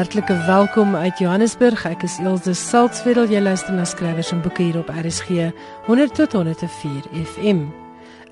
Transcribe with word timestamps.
Hartlike 0.00 0.44
welkom 0.46 0.94
uit 0.96 1.18
Johannesburg. 1.18 1.82
Ek 1.84 2.06
is 2.06 2.14
Elsje 2.24 2.54
Salzwetel. 2.56 3.26
Jy 3.28 3.42
luister 3.44 3.74
na 3.76 3.82
skrywers 3.84 4.30
en 4.32 4.38
boeke 4.40 4.62
hier 4.64 4.78
op 4.80 4.88
RSG 4.88 5.50
100 5.84 6.14
tot 6.16 6.32
104 6.38 7.10
FM. 7.20 7.66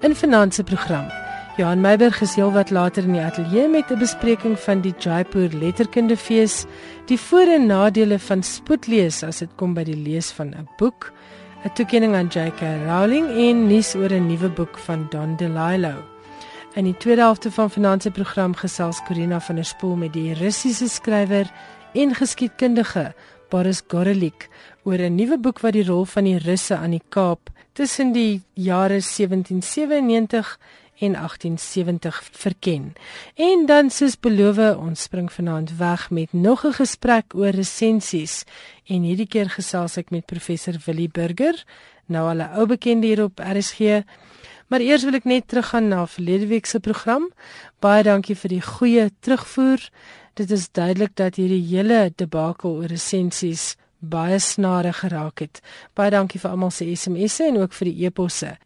In 0.00 0.16
finansie 0.16 0.64
program. 0.64 1.10
Johan 1.60 1.84
Meiberg 1.84 2.22
is 2.24 2.38
heelwat 2.40 2.72
later 2.72 3.04
in 3.04 3.18
die 3.18 3.20
ateljee 3.20 3.68
met 3.68 3.92
'n 3.92 4.00
bespreking 4.00 4.56
van 4.56 4.80
die 4.80 4.94
Jaipur 4.96 5.52
Letterkundefees, 5.52 6.64
die 7.04 7.20
voor- 7.20 7.52
en 7.52 7.66
nadele 7.66 8.18
van 8.18 8.42
spoedlees 8.42 9.22
as 9.22 9.38
dit 9.38 9.50
kom 9.56 9.74
by 9.74 9.84
die 9.84 10.02
lees 10.08 10.32
van 10.32 10.54
'n 10.56 10.68
boek, 10.78 11.12
'n 11.64 11.74
toekenning 11.74 12.14
aan 12.14 12.32
J.K. 12.32 12.60
Rowling 12.86 13.28
en 13.28 13.66
nuus 13.66 13.94
oor 13.94 14.10
'n 14.10 14.26
nuwe 14.26 14.48
boek 14.48 14.78
van 14.78 15.06
Don 15.10 15.36
DeLillo. 15.36 16.17
In 16.78 16.84
die 16.84 16.96
tweede 16.96 17.20
helfte 17.20 17.50
van 17.50 17.70
finansie 17.74 18.10
program 18.14 18.52
gesels 18.54 19.00
Corina 19.02 19.40
van 19.42 19.56
der 19.58 19.66
Spool 19.66 19.96
met 19.98 20.12
die 20.14 20.34
Russiese 20.38 20.86
skrywer 20.88 21.48
en 21.98 22.12
geskiedkundige 22.14 23.02
Boris 23.50 23.80
Gorelik 23.90 24.46
oor 24.86 25.02
'n 25.02 25.14
nuwe 25.14 25.38
boek 25.38 25.58
wat 25.58 25.72
die 25.72 25.82
rol 25.84 26.04
van 26.04 26.24
die 26.24 26.38
Russe 26.38 26.76
aan 26.76 26.90
die 26.90 27.02
Kaap 27.08 27.50
tussen 27.72 28.12
die 28.12 28.42
jare 28.54 29.00
1797 29.00 30.58
en 30.98 31.16
1870 31.16 32.22
verken. 32.32 32.92
En 33.34 33.66
dan 33.66 33.90
soos 33.90 34.20
beloof, 34.20 34.76
ons 34.76 35.02
spring 35.02 35.32
vanaand 35.32 35.76
weg 35.76 36.10
met 36.10 36.32
nog 36.32 36.64
'n 36.64 36.72
gesprek 36.72 37.34
oor 37.34 37.50
resensies 37.50 38.44
en 38.86 39.02
hierdie 39.02 39.28
keer 39.28 39.50
gesels 39.50 39.96
ek 39.96 40.10
met 40.10 40.26
professor 40.26 40.74
Willie 40.84 41.10
Burger, 41.10 41.64
nou 42.06 42.28
al 42.28 42.38
'n 42.38 42.50
ou 42.58 42.66
bekende 42.66 43.06
hier 43.06 43.22
op 43.22 43.38
RSG. 43.38 44.04
Maar 44.68 44.84
eers 44.84 45.04
wil 45.04 45.16
ek 45.16 45.24
net 45.24 45.48
teruggaan 45.48 45.88
na 45.88 46.06
verlede 46.06 46.46
week 46.46 46.66
se 46.68 46.80
program. 46.80 47.30
Baie 47.80 48.02
dankie 48.04 48.36
vir 48.36 48.52
die 48.52 48.62
goeie 48.64 49.06
terugvoer. 49.24 49.80
Dit 50.36 50.50
is 50.52 50.68
duidelik 50.70 51.14
dat 51.16 51.38
hierdie 51.40 51.62
hele 51.70 52.12
debakel 52.16 52.76
oor 52.76 52.92
resensies 52.92 53.76
baie 53.98 54.38
snare 54.38 54.92
geraak 54.92 55.40
het. 55.40 55.62
Baie 55.96 56.12
dankie 56.12 56.40
vir 56.40 56.50
almal 56.50 56.70
se 56.70 56.84
SMS'e 56.84 57.48
en 57.48 57.62
ook 57.62 57.72
vir 57.72 57.90
die 57.90 58.04
e-posse. 58.06 58.56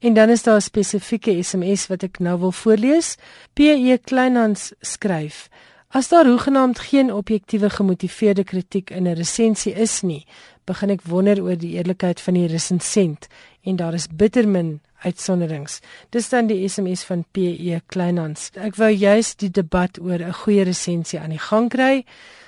En 0.00 0.14
dan 0.14 0.30
is 0.30 0.42
daar 0.42 0.56
'n 0.56 0.70
spesifieke 0.70 1.42
SMS 1.42 1.86
wat 1.86 2.02
ek 2.02 2.18
nou 2.18 2.38
wil 2.38 2.52
voorlees. 2.52 3.16
PE 3.54 3.98
Kleinhans 4.04 4.72
skryf: 4.80 5.48
As 5.88 6.08
daar 6.08 6.26
hoegenaamd 6.26 6.78
geen 6.78 7.12
objektiewe 7.12 7.70
gemotiveerde 7.70 8.44
kritiek 8.44 8.90
in 8.90 9.06
'n 9.08 9.14
resensie 9.14 9.74
is 9.74 10.00
nie, 10.00 10.26
begin 10.64 10.90
ek 10.90 11.02
wonder 11.02 11.42
oor 11.42 11.56
die 11.56 11.76
eerlikheid 11.76 12.20
van 12.20 12.34
die 12.34 12.46
resensent 12.46 13.26
en 13.62 13.76
daar 13.76 13.94
is 13.94 14.06
bitter 14.06 14.48
min 14.48 14.80
uitsonderings. 15.04 15.80
Dis 16.10 16.28
dan 16.28 16.46
die 16.46 16.68
SMS 16.68 17.04
van 17.04 17.24
PE 17.32 17.80
Kleinhans. 17.86 18.50
Ek 18.54 18.76
wou 18.76 18.90
juis 18.90 19.34
die 19.36 19.50
debat 19.50 19.98
oor 20.00 20.20
'n 20.20 20.32
goeie 20.32 20.64
resensie 20.64 21.20
aan 21.20 21.30
die 21.30 21.46
gang 21.50 21.70
kry 21.70 22.04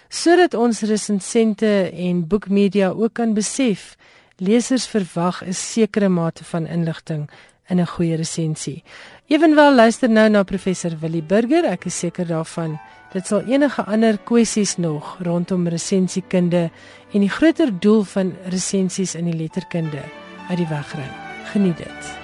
sodat 0.08 0.55
ons 0.55 0.83
resensente 0.83 1.91
en 1.91 2.27
boekmedia 2.28 2.91
ook 2.91 3.14
kan 3.14 3.34
besef 3.34 3.97
lesers 4.36 4.86
verwag 4.86 5.42
'n 5.42 5.53
sekere 5.53 6.08
mate 6.08 6.45
van 6.45 6.67
inligting 6.67 7.30
in 7.69 7.80
'n 7.80 7.86
goeie 7.86 8.17
resensie. 8.17 8.83
Ewenwel 9.27 9.75
luister 9.75 10.11
nou 10.11 10.28
na 10.28 10.42
professor 10.42 10.92
Willie 11.00 11.23
Burger, 11.23 11.64
ek 11.64 11.84
is 11.84 11.98
seker 11.98 12.27
daarvan 12.27 12.78
dit 13.12 13.27
sal 13.27 13.45
enige 13.45 13.84
ander 13.84 14.19
kwessies 14.19 14.77
nog 14.77 15.19
rondom 15.20 15.69
resensiekunde 15.69 16.70
en 17.12 17.20
die 17.20 17.30
groter 17.30 17.70
doel 17.80 18.05
van 18.05 18.34
resensies 18.45 19.14
in 19.14 19.25
die 19.25 19.36
letterkunde 19.36 20.03
uit 20.48 20.58
die 20.58 20.69
weg 20.69 20.97
ry. 20.97 21.08
Geniet 21.53 21.77
dit. 21.77 22.21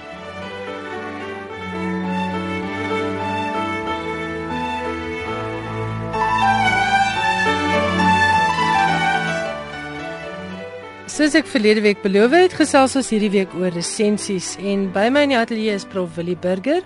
Soos 11.19 11.33
ek 11.35 11.49
verlede 11.51 11.81
week 11.83 11.97
beloof 11.99 12.31
het, 12.31 12.53
gesels 12.55 12.93
ons 12.95 13.09
hierdie 13.11 13.31
week 13.33 13.51
oor 13.59 13.73
resensies 13.75 14.53
en 14.63 14.85
by 14.95 15.09
my 15.11 15.25
in 15.25 15.33
die 15.33 15.35
ateljee 15.35 15.73
is 15.75 15.83
Prof 15.91 16.13
Willie 16.15 16.37
Burger. 16.39 16.79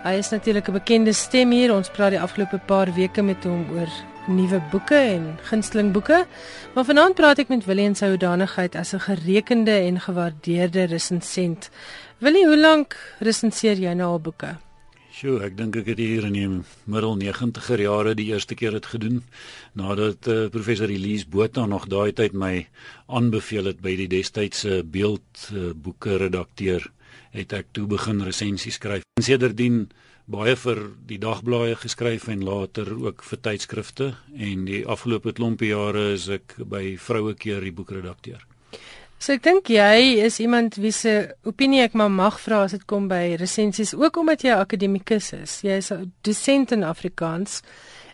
Hy 0.00 0.14
is 0.16 0.32
natuurlik 0.32 0.70
'n 0.70 0.78
bekende 0.78 1.12
stem 1.12 1.52
hier. 1.52 1.74
Ons 1.74 1.92
praat 1.92 2.16
die 2.16 2.20
afgelope 2.20 2.56
paar 2.56 2.88
weke 2.96 3.20
met 3.20 3.44
hom 3.44 3.68
oor 3.76 3.90
nuwe 4.28 4.62
boeke 4.72 4.96
en 4.96 5.36
gunsteling 5.50 5.92
boeke. 5.92 6.24
Maar 6.74 6.84
vanaand 6.84 7.14
praat 7.14 7.38
ek 7.38 7.48
met 7.48 7.66
Willie 7.66 7.84
in 7.84 7.94
sy 7.94 8.08
hoedanigheid 8.08 8.76
as 8.76 8.94
'n 8.94 9.00
gerekende 9.00 9.76
en 9.76 10.00
gewaardeerde 10.00 10.86
resensent. 10.86 11.68
Willie, 12.20 12.46
hoe 12.46 12.56
lank 12.56 12.96
resenseer 13.20 13.76
jy 13.76 13.92
nou 13.92 14.08
al 14.08 14.20
boeke? 14.20 14.56
Sjoe, 15.16 15.38
ek 15.46 15.54
dink 15.56 15.78
ek 15.80 15.86
het 15.88 16.00
hier 16.02 16.26
in 16.28 16.34
die 16.36 16.48
middel 16.92 17.14
90er 17.16 17.80
jare 17.80 18.10
die 18.18 18.26
eerste 18.34 18.52
keer 18.52 18.74
dit 18.76 18.84
gedoen 18.84 19.22
nadat 19.80 20.26
uh, 20.28 20.34
professor 20.52 20.90
Elise 20.92 21.24
Botha 21.32 21.62
nog 21.64 21.86
daai 21.88 22.12
tyd 22.12 22.34
my 22.36 22.66
aanbeveel 23.08 23.70
het 23.70 23.78
by 23.80 23.94
die 23.96 24.10
destydse 24.12 24.82
beeldboeke 24.84 26.10
uh, 26.12 26.18
redakteur 26.20 26.84
het 27.32 27.54
ek 27.56 27.70
toe 27.72 27.86
begin 27.88 28.20
resensies 28.28 28.76
skryf. 28.76 29.06
En 29.16 29.24
sedertdien 29.24 29.86
baie 30.28 30.52
vir 30.66 30.82
die 31.08 31.18
dagblaaie 31.22 31.78
geskryf 31.80 32.28
en 32.34 32.44
later 32.44 32.92
ook 32.92 33.24
vir 33.24 33.40
tydskrifte 33.48 34.10
en 34.36 34.68
die 34.68 34.82
afgelope 34.84 35.32
klompie 35.40 35.72
jare 35.72 36.10
is 36.18 36.28
ek 36.36 36.58
by 36.60 36.84
Vrouekeer 37.00 37.64
die 37.64 37.72
boekredakteur. 37.72 38.44
So 39.18 39.32
ek 39.32 39.42
dink 39.46 39.70
jy 39.72 40.20
is 40.26 40.36
iemand 40.44 40.76
wie 40.76 40.92
se 40.92 41.12
opinie 41.48 41.80
ek 41.86 41.94
maar 41.96 42.12
mag 42.12 42.36
vra 42.42 42.66
as 42.66 42.74
dit 42.76 42.82
kom 42.84 43.06
by 43.08 43.38
resensies 43.40 43.94
ook 43.96 44.18
omdat 44.20 44.44
jy 44.44 44.52
'n 44.52 44.60
akademikus 44.60 45.32
is. 45.32 45.60
Jy 45.62 45.76
is 45.80 45.90
'n 45.90 46.12
dosent 46.22 46.72
in 46.72 46.84
Afrikaans 46.84 47.62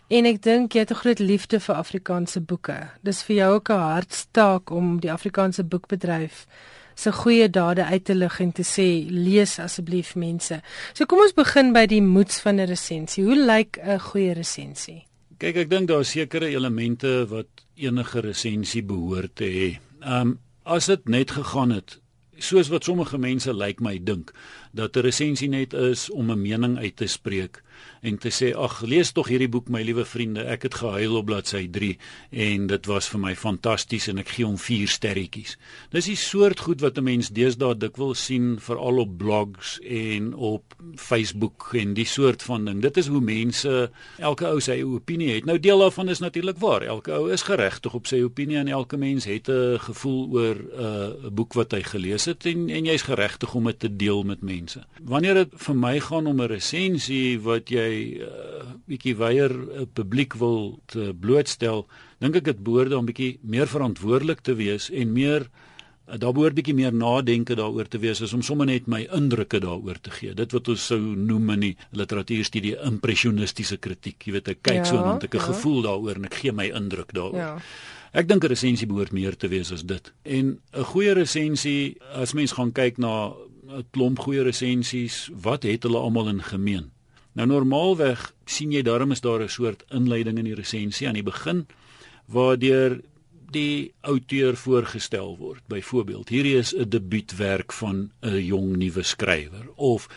en 0.09 0.25
ek 0.25 0.41
dink 0.41 0.73
jy 0.73 0.79
het 0.79 0.91
'n 0.91 1.01
groot 1.03 1.19
liefde 1.19 1.59
vir 1.59 1.75
Afrikaanse 1.75 2.39
boeke. 2.39 2.89
Dis 3.03 3.23
vir 3.23 3.35
jou 3.35 3.53
ook 3.55 3.69
'n 3.69 3.79
hartstaak 3.79 4.71
om 4.71 4.99
die 4.99 5.11
Afrikaanse 5.11 5.63
boekbedryf 5.63 6.47
se 6.95 7.11
goeie 7.11 7.49
dade 7.49 7.83
uit 7.83 8.05
te 8.05 8.15
lig 8.15 8.39
en 8.39 8.51
te 8.51 8.63
sê 8.63 9.05
lees 9.09 9.59
asseblief 9.59 10.15
mense. 10.15 10.61
So 10.93 11.05
kom 11.05 11.19
ons 11.19 11.33
begin 11.33 11.73
by 11.73 11.85
die 11.85 12.01
moeds 12.01 12.39
van 12.39 12.59
'n 12.59 12.67
resensie. 12.67 13.23
Hoe 13.23 13.35
lyk 13.35 13.77
'n 13.77 13.99
goeie 13.99 14.33
resensie? 14.33 15.05
Kyk, 15.37 15.55
ek 15.55 15.69
dink 15.69 15.87
daar 15.87 15.99
is 15.99 16.11
sekere 16.11 16.47
elemente 16.47 17.25
wat 17.27 17.47
enige 17.75 18.19
resensie 18.19 18.83
behoort 18.83 19.35
te 19.35 19.45
hê. 19.45 19.79
Um 20.01 20.39
as 20.63 20.85
dit 20.85 21.07
net 21.07 21.31
gegaan 21.31 21.69
het 21.69 21.99
soos 22.37 22.67
wat 22.67 22.83
sommige 22.83 23.17
mense 23.17 23.53
lyk 23.53 23.65
like 23.65 23.83
my 23.83 23.99
dink 24.03 24.33
dat 24.73 24.95
'n 24.97 25.05
resensie 25.05 25.49
net 25.49 25.73
is 25.73 26.09
om 26.09 26.31
'n 26.31 26.41
mening 26.41 26.77
uit 26.77 26.95
te 26.95 27.07
spreek 27.07 27.61
en 28.01 28.17
te 28.17 28.29
sê 28.29 28.51
ag 28.57 28.81
lees 28.81 29.11
tog 29.11 29.27
hierdie 29.31 29.49
boek 29.49 29.69
my 29.71 29.81
liewe 29.85 30.05
vriende 30.05 30.43
ek 30.43 30.65
het 30.67 30.75
gehuil 30.81 31.15
op 31.15 31.25
bladsy 31.29 31.67
3 31.71 31.97
en 32.45 32.67
dit 32.67 32.85
was 32.91 33.07
vir 33.07 33.19
my 33.19 33.35
fantasties 33.35 34.09
en 34.11 34.17
ek 34.17 34.33
gee 34.35 34.45
hom 34.45 34.57
4 34.57 34.87
sterretjies. 34.87 35.57
Dis 35.93 36.09
die 36.11 36.17
soort 36.19 36.59
goed 36.59 36.81
wat 36.81 36.97
'n 36.97 37.03
mens 37.03 37.29
deesdae 37.29 37.77
dikwels 37.77 38.25
sien 38.25 38.59
veral 38.59 38.99
op 38.99 39.17
blogs 39.17 39.79
en 39.79 40.33
op 40.33 40.75
Facebook 40.95 41.69
en 41.73 41.93
die 41.93 42.05
soort 42.05 42.43
van 42.43 42.65
ding. 42.65 42.81
Dit 42.81 42.97
is 42.97 43.07
hoe 43.07 43.21
mense 43.21 43.91
elke 44.17 44.45
ou 44.47 44.59
sy 44.59 44.81
opinie 44.81 45.33
het. 45.35 45.45
Nou 45.45 45.59
deel 45.59 45.79
daarvan 45.79 46.09
is 46.09 46.19
natuurlik 46.19 46.57
waar. 46.57 46.81
Elke 46.81 47.11
ou 47.11 47.31
is 47.31 47.41
geregtig 47.41 47.93
op 47.93 48.07
sy 48.07 48.21
opinie 48.21 48.57
en 48.57 48.67
elke 48.67 48.97
mens 48.97 49.25
het 49.25 49.47
'n 49.47 49.79
gevoel 49.79 50.29
oor 50.31 50.55
uh, 50.55 50.83
'n 50.83 51.25
uh, 51.25 51.31
boek 51.31 51.53
wat 51.53 51.71
hy 51.71 51.83
gelees 51.83 52.25
het 52.25 52.45
en 52.45 52.69
en 52.69 52.85
jy's 52.85 53.01
geregtig 53.01 53.53
om 53.53 53.63
dit 53.63 53.79
te 53.79 53.95
deel 53.95 54.23
met 54.23 54.41
mense 54.41 54.62
mense. 54.63 54.83
Wanneer 55.03 55.43
dit 55.43 55.59
vir 55.65 55.75
my 55.75 55.99
gaan 55.99 56.27
om 56.27 56.41
'n 56.41 56.47
resensie 56.47 57.39
wat 57.39 57.69
jy 57.69 58.21
uh, 58.21 58.63
bietjie 58.87 59.15
weier 59.15 59.51
'n 59.51 59.81
uh, 59.81 59.85
publiek 59.93 60.33
wil 60.39 60.79
blootstel, 61.19 61.87
dink 62.19 62.35
ek 62.35 62.43
dit 62.43 62.63
behoort 62.63 62.93
om 62.93 63.05
bietjie 63.05 63.39
meer 63.41 63.67
verantwoordelik 63.67 64.41
te 64.41 64.55
wees 64.55 64.89
en 64.89 65.13
meer 65.13 65.41
uh, 65.41 66.17
daar 66.17 66.33
behoort 66.33 66.55
bietjie 66.55 66.75
meer 66.75 66.93
nadenke 66.93 67.55
daaroor 67.55 67.87
te 67.87 67.99
wees 67.99 68.21
as 68.21 68.33
om 68.33 68.41
sommer 68.41 68.65
net 68.65 68.87
my 68.87 69.07
indrukke 69.11 69.59
daaroor 69.59 69.99
te 70.01 70.11
gee. 70.11 70.33
Dit 70.33 70.51
wat 70.51 70.67
ons 70.67 70.85
sou 70.85 70.99
noem 70.99 71.49
in 71.49 71.59
die 71.59 71.77
literatuurstudie 71.91 72.75
impressionistiese 72.83 73.77
kritiek. 73.77 74.19
Jy 74.19 74.33
weet, 74.33 74.47
ek 74.47 74.61
kyk 74.61 74.83
ja, 74.83 74.85
so 74.85 74.97
en 74.97 75.23
ek 75.23 75.33
'n 75.33 75.37
ja. 75.37 75.47
gevoel 75.47 75.81
daaroor 75.81 76.15
en 76.15 76.25
ek 76.25 76.33
gee 76.33 76.51
my 76.51 76.71
indruk 76.71 77.13
daaroor. 77.13 77.39
Ja. 77.39 77.61
Ek 78.13 78.27
dink 78.27 78.43
'n 78.43 78.47
resensie 78.47 78.87
behoort 78.87 79.11
meer 79.11 79.35
te 79.35 79.47
wees 79.47 79.71
as 79.71 79.83
dit. 79.83 80.13
En 80.23 80.59
'n 80.73 80.83
goeie 80.83 81.13
resensie, 81.13 81.97
as 82.13 82.33
mens 82.33 82.51
gaan 82.51 82.71
kyk 82.71 82.97
na 82.97 83.33
'n 83.67 83.85
klomp 83.91 84.19
goeie 84.19 84.43
resensies. 84.43 85.29
Wat 85.33 85.63
het 85.63 85.83
hulle 85.83 85.97
almal 85.97 86.27
in 86.27 86.43
gemeen? 86.43 86.91
Nou 87.33 87.47
normaalweg 87.47 88.33
sien 88.45 88.71
jy 88.71 88.81
daarom 88.81 89.11
is 89.11 89.21
daar 89.21 89.41
'n 89.41 89.49
soort 89.49 89.83
inleiding 89.89 90.37
in 90.37 90.45
die 90.45 90.55
resensie 90.55 91.07
aan 91.07 91.13
die 91.13 91.23
begin 91.23 91.67
waardeur 92.25 93.01
die 93.51 93.93
outeur 94.01 94.55
voorgestel 94.57 95.37
word. 95.37 95.61
Byvoorbeeld, 95.67 96.29
hierdie 96.29 96.57
is 96.57 96.75
'n 96.75 96.89
debuutwerk 96.89 97.73
van 97.73 98.11
'n 98.21 98.45
jong 98.45 98.77
nuwe 98.77 99.03
skrywer 99.03 99.69
of 99.75 100.07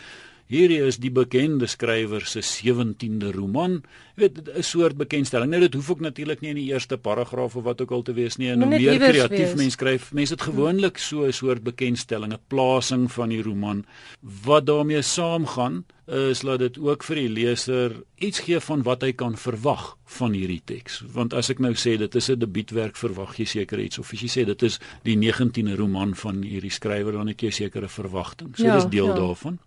hierdie 0.47 0.79
is 0.87 0.97
die 0.97 1.11
bekende 1.11 1.67
skrywer 1.67 2.25
se 2.25 2.41
17de 2.45 3.31
roman. 3.35 3.81
Jy 4.15 4.21
weet 4.23 4.49
'n 4.55 4.63
soort 4.63 4.97
bekendstelling. 4.97 5.49
Nou 5.49 5.61
dit 5.61 5.73
hoef 5.73 5.89
ook 5.89 5.99
natuurlik 5.99 6.41
nie 6.41 6.49
in 6.49 6.55
die 6.55 6.71
eerste 6.73 6.97
paragraaf 6.97 7.55
of 7.55 7.63
wat 7.63 7.81
ook 7.81 7.91
al 7.91 8.01
te 8.01 8.13
wees 8.13 8.37
nie. 8.37 8.49
En 8.49 8.61
hoe 8.61 8.77
meer 8.77 8.97
kreatief 8.97 9.55
mens 9.55 9.73
skryf, 9.73 10.13
mense 10.13 10.35
dit 10.35 10.41
gewoonlik 10.41 10.97
so 10.97 11.25
'n 11.25 11.33
soort 11.33 11.63
bekendstelling, 11.63 12.33
'n 12.33 12.39
plasing 12.47 13.11
van 13.11 13.29
die 13.29 13.41
roman 13.41 13.85
wat 14.21 14.65
daarmee 14.65 15.01
saamgaan 15.01 15.85
is 16.07 16.41
laat 16.41 16.59
dit 16.59 16.77
ook 16.79 17.03
vir 17.03 17.15
die 17.15 17.29
leser 17.29 17.95
iets 18.15 18.39
gee 18.39 18.59
van 18.59 18.83
wat 18.83 19.01
hy 19.01 19.11
kan 19.11 19.35
verwag 19.37 19.97
van 20.17 20.31
hierdie 20.31 20.61
teks. 20.65 21.01
Want 21.11 21.33
as 21.33 21.49
ek 21.49 21.59
nou 21.59 21.73
sê 21.75 21.97
dit 21.97 22.15
is 22.15 22.29
'n 22.29 22.39
debuutwerk, 22.39 22.95
verwag 22.95 23.35
jy 23.37 23.45
seker 23.45 23.79
iets 23.79 23.99
of 23.99 24.13
as 24.13 24.21
jy 24.21 24.29
sê 24.29 24.45
dit 24.45 24.63
is 24.63 24.79
die 25.03 25.17
19de 25.17 25.75
roman 25.75 26.15
van 26.15 26.41
hierdie 26.41 26.71
skrywer, 26.71 27.11
dan 27.11 27.27
het 27.27 27.41
jy 27.41 27.49
sekere 27.49 27.89
verwagtinge. 27.89 28.55
So 28.55 28.63
ja, 28.63 28.75
dis 28.75 28.89
deel 28.89 29.07
ja. 29.07 29.15
daarvan. 29.15 29.59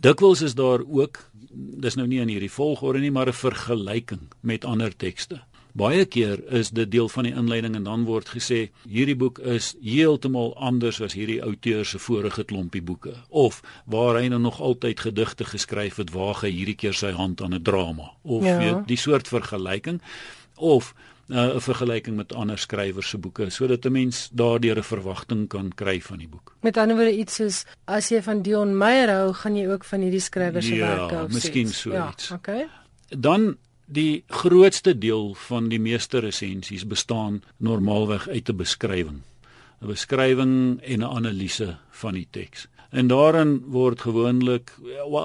Dikwels 0.00 0.40
is 0.42 0.54
daar 0.54 0.82
ook 0.84 1.30
dis 1.56 1.94
nou 1.94 2.06
nie 2.08 2.20
in 2.20 2.28
hierdie 2.28 2.52
volgorde 2.52 3.00
nie, 3.00 3.10
maar 3.10 3.28
'n 3.28 3.32
vergelyking 3.32 4.32
met 4.40 4.64
ander 4.64 4.96
tekste. 4.96 5.42
Baie 5.76 6.04
keer 6.04 6.40
is 6.52 6.70
dit 6.70 6.90
deel 6.90 7.08
van 7.08 7.24
die 7.24 7.34
inleiding 7.34 7.74
en 7.76 7.82
dan 7.82 8.04
word 8.04 8.28
gesê 8.28 8.70
hierdie 8.88 9.16
boek 9.16 9.38
is 9.38 9.74
heeltemal 9.82 10.54
anders 10.56 11.00
as 11.00 11.12
hierdie 11.12 11.42
outeur 11.44 11.84
se 11.84 11.98
vorige 11.98 12.44
klompie 12.44 12.82
boeke 12.82 13.12
of 13.28 13.60
waar 13.84 14.16
hy 14.16 14.28
nou 14.28 14.40
nog 14.40 14.60
altyd 14.60 15.00
gedigte 15.00 15.44
geskryf 15.44 15.96
het 15.96 16.10
waar 16.10 16.40
hy 16.40 16.50
hierdie 16.50 16.78
keer 16.80 16.94
sy 16.94 17.10
hand 17.10 17.42
aan 17.42 17.54
'n 17.54 17.62
drama 17.62 18.12
of 18.22 18.44
ja. 18.44 18.58
weet 18.58 18.88
die 18.88 18.96
soort 18.96 19.28
vergelyking 19.28 20.00
of 20.56 20.94
'n 21.28 21.34
uh, 21.34 21.60
vergelyking 21.60 22.16
met 22.16 22.34
ander 22.34 22.58
skrywers 22.58 23.08
se 23.08 23.18
boeke 23.18 23.50
sodat 23.50 23.84
'n 23.84 23.92
mens 23.92 24.28
daardeur 24.32 24.78
'n 24.78 24.82
verwagting 24.82 25.48
kan 25.48 25.72
kry 25.74 26.00
van 26.00 26.18
die 26.18 26.28
boek. 26.28 26.54
Met 26.62 26.76
ander 26.76 26.96
woorde 26.96 27.16
iets 27.16 27.34
soos 27.34 27.64
as 27.84 28.08
jy 28.08 28.22
van 28.22 28.42
Dion 28.42 28.78
Meyer 28.78 29.10
hou, 29.10 29.32
gaan 29.32 29.56
jy 29.56 29.68
ook 29.68 29.84
van 29.84 30.00
hierdie 30.00 30.20
skrywer 30.20 30.62
se 30.62 30.74
ja, 30.74 30.86
werke 30.86 31.14
hou. 31.14 31.26
Ja, 31.28 31.34
miskien 31.34 31.68
so 31.68 32.08
iets. 32.08 32.28
Ja, 32.28 32.34
okay. 32.34 32.68
Dan 33.08 33.56
Die 33.86 34.24
grootste 34.26 34.98
deel 34.98 35.34
van 35.46 35.68
die 35.70 35.78
meeste 35.78 36.18
resensies 36.18 36.82
bestaan 36.86 37.42
normaalweg 37.62 38.28
uit 38.28 38.48
'n 38.50 38.56
beskrywing. 38.56 39.20
'n 39.80 39.86
Beskrywing 39.86 40.80
en 40.82 40.98
'n 40.98 41.04
analise 41.04 41.78
van 41.90 42.14
die 42.14 42.26
teks. 42.30 42.66
En 42.90 43.06
daarin 43.06 43.60
word 43.72 44.00
gewoonlik 44.00 44.72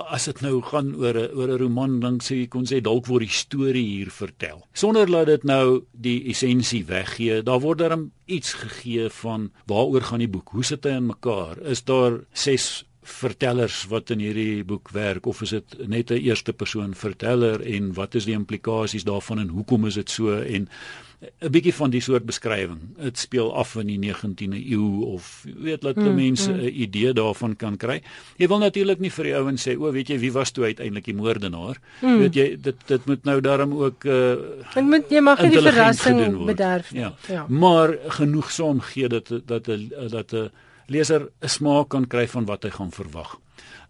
as 0.08 0.26
dit 0.26 0.42
nou 0.42 0.62
gaan 0.62 0.96
oor 0.96 1.18
'n 1.18 1.30
oor 1.36 1.50
'n 1.50 1.58
roman 1.58 2.00
dan 2.00 2.20
sê 2.20 2.36
jy 2.36 2.48
kon 2.48 2.66
sê 2.66 2.82
dalk 2.82 3.06
word 3.08 3.22
die 3.22 3.38
storie 3.38 3.86
hier 3.86 4.12
vertel. 4.12 4.68
Sonder 4.74 5.06
dat 5.06 5.26
dit 5.26 5.44
nou 5.44 5.84
die 5.92 6.30
essensie 6.30 6.86
weggee, 6.86 7.44
daar 7.44 7.60
word 7.60 7.78
dan 7.78 8.12
iets 8.26 8.54
gegee 8.54 9.10
van 9.10 9.52
waaroor 9.66 10.02
gaan 10.02 10.20
die 10.20 10.28
boek? 10.28 10.50
Hoe 10.50 10.64
sit 10.64 10.84
hy 10.84 10.92
in 10.92 11.06
mekaar? 11.06 11.62
Is 11.62 11.84
daar 11.84 12.20
ses 12.34 12.86
vertellers 13.02 13.88
wat 13.90 14.10
in 14.10 14.20
hierdie 14.20 14.64
boek 14.64 14.92
werk 14.94 15.26
of 15.26 15.42
is 15.42 15.50
dit 15.50 15.88
net 15.88 16.12
'n 16.12 16.22
eerste 16.22 16.54
persoon 16.54 16.94
verteller 16.94 17.62
en 17.62 17.94
wat 17.94 18.16
is 18.16 18.26
die 18.26 18.34
implikasies 18.34 19.04
daarvan 19.04 19.40
en 19.40 19.48
hoekom 19.48 19.86
is 19.86 19.94
dit 19.94 20.10
so 20.10 20.38
en 20.38 20.70
'n 21.22 21.52
bietjie 21.54 21.74
van 21.74 21.92
die 21.94 22.02
soort 22.02 22.26
beskrywing. 22.26 22.80
Dit 22.98 23.18
speel 23.22 23.52
af 23.54 23.76
in 23.78 23.90
die 23.92 24.00
19de 24.00 24.58
eeu 24.58 25.06
of 25.14 25.44
weet 25.46 25.84
laat 25.84 25.96
hmm, 25.96 26.16
mense 26.16 26.50
'n 26.52 26.60
hmm. 26.60 26.82
idee 26.86 27.14
daarvan 27.14 27.56
kan 27.56 27.78
kry. 27.78 28.02
Jy 28.38 28.48
wil 28.48 28.58
natuurlik 28.58 29.00
nie 29.00 29.12
vir 29.12 29.30
die 29.30 29.36
ouens 29.36 29.68
sê 29.68 29.76
o, 29.78 29.92
weet 29.92 30.10
jy 30.10 30.18
wie 30.20 30.32
was 30.32 30.52
toe 30.52 30.66
uiteindelik 30.66 31.06
die 31.06 31.16
moordenaar? 31.16 31.78
Hmm. 32.00 32.18
Weet 32.18 32.36
jy 32.36 32.48
dit 32.58 32.88
dit 32.88 33.06
moet 33.06 33.24
nou 33.24 33.42
daarom 33.42 33.74
ook 33.74 34.06
uh 34.06 34.36
Dit 34.74 34.84
moet 34.84 35.10
jy 35.10 35.22
mag 35.22 35.42
nie 35.42 35.54
die 35.54 35.62
verrassing 35.62 36.46
bederf 36.46 36.92
nie. 36.92 37.02
Ja. 37.02 37.14
ja. 37.28 37.46
Maar 37.48 37.98
genoegsaam 38.18 38.82
gee 38.82 39.08
dit 39.08 39.30
dat 39.46 39.66
dat 40.10 40.34
'n 40.34 40.50
leser 40.88 41.30
'n 41.42 41.48
smaak 41.48 41.90
kan 41.90 42.08
kry 42.08 42.28
van 42.28 42.46
wat 42.46 42.64
hy 42.64 42.70
gaan 42.70 42.92
verwag. 42.92 43.38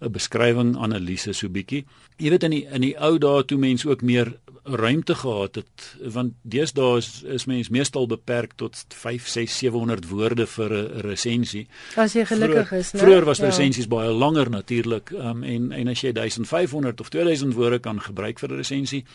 'n 0.01 0.11
Beskrywing, 0.11 0.75
analises 0.77 1.37
so 1.37 1.49
bietjie. 1.49 1.85
Jy 2.17 2.29
weet 2.29 2.43
in 2.43 2.51
die 2.51 2.65
in 2.65 2.81
die 2.81 2.95
ou 2.99 3.17
dae 3.17 3.45
toe 3.45 3.57
mense 3.57 3.89
ook 3.89 4.01
meer 4.01 4.33
ruimte 4.63 5.15
gehad 5.15 5.55
het 5.55 5.85
want 6.13 6.33
deesdae 6.41 6.97
is, 6.97 7.09
is 7.23 7.45
mens 7.45 7.69
meestal 7.69 8.07
beperk 8.07 8.53
tot 8.55 8.77
5, 8.93 9.27
6, 9.27 9.57
700 9.57 10.09
woorde 10.09 10.45
vir 10.47 10.73
'n 10.73 11.01
resensie. 11.01 11.67
As 11.95 12.13
jy 12.13 12.25
gelukkig 12.25 12.67
vroeger, 12.67 12.77
is, 12.77 12.91
né? 12.93 12.99
Vroeger 12.99 13.25
was 13.25 13.37
ja. 13.37 13.45
resensies 13.45 13.87
baie 13.87 14.09
langer 14.09 14.49
natuurlik, 14.49 15.11
um, 15.11 15.43
en 15.43 15.71
en 15.71 15.87
as 15.87 16.01
jy 16.01 16.11
1500 16.11 16.99
of 16.99 17.09
2000 17.09 17.53
woorde 17.53 17.79
kan 17.79 18.01
gebruik 18.01 18.39
vir 18.39 18.49
'n 18.49 18.55
resensie, 18.55 19.05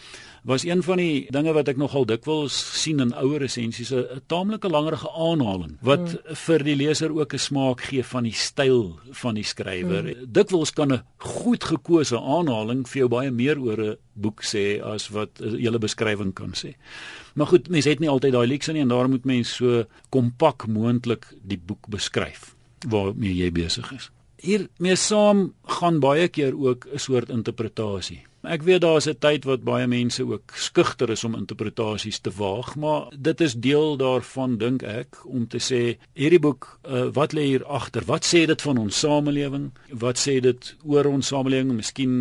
was 0.43 0.64
een 0.64 0.82
van 0.82 0.96
die 0.96 1.26
dinge 1.31 1.52
wat 1.52 1.69
ek 1.69 1.76
nogal 1.76 2.04
dikwels 2.06 2.54
sien 2.82 3.00
in 3.00 3.14
ouer 3.14 3.40
resensies 3.40 3.90
'n 3.92 4.22
taamlike 4.26 4.69
langerige 4.69 5.10
aanhaling 5.10 5.78
wat 5.82 6.06
hmm. 6.10 6.37
vir 6.46 6.64
die 6.64 6.76
leser 6.76 7.10
ook 7.10 7.34
'n 7.34 7.38
smaak 7.38 7.81
gee 7.81 8.04
van 8.04 8.22
die 8.22 8.32
styl 8.32 8.99
van 9.10 9.34
die 9.34 9.44
skrywer. 9.44 10.02
Hmm. 10.02 10.32
Dikwels 10.32 10.72
kan 10.72 10.92
'n 10.92 11.02
goed 11.19 11.64
gekose 11.64 12.20
aanhaling 12.20 12.88
vir 12.88 12.99
jou 12.99 13.08
baie 13.08 13.31
meer 13.31 13.58
oor 13.58 13.81
'n 13.81 13.96
boek 14.16 14.42
sê 14.44 14.80
as 14.84 15.08
wat 15.14 15.40
hele 15.44 15.78
beskrywing 15.82 16.32
kan 16.36 16.56
sê. 16.56 16.74
Maar 17.36 17.46
goed, 17.52 17.70
mense 17.72 17.90
het 17.92 18.00
nie 18.00 18.10
altyd 18.10 18.32
daai 18.32 18.46
leeks 18.48 18.72
nie 18.72 18.84
en 18.84 18.92
daarom 18.92 19.16
moet 19.16 19.28
mens 19.28 19.54
so 19.60 19.84
kompak 20.14 20.66
moontlik 20.66 21.28
die 21.42 21.60
boek 21.60 21.88
beskryf 21.92 22.54
waarmee 22.88 23.34
jy 23.34 23.50
besig 23.52 23.92
is. 23.96 24.10
Hier 24.42 24.66
mee 24.78 24.96
saam 25.00 25.52
gaan 25.78 26.00
baie 26.00 26.28
keer 26.28 26.56
ook 26.56 26.86
'n 26.92 26.98
soort 26.98 27.28
interpretasie. 27.28 28.22
Ek 28.46 28.62
weet 28.62 28.81
daar's 28.81 29.08
'n 29.08 29.19
tyd 29.19 29.44
wat 29.44 29.64
baie 29.64 29.87
mense 29.87 30.22
ook 30.22 30.52
skugter 30.54 31.10
is 31.10 31.25
om 31.25 31.34
interpretasies 31.34 32.19
te 32.19 32.31
waag, 32.31 32.76
maar 32.76 33.08
dit 33.19 33.40
is 33.40 33.54
deel 33.54 33.96
daarvan 33.96 34.58
dink 34.58 34.82
ek 34.82 35.19
om 35.25 35.46
te 35.46 35.58
sê 35.58 35.98
hierdie 36.14 36.38
boek, 36.38 36.78
uh, 36.88 37.08
wat 37.12 37.32
lê 37.32 37.43
hier 37.43 37.64
agter? 37.64 38.02
Wat 38.06 38.25
sê 38.25 38.46
dit 38.46 38.62
van 38.62 38.78
ons 38.78 38.98
samelewing? 38.98 39.72
Wat 39.90 40.19
sê 40.19 40.40
dit 40.40 40.76
oor 40.84 41.06
ons 41.06 41.26
samelewing? 41.26 41.75
Miskien 41.76 42.12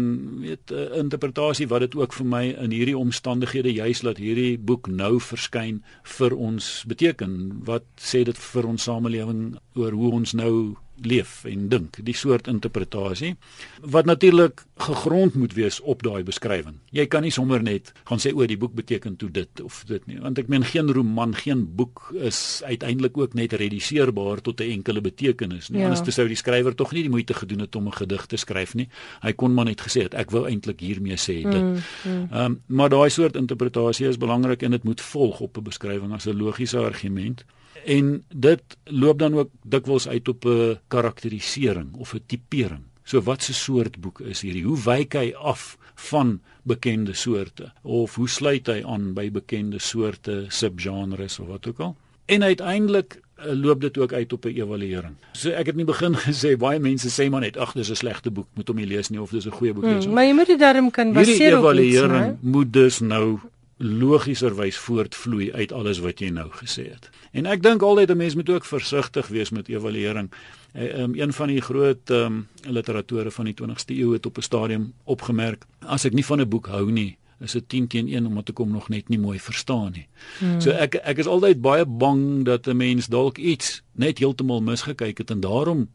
weet 0.41 0.71
'n 0.71 0.73
uh, 0.73 0.97
interpretasie 0.97 1.67
wat 1.67 1.79
dit 1.79 1.95
ook 1.95 2.13
vir 2.13 2.25
my 2.25 2.45
in 2.57 2.71
hierdie 2.71 2.97
omstandighede 2.97 3.73
juis 3.73 4.01
laat 4.01 4.17
hierdie 4.17 4.57
boek 4.57 4.87
nou 4.87 5.19
verskyn 5.19 5.83
vir 6.03 6.35
ons 6.35 6.83
beteken. 6.87 7.61
Wat 7.65 7.83
sê 7.97 8.23
dit 8.23 8.37
vir 8.37 8.65
ons 8.67 8.83
samelewing 8.83 9.57
oor 9.75 9.91
hoe 9.91 10.11
ons 10.11 10.33
nou 10.33 10.75
leef 11.03 11.43
en 11.45 11.67
dink, 11.69 11.97
die 12.05 12.15
soort 12.15 12.47
interpretasie 12.47 13.35
wat 13.81 14.05
natuurlik 14.05 14.63
gegrond 14.77 15.35
moet 15.35 15.53
wees 15.53 15.79
op 15.81 16.03
daai 16.03 16.23
beskrywing. 16.23 16.77
Jy 16.95 17.05
kan 17.11 17.23
nie 17.25 17.31
sommer 17.31 17.63
net 17.63 17.91
gaan 18.07 18.21
sê 18.21 18.31
o, 18.33 18.45
die 18.47 18.57
boek 18.59 18.73
beteken 18.75 19.15
toe 19.19 19.29
dit 19.31 19.61
of 19.63 19.83
dit 19.89 20.05
nie, 20.07 20.19
want 20.23 20.39
ek 20.39 20.49
meen 20.51 20.63
geen 20.63 20.91
roman, 20.91 21.35
geen 21.35 21.65
boek 21.75 22.09
is 22.15 22.61
uiteindelik 22.65 23.17
ook 23.17 23.35
net 23.35 23.53
rediseerbaar 23.53 24.41
tot 24.41 24.61
'n 24.61 24.71
enkele 24.79 25.01
betekenis 25.01 25.69
nie. 25.69 25.79
Ja. 25.81 25.89
Anders 25.89 26.15
sou 26.15 26.27
die 26.27 26.35
skrywer 26.35 26.75
tog 26.75 26.91
nie 26.91 27.01
die 27.01 27.09
moeite 27.09 27.33
gedoen 27.33 27.59
het 27.59 27.75
om 27.75 27.87
'n 27.87 27.93
gedig 27.93 28.25
te 28.25 28.37
skryf 28.37 28.75
nie. 28.75 28.89
Hy 29.21 29.33
kon 29.33 29.53
maar 29.53 29.65
net 29.65 29.81
gesê 29.81 30.03
het 30.03 30.13
ek 30.13 30.31
wou 30.31 30.47
eintlik 30.47 30.79
hiermee 30.79 31.17
sê 31.17 31.43
dit. 31.43 31.61
Mm, 31.61 31.81
mm. 32.03 32.27
Ehm 32.31 32.31
mm, 32.31 32.45
um, 32.45 32.61
maar 32.67 32.89
daai 32.89 33.09
soort 33.09 33.35
interpretasie 33.35 34.07
is 34.07 34.17
belangrik 34.17 34.63
en 34.63 34.71
dit 34.71 34.83
moet 34.83 35.01
volg 35.01 35.39
op 35.39 35.57
'n 35.57 35.63
beskrywing 35.63 36.13
as 36.13 36.25
'n 36.25 36.37
logiese 36.37 36.77
argument 36.77 37.45
en 37.85 38.23
dit 38.33 38.77
loop 38.83 39.19
dan 39.19 39.33
ook 39.33 39.49
dikwels 39.63 40.07
uit 40.07 40.27
op 40.27 40.45
'n 40.45 40.79
karakterisering 40.87 41.93
of 41.93 42.13
'n 42.13 42.23
tipering. 42.25 42.83
So 43.03 43.21
wat 43.21 43.47
'n 43.49 43.53
soort 43.53 43.99
boek 43.99 44.19
is 44.19 44.41
hierdie? 44.41 44.63
Hoe 44.63 44.81
wyk 44.83 45.13
hy 45.13 45.33
af 45.33 45.77
van 45.95 46.41
bekende 46.63 47.13
soorte 47.13 47.71
of 47.81 48.15
hoe 48.15 48.29
sluit 48.29 48.67
hy 48.67 48.83
aan 48.85 49.13
by 49.13 49.31
bekende 49.31 49.79
soorte 49.79 50.45
subgenres 50.47 51.39
of 51.39 51.47
wat 51.47 51.67
ook 51.67 51.79
al? 51.79 51.95
En 52.25 52.43
uiteindelik 52.43 53.21
eh, 53.35 53.45
loop 53.53 53.81
dit 53.81 53.97
ook 53.97 54.13
uit 54.13 54.33
op 54.33 54.45
'n 54.45 54.47
evaluering. 54.47 55.15
So 55.31 55.49
ek 55.49 55.65
het 55.65 55.75
nie 55.75 55.85
begin 55.85 56.15
gesê 56.29 56.57
baie 56.57 56.79
mense 56.79 57.09
sê 57.21 57.29
maar 57.29 57.41
net 57.41 57.57
ag 57.57 57.73
dis 57.73 57.89
'n 57.89 57.95
slegte 57.95 58.31
boek, 58.31 58.47
moet 58.53 58.67
hom 58.67 58.77
nie 58.77 58.87
lees 58.87 59.09
nie 59.09 59.21
of 59.21 59.29
dis 59.29 59.45
'n 59.45 59.51
goeie 59.51 59.73
boek 59.73 59.83
lees. 59.83 60.05
Hmm, 60.05 60.13
maar 60.13 60.25
jy 60.25 60.33
moet 60.33 60.47
dit 60.47 60.59
daarom 60.59 60.91
kan 60.91 61.13
baseer 61.13 61.27
op 61.27 61.35
iets, 61.35 61.41
né? 61.41 61.81
Die 61.81 61.91
evaluering 61.91 62.37
moet 62.41 62.73
dus 62.73 62.99
nou 62.99 63.39
logieserwys 63.77 64.77
voortvloei 64.77 65.51
uit 65.53 65.71
alles 65.71 65.99
wat 65.99 66.19
jy 66.23 66.29
nou 66.31 66.47
gesê 66.61 66.87
het. 66.93 67.09
En 67.35 67.45
ek 67.45 67.63
dink 67.63 67.81
altyd 67.81 68.11
'n 68.11 68.17
mens 68.17 68.35
moet 68.35 68.49
ook 68.49 68.65
versigtig 68.65 69.27
wees 69.27 69.49
met 69.49 69.67
evaluering. 69.67 70.31
Um, 70.73 71.15
een 71.15 71.33
van 71.33 71.47
die 71.47 71.61
groot 71.61 72.09
um, 72.09 72.47
literatore 72.63 73.31
van 73.31 73.45
die 73.45 73.53
20ste 73.53 73.95
eeu 73.95 74.13
het 74.13 74.25
op 74.25 74.37
'n 74.37 74.41
stadium 74.41 74.93
opgemerk 75.03 75.65
as 75.79 76.05
ek 76.05 76.13
nie 76.13 76.25
van 76.25 76.41
'n 76.41 76.49
boek 76.49 76.67
hou 76.67 76.91
nie, 76.91 77.17
is 77.39 77.51
dit 77.51 77.69
10 77.69 77.87
teen 77.87 78.07
1 78.07 78.25
omdat 78.25 78.49
ek 78.49 78.57
hom 78.57 78.71
nog 78.71 78.89
net 78.89 79.09
nie 79.09 79.19
mooi 79.19 79.39
verstaan 79.39 79.91
nie. 79.91 80.07
Hmm. 80.39 80.61
So 80.61 80.71
ek 80.71 80.95
ek 80.95 81.17
is 81.17 81.27
altyd 81.27 81.61
baie 81.61 81.85
bang 81.85 82.45
dat 82.45 82.67
'n 82.67 82.77
mens 82.77 83.07
dalk 83.07 83.37
iets 83.37 83.81
net 83.91 84.19
heeltemal 84.19 84.61
misgekyk 84.61 85.17
het 85.17 85.31
en 85.31 85.39
daarom 85.39 85.87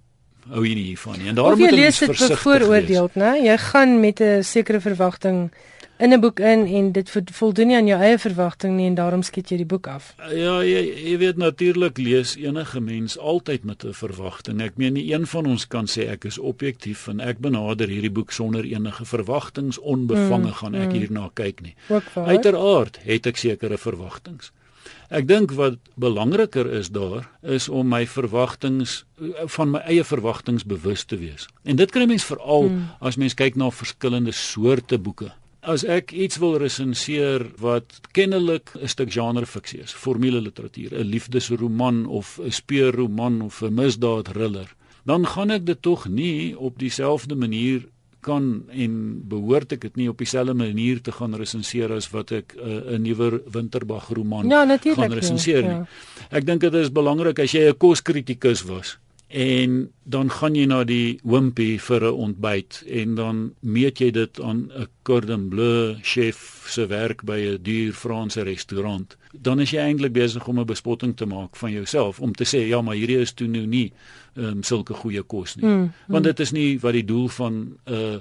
hou 0.48 0.66
jy 0.66 0.74
nie 0.74 0.84
hiervan 0.84 1.18
nie. 1.18 1.28
En 1.28 1.34
daarom 1.34 1.58
moet 1.58 1.70
jy 1.70 1.76
lees 1.76 1.98
dit 1.98 2.28
bevooroordeeld, 2.28 3.14
né? 3.14 3.32
Jy 3.44 3.56
gaan 3.58 4.00
met 4.00 4.20
'n 4.20 4.42
sekere 4.42 4.80
verwagting 4.80 5.50
in 6.00 6.12
'n 6.12 6.20
boek 6.20 6.40
in 6.40 6.66
en 6.66 6.92
dit 6.92 7.10
voldoen 7.32 7.66
nie 7.66 7.76
aan 7.76 7.86
jou 7.86 8.00
eie 8.00 8.18
verwagting 8.18 8.76
nie 8.76 8.86
en 8.86 8.94
daarom 8.94 9.22
skiet 9.22 9.50
jy 9.50 9.56
die 9.56 9.66
boek 9.66 9.86
af. 9.86 10.14
Ja, 10.32 10.62
jy, 10.62 10.80
jy 11.04 11.18
weet 11.18 11.36
natuurlik 11.36 11.98
lees 11.98 12.36
enige 12.36 12.80
mens 12.80 13.18
altyd 13.18 13.64
met 13.64 13.84
'n 13.84 13.92
verwagting. 13.92 14.62
Ek 14.62 14.76
meen 14.76 14.92
nie 14.92 15.12
een 15.12 15.26
van 15.26 15.46
ons 15.46 15.66
kan 15.66 15.86
sê 15.86 16.08
ek 16.08 16.24
is 16.24 16.38
objektief 16.38 17.08
en 17.08 17.20
ek 17.20 17.38
benader 17.38 17.88
hierdie 17.88 18.10
boek 18.10 18.32
sonder 18.32 18.64
enige 18.64 19.04
verwagtings, 19.04 19.78
onbevange 19.78 20.46
mm, 20.46 20.52
gaan 20.52 20.74
ek 20.74 20.88
mm. 20.88 20.98
hierna 20.98 21.30
kyk 21.34 21.60
nie. 21.60 21.74
Uiteraard 22.14 22.98
het 23.02 23.26
ek 23.26 23.36
sekere 23.36 23.78
verwagtinge. 23.78 24.50
Ek 25.10 25.26
dink 25.26 25.50
wat 25.58 25.78
belangriker 25.94 26.68
is 26.70 26.90
daar 26.90 27.28
is 27.42 27.68
om 27.68 27.88
my 27.88 28.06
verwagtinge 28.06 28.86
van 29.56 29.70
my 29.70 29.80
eie 29.90 30.04
verwagtinge 30.04 30.62
bewus 30.66 31.04
te 31.04 31.18
wees. 31.18 31.48
En 31.64 31.76
dit 31.76 31.90
kry 31.90 32.06
mens 32.06 32.24
veral 32.24 32.68
hmm. 32.68 32.88
as 33.00 33.16
mens 33.16 33.34
kyk 33.34 33.58
na 33.58 33.70
verskillende 33.74 34.32
soorte 34.32 34.98
boeke. 34.98 35.32
As 35.60 35.84
ek 35.84 36.12
iets 36.16 36.38
wil 36.40 36.56
resenseer 36.56 37.44
wat 37.60 38.00
kennelik 38.16 38.72
'n 38.80 38.88
stuk 38.88 39.12
genrefiksie 39.12 39.80
is, 39.80 39.92
formule 39.92 40.40
literatuur, 40.40 40.94
'n 40.94 41.04
liefdesroman 41.04 42.06
of 42.06 42.38
'n 42.38 42.50
speurroman 42.50 43.42
of 43.42 43.62
'n 43.62 43.74
misdaad 43.74 44.24
thriller, 44.24 44.74
dan 45.04 45.26
gaan 45.26 45.50
ek 45.50 45.66
dit 45.66 45.82
tog 45.82 46.08
nie 46.08 46.58
op 46.58 46.78
dieselfde 46.78 47.34
manier 47.34 47.84
kan 48.20 48.64
en 48.68 49.22
behoort 49.28 49.72
ek 49.72 49.80
dit 49.80 49.96
nie 49.96 50.08
op 50.08 50.18
dieselfde 50.18 50.54
manier 50.54 51.00
te 51.00 51.12
gaan 51.12 51.34
resenseer 51.34 51.92
as 51.92 52.10
wat 52.10 52.32
ek 52.32 52.54
eh, 52.56 52.64
'n 52.64 52.94
uh, 52.94 52.98
nuwe 52.98 53.42
Winterbag 53.52 54.08
roman 54.08 54.48
ja, 54.48 54.78
gaan 54.78 55.12
resenseer 55.12 55.62
nie. 55.62 55.70
Ja. 55.70 55.86
Ek 56.30 56.46
dink 56.46 56.60
dit 56.60 56.74
is 56.74 56.92
belangrik 56.92 57.38
as 57.38 57.52
jy 57.52 57.68
'n 57.68 57.76
koskritikus 57.76 58.62
was 58.62 58.98
en 59.30 59.92
dan 60.02 60.30
gaan 60.30 60.54
jy 60.58 60.64
na 60.66 60.80
die 60.84 61.20
Wimpy 61.22 61.78
vir 61.78 62.04
'n 62.04 62.14
ontbyt 62.14 62.82
en 62.86 63.14
dan 63.14 63.54
meet 63.60 63.98
jy 63.98 64.10
dit 64.10 64.40
aan 64.40 64.70
'n 64.74 64.88
cordon 65.02 65.48
bleu 65.48 65.94
chef 66.02 66.66
se 66.66 66.86
werk 66.86 67.22
by 67.24 67.38
'n 67.38 67.62
duur 67.62 67.92
Franse 67.92 68.42
restaurant. 68.42 69.16
Dan 69.32 69.60
is 69.60 69.70
jy 69.70 69.78
eintlik 69.78 70.12
besig 70.12 70.48
om 70.48 70.58
'n 70.58 70.66
bespotting 70.66 71.16
te 71.16 71.26
maak 71.26 71.56
van 71.56 71.72
jouself 71.72 72.20
om 72.20 72.32
te 72.32 72.44
sê 72.44 72.66
ja 72.66 72.82
maar 72.82 72.94
hierdie 72.94 73.18
is 73.18 73.32
toe 73.32 73.46
nou 73.46 73.66
nie 73.66 73.92
um, 74.34 74.62
sulke 74.62 74.94
goeie 74.94 75.22
kos 75.22 75.56
nie. 75.56 75.66
Mm, 75.66 75.80
mm. 75.80 75.92
want 76.06 76.24
dit 76.24 76.40
is 76.40 76.50
nie 76.50 76.80
wat 76.80 76.92
die 76.92 77.04
doel 77.04 77.28
van 77.28 77.54
'n 77.54 77.92
uh, 77.92 78.18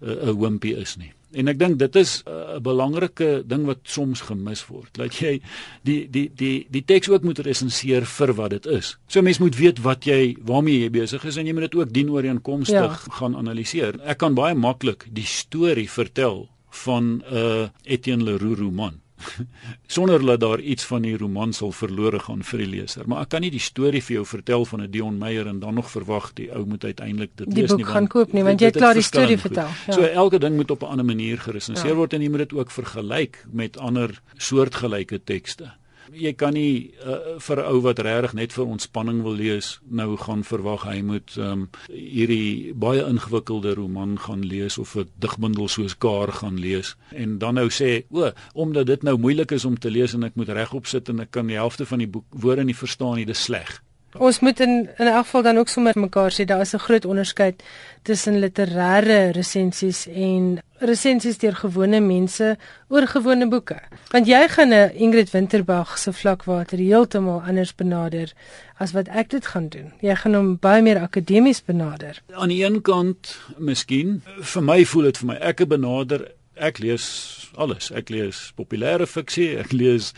'n 0.00 0.28
uh, 0.28 0.40
wimpie 0.40 0.76
is 0.76 0.96
nie 0.96 1.12
en 1.32 1.48
ek 1.48 1.58
dink 1.58 1.78
dit 1.78 1.96
is 1.96 2.22
'n 2.26 2.30
uh, 2.30 2.58
belangrike 2.60 3.42
ding 3.46 3.66
wat 3.66 3.78
soms 3.82 4.20
gemis 4.20 4.66
word. 4.66 4.90
Dat 4.92 5.14
jy 5.14 5.40
die 5.82 6.08
die 6.10 6.30
die 6.34 6.66
die 6.70 6.84
teks 6.84 7.08
ook 7.08 7.22
moet 7.22 7.38
resenseer 7.38 8.06
vir 8.06 8.34
wat 8.34 8.50
dit 8.50 8.66
is. 8.66 8.98
So 9.06 9.22
mens 9.22 9.38
moet 9.38 9.56
weet 9.56 9.82
wat 9.82 10.04
jy 10.04 10.36
waarmee 10.40 10.80
jy 10.80 10.90
besig 10.90 11.24
is 11.24 11.36
en 11.36 11.46
jy 11.46 11.52
moet 11.52 11.70
dit 11.70 11.74
ook 11.74 11.92
dien 11.92 12.10
ooreenkomstig 12.10 13.06
ja. 13.06 13.12
gaan 13.18 13.36
analiseer. 13.36 14.00
Ek 14.04 14.18
kan 14.18 14.34
baie 14.34 14.54
maklik 14.54 15.06
die 15.10 15.26
storie 15.26 15.90
vertel 15.90 16.48
van 16.70 17.04
'n 17.04 17.34
uh, 17.34 17.68
Etienne 17.84 18.24
Leroux 18.24 18.58
roman 18.58 19.00
sonder 19.96 20.26
dat 20.26 20.40
daar 20.40 20.60
iets 20.60 20.84
van 20.84 21.02
die 21.02 21.16
roman 21.16 21.52
sal 21.52 21.72
verlore 21.72 22.18
gaan 22.18 22.42
vir 22.42 22.58
die 22.58 22.68
leser. 22.68 23.08
Maar 23.08 23.22
ek 23.22 23.32
kan 23.34 23.44
nie 23.44 23.50
die 23.50 23.62
storie 23.62 24.02
vir 24.02 24.14
jou 24.20 24.26
vertel 24.26 24.64
van 24.64 24.82
'n 24.82 24.90
Dion 24.90 25.18
Meyer 25.18 25.46
en 25.46 25.60
dan 25.60 25.74
nog 25.74 25.90
verwag 25.90 26.32
die 26.34 26.50
ou 26.52 26.64
moet 26.66 26.84
uiteindelik 26.84 27.30
dit 27.34 27.46
lees 27.46 27.56
nie. 27.56 27.66
Die 27.66 27.76
boek 27.76 27.94
gaan 27.94 28.06
koop 28.06 28.32
nie 28.32 28.44
want 28.44 28.60
jy 28.60 28.66
het 28.66 28.76
klaar 28.76 28.94
die 28.94 29.02
storie 29.02 29.38
vertel. 29.38 29.68
Ja. 29.86 29.92
So 29.92 30.02
elke 30.02 30.38
ding 30.38 30.56
moet 30.56 30.70
op 30.70 30.82
'n 30.82 30.86
ander 30.86 31.04
manier 31.04 31.38
geresenseer 31.38 31.94
ja. 31.94 31.94
word 31.94 32.12
en 32.12 32.22
jy 32.22 32.28
moet 32.28 32.48
dit 32.48 32.52
ook 32.52 32.70
vergelyk 32.70 33.44
met 33.50 33.78
ander 33.78 34.20
soortgelyke 34.36 35.24
tekste 35.24 35.79
jy 36.12 36.32
kan 36.38 36.54
nie 36.54 36.92
uh, 37.04 37.36
vir 37.38 37.62
ou 37.64 37.80
wat 37.84 38.00
regtig 38.04 38.34
net 38.38 38.54
vir 38.56 38.66
ontspanning 38.66 39.22
wil 39.22 39.36
lees 39.38 39.78
nou 39.90 40.16
gaan 40.20 40.44
verwag 40.46 40.86
hy 40.88 41.00
moet 41.06 41.36
um, 41.38 41.68
hierdie 41.88 42.74
baie 42.74 43.04
ingewikkelde 43.06 43.74
roman 43.78 44.16
gaan 44.18 44.44
lees 44.46 44.78
of 44.78 44.96
'n 44.96 45.08
digbundel 45.18 45.68
soos 45.68 45.98
Kaar 45.98 46.32
gaan 46.32 46.58
lees. 46.58 46.96
En 47.10 47.38
dan 47.38 47.54
nou 47.54 47.68
sê 47.68 48.04
o 48.10 48.32
omdat 48.54 48.86
dit 48.86 49.02
nou 49.02 49.18
moeilik 49.18 49.50
is 49.50 49.64
om 49.64 49.78
te 49.78 49.90
lees 49.90 50.14
en 50.14 50.24
ek 50.24 50.34
moet 50.34 50.48
regop 50.48 50.86
sit 50.86 51.08
en 51.08 51.20
ek 51.20 51.30
kan 51.30 51.46
die 51.46 51.56
helfte 51.56 51.86
van 51.86 51.98
die 51.98 52.08
boek 52.08 52.26
woorde 52.30 52.64
nie 52.64 52.76
verstaan 52.76 53.16
nie 53.16 53.26
dis 53.26 53.42
sleg 53.42 53.80
Ons 54.18 54.40
moet 54.40 54.60
in 54.60 54.88
in 54.98 55.06
elk 55.06 55.24
geval 55.24 55.42
dan 55.42 55.58
ook 55.58 55.68
sommer 55.68 55.98
mekaar 55.98 56.32
sê 56.34 56.44
daar 56.44 56.60
is 56.60 56.74
'n 56.74 56.78
groot 56.78 57.04
onderskeid 57.04 57.62
tussen 58.02 58.40
literêre 58.40 59.30
resensies 59.30 60.06
en 60.06 60.58
resensies 60.78 61.38
deur 61.38 61.54
gewone 61.54 62.00
mense 62.00 62.56
oor 62.88 63.06
gewone 63.06 63.48
boeke. 63.48 63.78
Want 64.10 64.26
jy 64.26 64.48
gaan 64.48 64.72
'n 64.72 64.90
Ingrid 64.94 65.30
Winterbag 65.30 65.98
se 65.98 66.12
vlakwater 66.12 66.78
heeltemal 66.78 67.42
anders 67.42 67.74
benader 67.74 68.32
as 68.78 68.92
wat 68.92 69.08
ek 69.08 69.30
dit 69.30 69.46
gaan 69.46 69.68
doen. 69.68 69.92
Jy 70.00 70.16
gaan 70.16 70.34
hom 70.34 70.58
baie 70.58 70.82
meer 70.82 70.98
akademies 70.98 71.64
benader. 71.64 72.22
Aan 72.32 72.48
die 72.48 72.64
een 72.64 72.82
kant, 72.82 73.38
miskien, 73.58 74.22
vir 74.40 74.62
my 74.62 74.84
voel 74.84 75.02
dit 75.02 75.18
vir 75.18 75.26
my 75.26 75.34
ek 75.34 75.68
benader 75.68 76.32
ek 76.54 76.78
lees 76.78 77.50
alles. 77.54 77.90
Ek 77.90 78.08
lees 78.08 78.52
populêre 78.56 79.06
fiksie, 79.06 79.58
ek 79.58 79.72
lees 79.72 80.12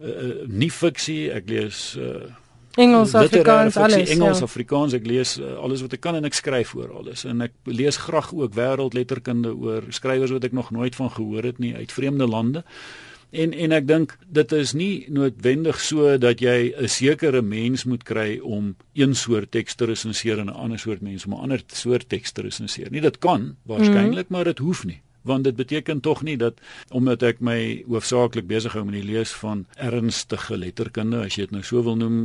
uh, 0.00 0.46
nie 0.46 0.70
fiksie, 0.70 1.32
ek 1.32 1.48
lees 1.48 1.96
uh, 2.00 2.32
Engels, 2.76 3.14
Afrikaans, 3.14 3.76
alles. 3.76 4.10
Engels, 4.10 4.38
ja. 4.38 4.44
Afrikaans, 4.44 4.92
ek 4.92 5.06
lees 5.08 5.38
uh, 5.40 5.54
alles 5.64 5.80
wat 5.80 5.96
ek 5.96 6.02
kan 6.04 6.18
en 6.18 6.28
ek 6.28 6.36
skryf 6.36 6.74
oor 6.76 6.92
alles. 7.00 7.24
En 7.24 7.40
ek 7.46 7.54
lees 7.64 7.96
graag 8.04 8.34
ook 8.36 8.52
wêreldletterkunde 8.56 9.54
oor 9.56 9.88
skrywers 9.96 10.34
wat 10.34 10.44
ek 10.44 10.56
nog 10.56 10.70
nooit 10.76 10.96
van 10.98 11.08
gehoor 11.14 11.48
het 11.48 11.62
nie 11.62 11.72
uit 11.76 11.92
vreemde 11.92 12.28
lande. 12.28 12.64
En 13.32 13.52
en 13.56 13.72
ek 13.72 13.88
dink 13.88 14.12
dit 14.28 14.52
is 14.52 14.74
nie 14.76 15.06
noodwendig 15.12 15.80
so 15.80 16.18
dat 16.20 16.44
jy 16.44 16.74
'n 16.76 16.88
sekere 16.88 17.42
mens 17.42 17.84
moet 17.84 18.04
kry 18.04 18.38
om 18.38 18.76
een 18.94 19.14
soort 19.14 19.50
teks 19.50 19.74
te 19.74 19.84
resenseer 19.84 20.38
en 20.38 20.52
'n 20.52 20.60
ander 20.60 20.78
soort 20.78 21.00
mens 21.00 21.26
om 21.26 21.32
'n 21.32 21.42
ander 21.48 21.62
soort 21.66 22.08
teks 22.08 22.32
te 22.32 22.42
resenseer. 22.42 22.90
Nie 22.90 23.00
dit 23.00 23.18
kan 23.18 23.56
waarskynlik, 23.64 24.28
mm. 24.28 24.36
maar 24.36 24.44
dit 24.44 24.58
hoef 24.58 24.84
nie 24.84 25.00
want 25.26 25.44
dit 25.44 25.56
beteken 25.56 26.00
tog 26.00 26.22
nie 26.22 26.36
dat 26.40 26.60
omdat 26.90 27.22
ek 27.22 27.40
my 27.40 27.82
hoofsaaklik 27.88 28.46
besig 28.46 28.72
hou 28.76 28.84
met 28.84 29.00
die 29.00 29.06
lees 29.12 29.32
van 29.42 29.66
ernstige 29.76 30.56
letterkunde 30.56 31.24
as 31.26 31.36
jy 31.36 31.46
dit 31.48 31.56
nou 31.56 31.62
so 31.66 31.82
wil 31.86 31.98
noem 32.00 32.16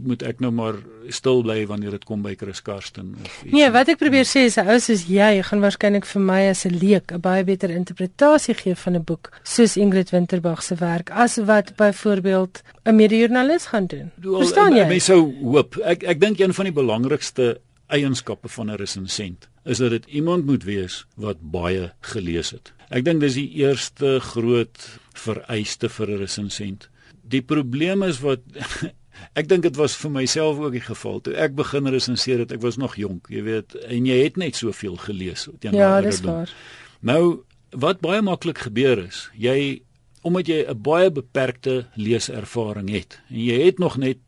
moet 0.00 0.22
ek 0.26 0.40
nou 0.40 0.52
maar 0.54 0.80
stil 1.08 1.42
bly 1.46 1.66
wanneer 1.70 1.98
dit 1.98 2.04
kom 2.08 2.22
by 2.22 2.34
Chris 2.38 2.62
Karsten 2.62 3.14
of 3.24 3.42
iets 3.44 3.54
Nee 3.54 3.70
wat 3.74 3.92
ek 3.92 4.00
probeer 4.02 4.28
sê 4.28 4.46
is 4.48 4.58
ou 4.60 4.78
soos 4.80 5.06
jy 5.08 5.42
gaan 5.46 5.64
waarskynlik 5.64 6.08
vir 6.08 6.22
my 6.22 6.40
as 6.50 6.64
'n 6.66 6.76
leek 6.76 7.12
'n 7.12 7.20
baie 7.20 7.44
beter 7.44 7.70
interpretasie 7.70 8.54
gee 8.54 8.74
van 8.74 8.96
'n 8.96 9.04
boek 9.04 9.32
soos 9.42 9.76
Ingrid 9.76 10.10
Winterbag 10.10 10.62
se 10.62 10.74
werk 10.74 11.10
as 11.10 11.36
wat 11.36 11.76
byvoorbeeld 11.76 12.62
'n 12.84 12.94
mede-joernalis 12.94 13.66
gaan 13.66 13.86
doen. 13.86 14.10
Verstaan 14.20 14.76
jy? 14.76 14.86
Mens 14.86 15.04
sou 15.04 15.34
hoop. 15.42 15.76
Ek 15.76 16.02
ek 16.02 16.20
dink 16.20 16.38
een 16.38 16.54
van 16.54 16.64
die 16.64 16.74
belangrikste 16.74 17.60
eienskappe 17.86 18.48
van 18.48 18.70
'n 18.70 18.76
resensent 18.76 19.49
is 19.64 19.78
dat 19.78 19.90
dit 19.90 20.06
iemand 20.06 20.46
moet 20.46 20.64
wees 20.64 21.04
wat 21.14 21.40
baie 21.40 21.92
gelees 22.00 22.50
het. 22.50 22.72
Ek 22.90 23.04
dink 23.04 23.20
dis 23.20 23.36
die 23.38 23.50
eerste 23.60 24.18
groot 24.20 24.78
vereiste 25.14 25.88
vir 25.88 26.10
'n 26.10 26.22
resensent. 26.24 26.88
Die 27.22 27.42
probleem 27.42 28.02
is 28.02 28.20
wat 28.20 28.40
ek 29.40 29.48
dink 29.48 29.62
dit 29.62 29.76
was 29.76 29.96
vir 29.96 30.10
myself 30.10 30.58
ook 30.58 30.72
die 30.72 30.86
geval 30.86 31.20
toe 31.20 31.34
ek 31.34 31.54
begin 31.54 31.86
resenseer 31.86 32.38
het. 32.38 32.52
Ek 32.52 32.60
was 32.60 32.76
nog 32.76 32.96
jonk, 32.96 33.28
jy 33.28 33.42
weet, 33.42 33.74
en 33.74 34.06
jy 34.06 34.22
het 34.24 34.36
net 34.36 34.56
soveel 34.56 34.96
gelees 34.96 35.48
Ja, 35.60 36.00
dis 36.00 36.20
waar. 36.20 36.50
Nou 37.00 37.44
wat 37.70 38.00
baie 38.00 38.22
maklik 38.22 38.58
gebeur 38.58 38.98
is, 38.98 39.30
jy 39.38 39.82
omdat 40.22 40.46
jy 40.46 40.64
'n 40.68 40.82
baie 40.82 41.10
beperkte 41.10 41.86
leeservaring 41.94 42.90
het 42.90 43.20
en 43.28 43.40
jy 43.44 43.64
het 43.64 43.78
nog 43.78 43.96
net 43.96 44.18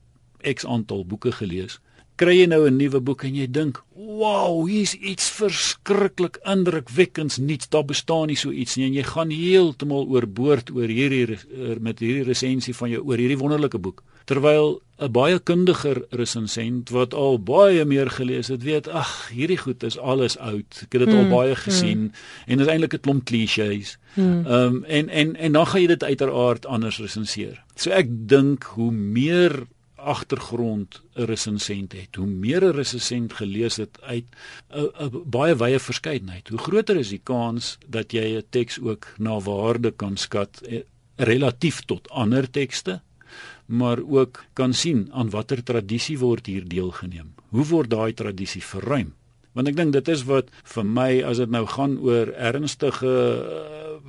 X 0.42 0.66
aantal 0.66 1.04
boeke 1.06 1.32
gelees 1.32 1.80
kry 2.22 2.36
jy 2.38 2.46
nou 2.46 2.62
'n 2.66 2.76
nuwe 2.78 3.00
boek 3.00 3.24
en 3.24 3.34
jy 3.34 3.46
dink, 3.50 3.82
"Wow, 3.94 4.66
hier's 4.68 4.94
iets 4.94 5.30
verskriklik 5.30 6.38
indrukwekkends 6.44 7.38
nuuts. 7.38 7.68
Daar 7.68 7.84
bestaan 7.84 8.26
nie 8.26 8.36
so 8.36 8.50
iets 8.50 8.76
nie." 8.76 8.86
En 8.86 8.94
jy 8.94 9.02
gaan 9.02 9.30
heeltemal 9.30 10.06
oorboord 10.06 10.70
oor 10.70 10.88
hierdie 10.88 11.38
met 11.80 11.98
hierdie 11.98 12.24
resensie 12.24 12.74
van 12.74 12.90
jou 12.90 13.02
oor 13.04 13.16
hierdie 13.16 13.38
wonderlike 13.38 13.78
boek. 13.78 14.02
Terwyl 14.24 14.80
'n 15.00 15.10
baie 15.10 15.38
kundiger 15.38 16.04
resensent 16.10 16.90
wat 16.90 17.14
al 17.14 17.38
baie 17.38 17.84
meer 17.84 18.10
gelees 18.10 18.48
het, 18.48 18.62
weet, 18.62 18.88
"Ag, 18.88 19.30
hierdie 19.34 19.58
goed 19.58 19.82
is 19.82 19.98
alles 19.98 20.38
oud. 20.38 20.80
Ek 20.82 20.92
het 20.92 21.02
dit 21.04 21.08
hmm, 21.08 21.18
al 21.18 21.28
baie 21.28 21.56
gesien 21.56 21.98
hmm. 21.98 22.12
en 22.46 22.58
dit 22.58 22.66
is 22.66 22.72
eintlik 22.72 22.94
'n 22.94 23.00
klomp 23.00 23.24
klisjées." 23.24 23.98
Hmm. 24.14 24.46
Ehm 24.46 24.74
um, 24.76 24.84
en 24.84 25.08
en 25.08 25.36
en 25.36 25.52
dan 25.52 25.66
gaan 25.66 25.80
jy 25.80 25.86
dit 25.86 26.04
uiteraard 26.04 26.66
anders 26.66 26.98
resenseer. 26.98 27.64
So 27.74 27.90
ek 27.90 28.06
dink 28.08 28.62
hoe 28.62 28.92
meer 28.92 29.66
agtergrond 30.02 31.02
'n 31.14 31.24
resensent 31.30 31.92
het, 31.92 32.16
hoe 32.16 32.26
meer 32.26 32.62
'n 32.64 32.76
resensent 32.76 33.32
gelees 33.32 33.76
het 33.76 34.00
uit 34.02 34.24
'n 34.70 35.22
baie 35.24 35.54
wye 35.56 35.78
verskeidenheid, 35.78 36.48
hoe 36.48 36.58
groter 36.58 36.96
is 36.96 37.08
die 37.08 37.20
kans 37.22 37.78
dat 37.86 38.12
jy 38.12 38.36
'n 38.36 38.46
teks 38.50 38.80
ook 38.80 39.14
na 39.18 39.40
waarde 39.40 39.90
kan 39.90 40.16
skat 40.16 40.60
eh, 40.60 40.80
relatief 41.16 41.80
tot 41.84 42.10
ander 42.10 42.50
tekste, 42.50 43.00
maar 43.66 43.98
ook 44.08 44.44
kan 44.52 44.72
sien 44.72 45.08
aan 45.12 45.30
watter 45.30 45.62
tradisie 45.62 46.18
word 46.18 46.46
hier 46.46 46.68
deelgeneem. 46.68 47.34
Hoe 47.48 47.64
word 47.64 47.90
daai 47.90 48.14
tradisie 48.14 48.62
verruim? 48.62 49.14
Want 49.52 49.68
ek 49.68 49.76
dink 49.76 49.92
dit 49.92 50.08
is 50.08 50.24
wat 50.24 50.48
vir 50.74 50.84
my 50.84 51.10
as 51.28 51.40
dit 51.42 51.50
nou 51.52 51.66
gaan 51.66 51.98
oor 52.00 52.32
ernstige 52.32 53.12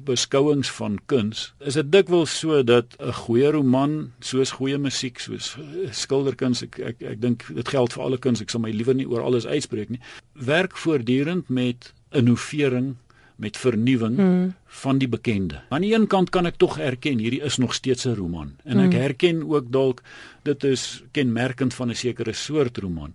beskouings 0.07 0.71
van 0.71 0.97
kuns, 1.11 1.51
is 1.59 1.77
dit 1.79 1.91
dikwels 1.91 2.31
so 2.39 2.63
dat 2.63 2.95
'n 2.99 3.13
goeie 3.13 3.51
roman, 3.51 4.11
soos 4.19 4.51
goeie 4.51 4.77
musiek, 4.77 5.19
soos 5.19 5.57
skilderkuns, 5.91 6.63
ek 6.63 6.79
ek 6.79 7.01
ek 7.01 7.21
dink 7.21 7.45
dit 7.55 7.67
geld 7.67 7.93
vir 7.93 8.03
alle 8.03 8.17
kuns, 8.17 8.41
ek 8.41 8.49
sal 8.49 8.61
my 8.61 8.71
liewer 8.71 8.95
nie 8.95 9.07
oor 9.07 9.21
alles 9.21 9.45
uitspreek 9.45 9.89
nie, 9.89 9.99
werk 10.33 10.77
voortdurend 10.77 11.49
met 11.49 11.93
innovering 12.11 12.95
met 13.35 13.57
vernuwing 13.57 14.17
hmm. 14.17 14.53
van 14.65 14.97
die 14.97 15.07
bekende. 15.07 15.61
Aan 15.69 15.81
die 15.81 15.93
een 15.93 16.07
kant 16.07 16.29
kan 16.29 16.45
ek 16.45 16.59
tog 16.61 16.77
erken 16.79 17.19
hierdie 17.19 17.41
is 17.41 17.57
nog 17.57 17.73
steeds 17.73 18.05
'n 18.05 18.15
roman 18.15 18.55
en 18.63 18.79
ek 18.79 18.93
hmm. 18.93 19.01
herken 19.01 19.43
ook 19.49 19.71
dalk 19.71 20.01
dit 20.43 20.63
is 20.63 21.03
kenmerkend 21.11 21.73
van 21.73 21.89
'n 21.89 21.95
sekere 21.95 22.33
soort 22.33 22.77
roman. 22.77 23.13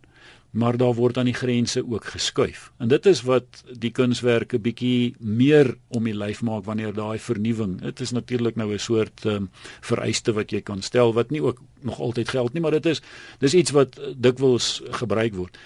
Maar 0.50 0.76
daar 0.76 0.94
word 0.94 1.18
aan 1.18 1.28
die 1.28 1.36
grense 1.36 1.82
ook 1.86 2.04
geskuif. 2.04 2.72
En 2.78 2.88
dit 2.88 3.06
is 3.06 3.22
wat 3.22 3.62
die 3.78 3.90
kunswerke 3.90 4.58
bietjie 4.58 5.14
meer 5.18 5.74
om 5.88 6.04
die 6.04 6.16
lyf 6.16 6.40
maak 6.42 6.64
wanneer 6.64 6.94
daai 6.96 7.18
vernuwing. 7.18 7.80
Dit 7.80 8.00
is 8.00 8.10
natuurlik 8.10 8.56
nou 8.56 8.72
'n 8.72 8.78
soort 8.78 9.24
um, 9.24 9.50
vereiste 9.80 10.32
wat 10.32 10.50
jy 10.50 10.60
kan 10.60 10.82
stel 10.82 11.12
wat 11.12 11.30
nie 11.30 11.42
ook 11.42 11.60
nog 11.80 12.00
altyd 12.00 12.28
geld 12.28 12.52
nie, 12.52 12.62
maar 12.62 12.70
dit 12.70 12.86
is 12.86 13.02
dis 13.38 13.54
iets 13.54 13.70
wat 13.70 14.00
dikwels 14.16 14.82
gebruik 14.90 15.34
word. 15.34 15.58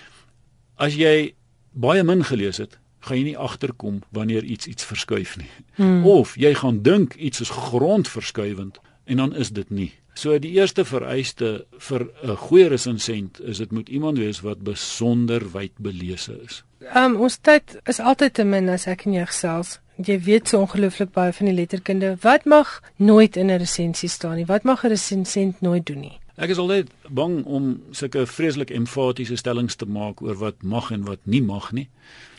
As 0.75 0.95
jy 0.95 1.35
baie 1.73 2.03
min 2.03 2.25
gelees 2.25 2.57
het, 2.57 2.79
gaan 3.01 3.17
jy 3.17 3.25
nie 3.25 3.39
agterkom 3.39 4.03
wanneer 4.11 4.45
iets 4.45 4.67
iets 4.67 4.85
verskuif 4.85 5.37
nie. 5.37 5.51
Hmm. 5.75 6.07
Of 6.07 6.37
jy 6.37 6.55
gaan 6.55 6.83
dink 6.83 7.15
iets 7.15 7.41
is 7.41 7.51
grondverskuivend 7.51 8.81
en 9.05 9.17
dan 9.17 9.35
is 9.35 9.51
dit 9.51 9.71
nie. 9.71 9.93
So 10.14 10.38
die 10.38 10.52
eerste 10.52 10.85
vereiste 10.85 11.66
vir 11.78 12.09
'n 12.23 12.37
goeie 12.37 12.69
resensent 12.69 13.40
is 13.40 13.59
dit 13.59 13.73
moet 13.73 13.88
iemand 13.88 14.19
wees 14.19 14.40
wat 14.40 14.61
besonder 14.61 15.52
wyd 15.52 15.73
belese 15.78 16.40
is. 16.45 16.64
Um 16.95 17.16
ons 17.16 17.38
tyd 17.38 17.81
is 17.87 18.00
altyd 18.00 18.35
te 18.35 18.45
min 18.45 18.69
as 18.69 18.87
ek 18.87 19.07
en 19.07 19.12
jy 19.12 19.26
gesels. 19.26 19.78
Jy 19.97 20.19
weet 20.21 20.49
so 20.49 20.61
ongelooflik 20.61 21.12
baie 21.12 21.33
van 21.33 21.47
die 21.47 21.54
letterkunde. 21.54 22.16
Wat 22.21 22.45
mag 22.45 22.81
nooit 22.97 23.37
in 23.37 23.50
'n 23.50 23.59
resensie 23.59 24.09
staan 24.09 24.37
nie? 24.37 24.47
Wat 24.47 24.64
mag 24.64 24.85
'n 24.85 24.88
resensent 24.88 25.61
nooit 25.61 25.87
doen 25.87 26.00
nie? 26.00 26.22
Ek 26.41 26.49
is 26.55 26.59
altyd 26.59 26.89
bang 27.12 27.43
om 27.45 27.75
sulke 27.93 28.23
vreeslik 28.27 28.71
emfatiese 28.73 29.37
stellings 29.37 29.77
te 29.77 29.85
maak 29.85 30.23
oor 30.25 30.39
wat 30.41 30.62
mag 30.65 30.89
en 30.95 31.05
wat 31.05 31.21
nie 31.29 31.43
mag 31.45 31.69
nie. 31.77 31.89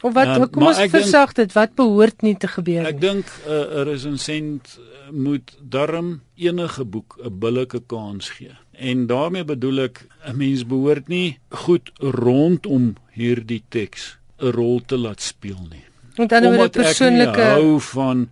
Of 0.01 0.15
wat 0.17 0.31
um, 0.33 0.47
kom 0.49 0.65
ons 0.71 0.81
versag 0.89 1.35
dit 1.37 1.53
wat 1.53 1.75
behoort 1.77 2.25
nie 2.25 2.33
te 2.33 2.49
gebeur 2.49 2.81
nie. 2.81 2.89
Ek 2.89 3.01
dink 3.01 3.29
'n 3.45 3.53
uh, 3.53 3.83
resensent 3.85 4.79
moet 5.13 5.53
darm 5.61 6.21
enige 6.35 6.85
boek 6.85 7.19
'n 7.21 7.37
billike 7.39 7.83
kans 7.87 8.29
gee. 8.29 8.57
En 8.73 9.05
daarmee 9.07 9.45
bedoel 9.45 9.85
ek 9.85 10.07
'n 10.25 10.37
mens 10.37 10.65
behoort 10.65 11.07
nie 11.07 11.37
goed 11.49 11.91
rondom 11.99 12.95
hierdie 13.13 13.63
teks 13.69 14.17
'n 14.41 14.51
rol 14.57 14.81
te 14.85 14.97
laat 14.97 15.21
speel 15.21 15.61
nie. 15.69 15.85
Want 16.15 16.29
dan 16.29 16.55
word 16.55 16.71
persoonlike 16.71 17.41
hou 17.41 17.79
van 17.79 18.29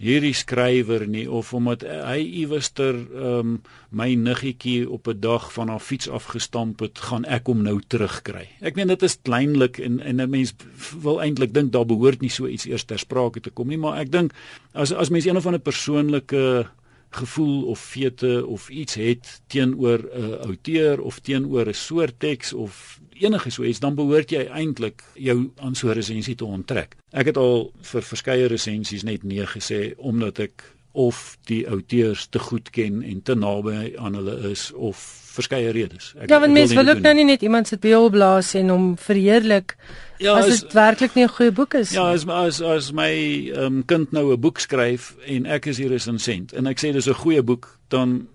hierdie 0.00 0.34
skrywer 0.34 1.04
nie 1.08 1.26
of 1.28 1.52
omdat 1.56 1.84
hy 1.84 2.20
iewerster 2.42 2.96
ehm 2.96 3.38
um, 3.40 3.60
my 3.90 4.14
niggetjie 4.14 4.86
op 4.86 5.08
'n 5.08 5.20
dag 5.20 5.52
van 5.52 5.68
haar 5.68 5.82
fiets 5.82 6.08
afgestamp 6.08 6.80
het, 6.80 6.98
gaan 6.98 7.24
ek 7.24 7.46
hom 7.46 7.62
nou 7.62 7.80
terugkry. 7.86 8.46
Ek 8.60 8.76
meen 8.76 8.88
dit 8.88 9.02
is 9.02 9.18
kleinlik 9.22 9.78
en 9.78 10.00
en 10.00 10.20
'n 10.20 10.30
mens 10.30 10.54
wil 11.02 11.20
eintlik 11.20 11.52
dink 11.54 11.72
daar 11.72 11.86
behoort 11.86 12.20
nie 12.20 12.30
so 12.30 12.46
iets 12.46 12.66
eers 12.66 12.84
ter 12.84 12.98
sprake 12.98 13.40
te 13.40 13.50
kom 13.50 13.68
nie, 13.68 13.78
maar 13.78 13.98
ek 13.98 14.12
dink 14.12 14.32
as 14.72 14.92
as 14.92 15.10
mens 15.10 15.26
een 15.26 15.36
of 15.36 15.46
ander 15.46 15.60
persoonlike 15.60 16.66
gevoel 17.10 17.66
of 17.66 17.80
fete 17.80 18.46
of 18.46 18.68
iets 18.68 18.94
het 18.94 19.40
teenoor 19.46 19.98
'n 19.98 20.20
uh, 20.20 20.46
outeur 20.46 21.00
of 21.00 21.18
teenoor 21.18 21.66
'n 21.66 21.74
soort 21.74 22.14
teks 22.18 22.52
of 22.52 23.00
enige 23.12 23.50
so 23.50 23.62
iets 23.62 23.78
dan 23.78 23.94
behoort 23.94 24.30
jy 24.30 24.44
eintlik 24.46 25.04
jou 25.14 25.50
aan 25.56 25.74
so 25.74 25.88
'n 25.88 25.92
resensie 25.92 26.34
te 26.34 26.44
onttrek. 26.44 26.96
Ek 27.10 27.26
het 27.26 27.36
al 27.36 27.72
vir 27.80 28.02
verskeie 28.02 28.46
resensies 28.46 29.02
net 29.02 29.22
nee 29.22 29.46
gesê 29.46 29.94
omdat 29.96 30.38
ek 30.38 30.74
of 30.92 31.38
die 31.46 31.68
outeurs 31.68 32.26
te 32.26 32.38
goed 32.38 32.70
ken 32.70 33.02
en 33.02 33.22
te 33.22 33.34
naby 33.34 33.92
aan 33.96 34.14
hulle 34.14 34.36
is 34.50 34.72
of 34.72 34.98
verskeie 35.30 35.70
redes. 35.70 36.12
Ek, 36.18 36.28
ja, 36.30 36.40
want 36.42 36.52
mense 36.52 36.74
wil 36.74 36.90
ook 36.90 37.02
nou 37.04 37.12
nie 37.20 37.26
net 37.28 37.44
iemand 37.46 37.70
se 37.70 37.78
beeld 37.78 38.10
blaas 38.16 38.54
en 38.58 38.72
hom 38.72 38.86
verheerlik 38.98 39.76
ja, 40.18 40.34
as 40.34 40.50
dit 40.50 40.74
werklik 40.74 41.14
nie 41.14 41.24
'n 41.24 41.34
goeie 41.36 41.52
boek 41.52 41.74
is. 41.74 41.92
Ja, 41.94 42.10
as 42.10 42.26
as 42.26 42.60
as 42.60 42.92
my 42.92 43.52
um, 43.54 43.84
kind 43.84 44.12
nou 44.12 44.32
'n 44.32 44.40
boek 44.40 44.58
skryf 44.58 45.14
en 45.26 45.46
ek 45.46 45.66
is 45.66 45.78
hier 45.78 45.94
as 45.94 46.08
'n 46.08 46.18
sent 46.18 46.52
en 46.52 46.66
ek 46.66 46.78
sê 46.78 46.92
dis 46.92 47.06
'n 47.06 47.14
goeie 47.14 47.42
boek, 47.42 47.78
dan 47.88 48.26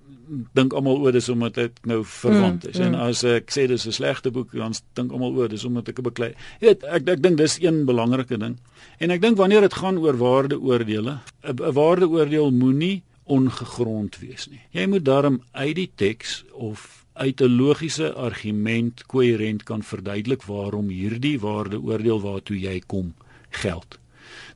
dink 0.53 0.74
almal 0.74 0.98
oor 1.03 1.12
dis 1.12 1.29
omdat 1.29 1.53
dit 1.53 1.79
nou 1.86 2.01
verwant 2.05 2.67
is. 2.67 2.77
Mm, 2.77 2.84
mm. 2.84 2.94
En 2.94 3.08
as 3.10 3.24
ek 3.24 3.51
sê 3.53 3.67
dis 3.67 3.88
'n 3.88 3.91
slegte 3.91 4.32
boek, 4.32 4.51
dan 4.51 4.74
dink 4.94 5.12
almal 5.12 5.34
oor 5.36 5.50
dis 5.50 5.63
omdat 5.63 5.89
ek 5.89 6.00
'n 6.00 6.03
beklei. 6.03 6.34
Jy 6.60 6.67
weet, 6.67 6.84
ek 6.84 7.10
ek 7.10 7.22
dink 7.22 7.38
dis 7.38 7.58
een 7.62 7.86
belangrike 7.86 8.38
ding. 8.38 8.58
En 9.00 9.12
ek 9.12 9.22
dink 9.22 9.38
wanneer 9.38 9.62
dit 9.62 9.74
gaan 9.74 9.98
oor 9.98 10.17
waardeoordele, 10.17 11.20
'n 11.44 11.74
waardeoordeel 11.74 12.51
moenie 12.51 13.03
ongegrond 13.25 14.20
wees 14.20 14.48
nie. 14.48 14.62
Jy 14.72 14.88
moet 14.88 15.05
daarom 15.05 15.41
uit 15.51 15.75
die 15.75 15.91
teks 15.96 16.44
of 16.53 17.05
uit 17.13 17.41
'n 17.41 17.55
logiese 17.55 18.13
argument 18.13 19.05
koherent 19.05 19.63
kan 19.63 19.84
verduidelik 19.84 20.44
waarom 20.44 20.89
hierdie 20.89 21.39
waardeoordeel 21.39 22.22
waartoe 22.22 22.60
jy 22.60 22.82
kom 22.86 23.13
geld. 23.50 24.00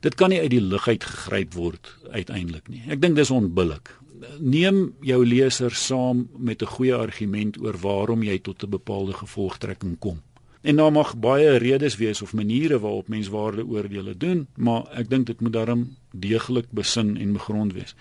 Dit 0.00 0.14
kan 0.14 0.28
nie 0.28 0.40
uit 0.40 0.50
die 0.50 0.60
lug 0.60 0.88
uit 0.88 1.04
gegryp 1.04 1.54
word 1.54 1.96
uiteindelik 2.10 2.68
nie. 2.68 2.82
Ek 2.88 3.00
dink 3.00 3.16
dis 3.16 3.30
onbillik 3.30 3.99
neem 4.38 4.94
jou 5.00 5.26
leser 5.26 5.74
saam 5.74 6.28
met 6.36 6.62
'n 6.62 6.66
goeie 6.66 6.94
argument 6.94 7.60
oor 7.60 7.76
waarom 7.78 8.22
jy 8.22 8.38
tot 8.38 8.62
'n 8.62 8.70
bepaalde 8.70 9.12
gevolgtrekking 9.12 9.98
kom. 9.98 10.20
En 10.60 10.76
daar 10.76 10.92
mag 10.92 11.16
baie 11.16 11.56
redes 11.56 11.96
wees 11.96 12.22
of 12.22 12.32
maniere 12.32 12.80
waarop 12.80 13.08
mens 13.08 13.28
waardeoordele 13.28 14.16
doen, 14.16 14.46
maar 14.56 14.82
ek 14.92 15.10
dink 15.10 15.26
dit 15.26 15.40
moet 15.40 15.52
daarom 15.52 15.96
deeglik 16.12 16.66
besin 16.70 17.16
en 17.16 17.32
begrond 17.32 17.72
wees. 17.72 17.94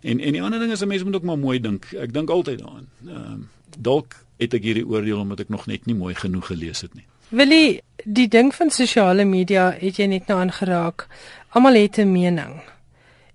En 0.00 0.20
en 0.20 0.32
die 0.32 0.42
ander 0.42 0.58
ding 0.58 0.72
is 0.72 0.80
'n 0.82 0.88
mens 0.88 1.04
moet 1.04 1.14
ook 1.14 1.22
maar 1.22 1.38
mooi 1.38 1.60
dink. 1.60 1.84
Ek 1.92 2.12
dink 2.12 2.30
altyd 2.30 2.58
daaraan. 2.58 2.88
Ehm 3.06 3.16
uh, 3.16 3.46
dalk 3.78 4.24
het 4.36 4.54
ek 4.54 4.62
hierdie 4.62 4.86
oordeel 4.86 5.18
omdat 5.18 5.40
ek 5.40 5.48
nog 5.48 5.66
net 5.66 5.86
nie 5.86 5.94
mooi 5.94 6.14
genoeg 6.14 6.46
gelees 6.46 6.80
het 6.80 6.94
nie. 6.94 7.04
Willie, 7.28 7.82
die 8.04 8.28
ding 8.28 8.54
van 8.54 8.70
sosiale 8.70 9.24
media 9.24 9.76
het 9.78 9.96
jy 9.96 10.06
net 10.06 10.26
nou 10.26 10.40
aangeraak. 10.40 11.06
Almal 11.48 11.74
het 11.74 11.98
'n 11.98 12.12
mening 12.12 12.60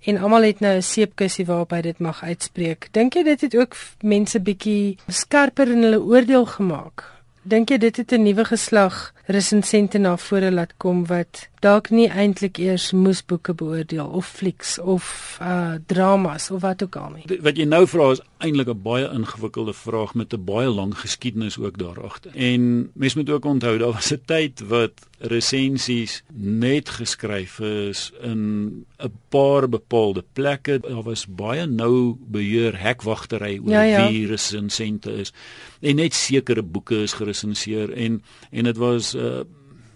en 0.08 0.18
almal 0.18 0.44
het 0.44 0.60
nou 0.60 0.76
'n 0.76 0.82
seepkussie 0.82 1.46
waarop 1.46 1.72
hy 1.72 1.82
dit 1.82 2.00
mag 2.00 2.24
uitspreek. 2.24 2.88
Dink 2.92 3.14
jy 3.14 3.24
dit 3.24 3.42
het 3.42 3.56
ook 3.56 3.76
mense 4.02 4.40
bietjie 4.40 4.98
skerper 5.08 5.68
in 5.68 5.84
hulle 5.84 6.02
oordeel 6.02 6.46
gemaak? 6.46 7.04
Dink 7.44 7.70
jy 7.70 7.78
dit 7.78 7.98
het 7.98 8.12
'n 8.12 8.24
nuwe 8.24 8.46
geslag 8.46 9.14
resensente 9.26 9.98
na 9.98 10.18
vore 10.18 10.52
laat 10.52 10.74
kom 10.78 11.06
wat 11.06 11.50
dalk 11.60 11.90
nie 11.90 12.08
eintlik 12.08 12.58
eers 12.58 12.92
moes 12.96 13.22
boeke 13.26 13.54
beoordeel 13.54 14.08
of 14.08 14.28
flieks 14.40 14.78
of 14.80 15.38
uh 15.42 15.76
dramas 15.92 16.52
of 16.52 16.62
wat 16.62 16.84
ook 16.84 16.96
al 16.96 17.10
nie. 17.18 17.40
Wat 17.42 17.58
jy 17.58 17.68
nou 17.68 17.86
vra 17.88 18.12
is 18.16 18.24
eintlik 18.40 18.70
'n 18.70 18.82
baie 18.82 19.10
ingewikkelde 19.12 19.74
vraag 19.74 20.14
met 20.14 20.34
'n 20.34 20.44
baie 20.44 20.70
lang 20.70 20.98
geskiedenis 20.98 21.60
ook 21.60 21.78
daar 21.78 22.04
agter. 22.04 22.32
En 22.36 22.92
mens 22.94 23.14
moet 23.14 23.30
ook 23.30 23.46
onthou 23.46 23.78
daar 23.78 23.92
was 23.92 24.12
'n 24.14 24.22
tyd 24.26 24.60
wat 24.60 25.08
resensies 25.20 26.24
net 26.34 26.90
geskryf 26.90 27.60
is 27.60 28.12
in 28.22 28.86
'n 28.98 29.14
paar 29.30 29.70
bepaalde 29.70 30.24
plekke. 30.34 30.80
Daar 30.80 31.04
was 31.04 31.28
baie 31.28 31.66
nou 31.66 32.16
beheer 32.20 32.80
hekwagtery 32.80 33.60
oor 33.60 33.72
ja, 33.72 33.82
ja. 33.82 34.08
wie 34.08 34.28
resensente 34.28 35.12
is. 35.12 35.34
En 35.80 35.96
net 35.96 36.14
sekere 36.14 36.64
boeke 36.64 37.02
is 37.02 37.14
geresenseer 37.14 37.92
en 37.94 38.24
en 38.52 38.64
dit 38.64 38.78
was 38.78 39.16
uh 39.16 39.40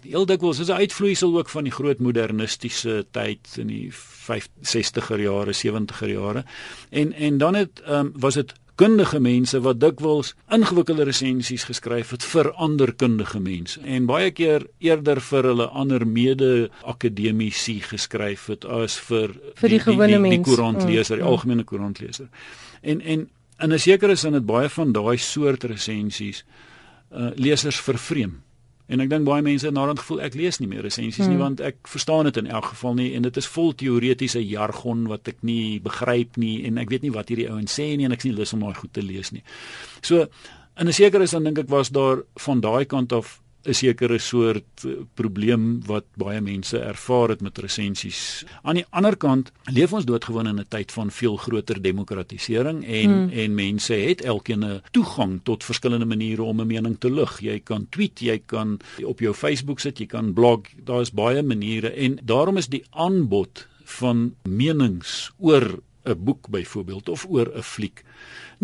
heel 0.03 0.25
dikwels 0.25 0.59
is 0.59 0.69
'n 0.69 0.81
uitvloeisel 0.83 1.37
ook 1.37 1.49
van 1.49 1.63
die 1.63 1.73
groot 1.73 1.99
modernistiese 1.99 3.05
tyd 3.11 3.57
in 3.57 3.67
die 3.67 3.91
50er 3.91 5.19
jare, 5.19 5.53
70er 5.53 6.09
jare. 6.09 6.43
En 6.89 7.13
en 7.13 7.37
dan 7.37 7.55
het 7.55 7.81
um, 7.87 8.11
was 8.15 8.33
dit 8.33 8.53
kundige 8.75 9.19
mense 9.19 9.59
wat 9.61 9.79
dikwels 9.79 10.33
ingewikkelde 10.49 11.03
resensies 11.03 11.63
geskryf 11.69 12.09
het 12.15 12.23
vir 12.25 12.49
ander 12.51 12.93
kundige 12.97 13.39
mense 13.39 13.81
en 13.85 14.07
baie 14.09 14.31
keer 14.31 14.65
eerder 14.81 15.21
vir 15.21 15.43
hulle 15.51 15.67
ander 15.67 16.05
mede 16.07 16.69
akademici 16.81 17.79
geskryf 17.85 18.47
het 18.49 18.65
as 18.65 18.97
vir 19.09 19.35
vir 19.61 19.69
die, 19.69 19.77
die 19.77 19.79
gewone 19.85 20.19
mense, 20.19 20.37
die 20.37 20.47
koerantleser, 20.47 21.15
die 21.15 21.23
mm, 21.23 21.27
mm. 21.27 21.35
algemene 21.35 21.63
koerantleser. 21.63 22.29
En 22.81 23.01
en 23.01 23.29
in 23.59 23.73
'n 23.73 23.79
sekere 23.79 24.15
sin 24.15 24.33
het 24.33 24.45
baie 24.45 24.69
van 24.69 24.91
daai 24.91 25.17
soort 25.17 25.63
resensies 25.63 26.43
uh, 27.11 27.29
lesers 27.35 27.79
vervreem. 27.79 28.41
En 28.91 28.99
ek 28.99 29.09
dink 29.09 29.23
baie 29.25 29.41
mense 29.41 29.65
het 29.65 29.75
naderhand 29.75 30.01
gevoel 30.03 30.21
ek 30.25 30.35
lees 30.35 30.59
nie 30.59 30.67
meer 30.67 30.83
resensies 30.83 31.23
hmm. 31.23 31.33
nie 31.33 31.39
want 31.39 31.61
ek 31.63 31.77
verstaan 31.87 32.27
dit 32.27 32.37
in 32.41 32.49
elk 32.51 32.73
geval 32.73 32.97
nie 32.99 33.13
en 33.15 33.23
dit 33.27 33.37
is 33.39 33.47
vol 33.47 33.71
teoretiese 33.79 34.41
jargon 34.43 35.05
wat 35.11 35.27
ek 35.31 35.39
nie 35.41 35.79
begryp 35.83 36.37
nie 36.37 36.65
en 36.67 36.81
ek 36.81 36.91
weet 36.91 37.05
nie 37.07 37.13
wat 37.15 37.31
hierdie 37.31 37.47
ouens 37.51 37.79
sê 37.79 37.93
nie 37.97 38.09
en 38.09 38.15
ek 38.15 38.25
nie 38.27 38.35
lus 38.35 38.53
om 38.53 38.65
daai 38.65 38.75
goed 38.75 38.93
te 38.93 39.05
lees 39.05 39.31
nie. 39.31 39.43
So 40.01 40.27
in 40.79 40.87
'n 40.87 40.93
sekere 40.93 41.27
sin 41.27 41.43
dink 41.43 41.59
ek 41.59 41.69
was 41.69 41.89
daar 41.89 42.23
van 42.35 42.61
daai 42.61 42.85
kant 42.85 43.13
af 43.13 43.39
'n 43.63 43.73
sekere 43.73 44.17
soort 44.19 44.83
eh, 44.85 44.91
probleem 45.13 45.81
wat 45.87 46.05
baie 46.19 46.41
mense 46.41 46.79
ervaar 46.79 47.29
het 47.29 47.41
met 47.41 47.57
resensies. 47.57 48.43
Aan 48.61 48.75
die 48.75 48.85
ander 48.89 49.15
kant 49.17 49.51
leef 49.71 49.93
ons 49.93 50.05
doodgewoon 50.05 50.47
in 50.47 50.59
'n 50.59 50.67
tyd 50.67 50.91
van 50.91 51.11
veel 51.11 51.37
groter 51.37 51.81
demokratisering 51.81 52.85
en 52.85 53.09
hmm. 53.11 53.29
en 53.29 53.55
mense 53.55 53.93
het 53.93 54.21
elkeen 54.21 54.65
'n 54.65 54.81
toegang 54.91 55.39
tot 55.43 55.63
verskillende 55.63 56.05
maniere 56.05 56.43
om 56.43 56.61
'n 56.61 56.67
mening 56.67 56.99
te 56.99 57.11
lig. 57.11 57.39
Jy 57.39 57.59
kan 57.59 57.87
tweet, 57.89 58.19
jy 58.19 58.41
kan 58.45 58.79
op 59.03 59.19
jou 59.19 59.33
Facebook 59.33 59.79
sit, 59.79 59.97
jy 59.97 60.05
kan 60.05 60.33
blog, 60.33 60.59
daar 60.83 61.01
is 61.01 61.11
baie 61.11 61.43
maniere 61.43 61.89
en 61.89 62.19
daarom 62.23 62.57
is 62.57 62.67
die 62.67 62.83
aanbod 62.89 63.67
van 63.83 64.35
menings 64.43 65.31
oor 65.37 65.79
'n 66.03 66.23
boek 66.23 66.49
byvoorbeeld 66.49 67.09
of 67.09 67.25
oor 67.29 67.51
'n 67.55 67.61
fliek 67.61 68.03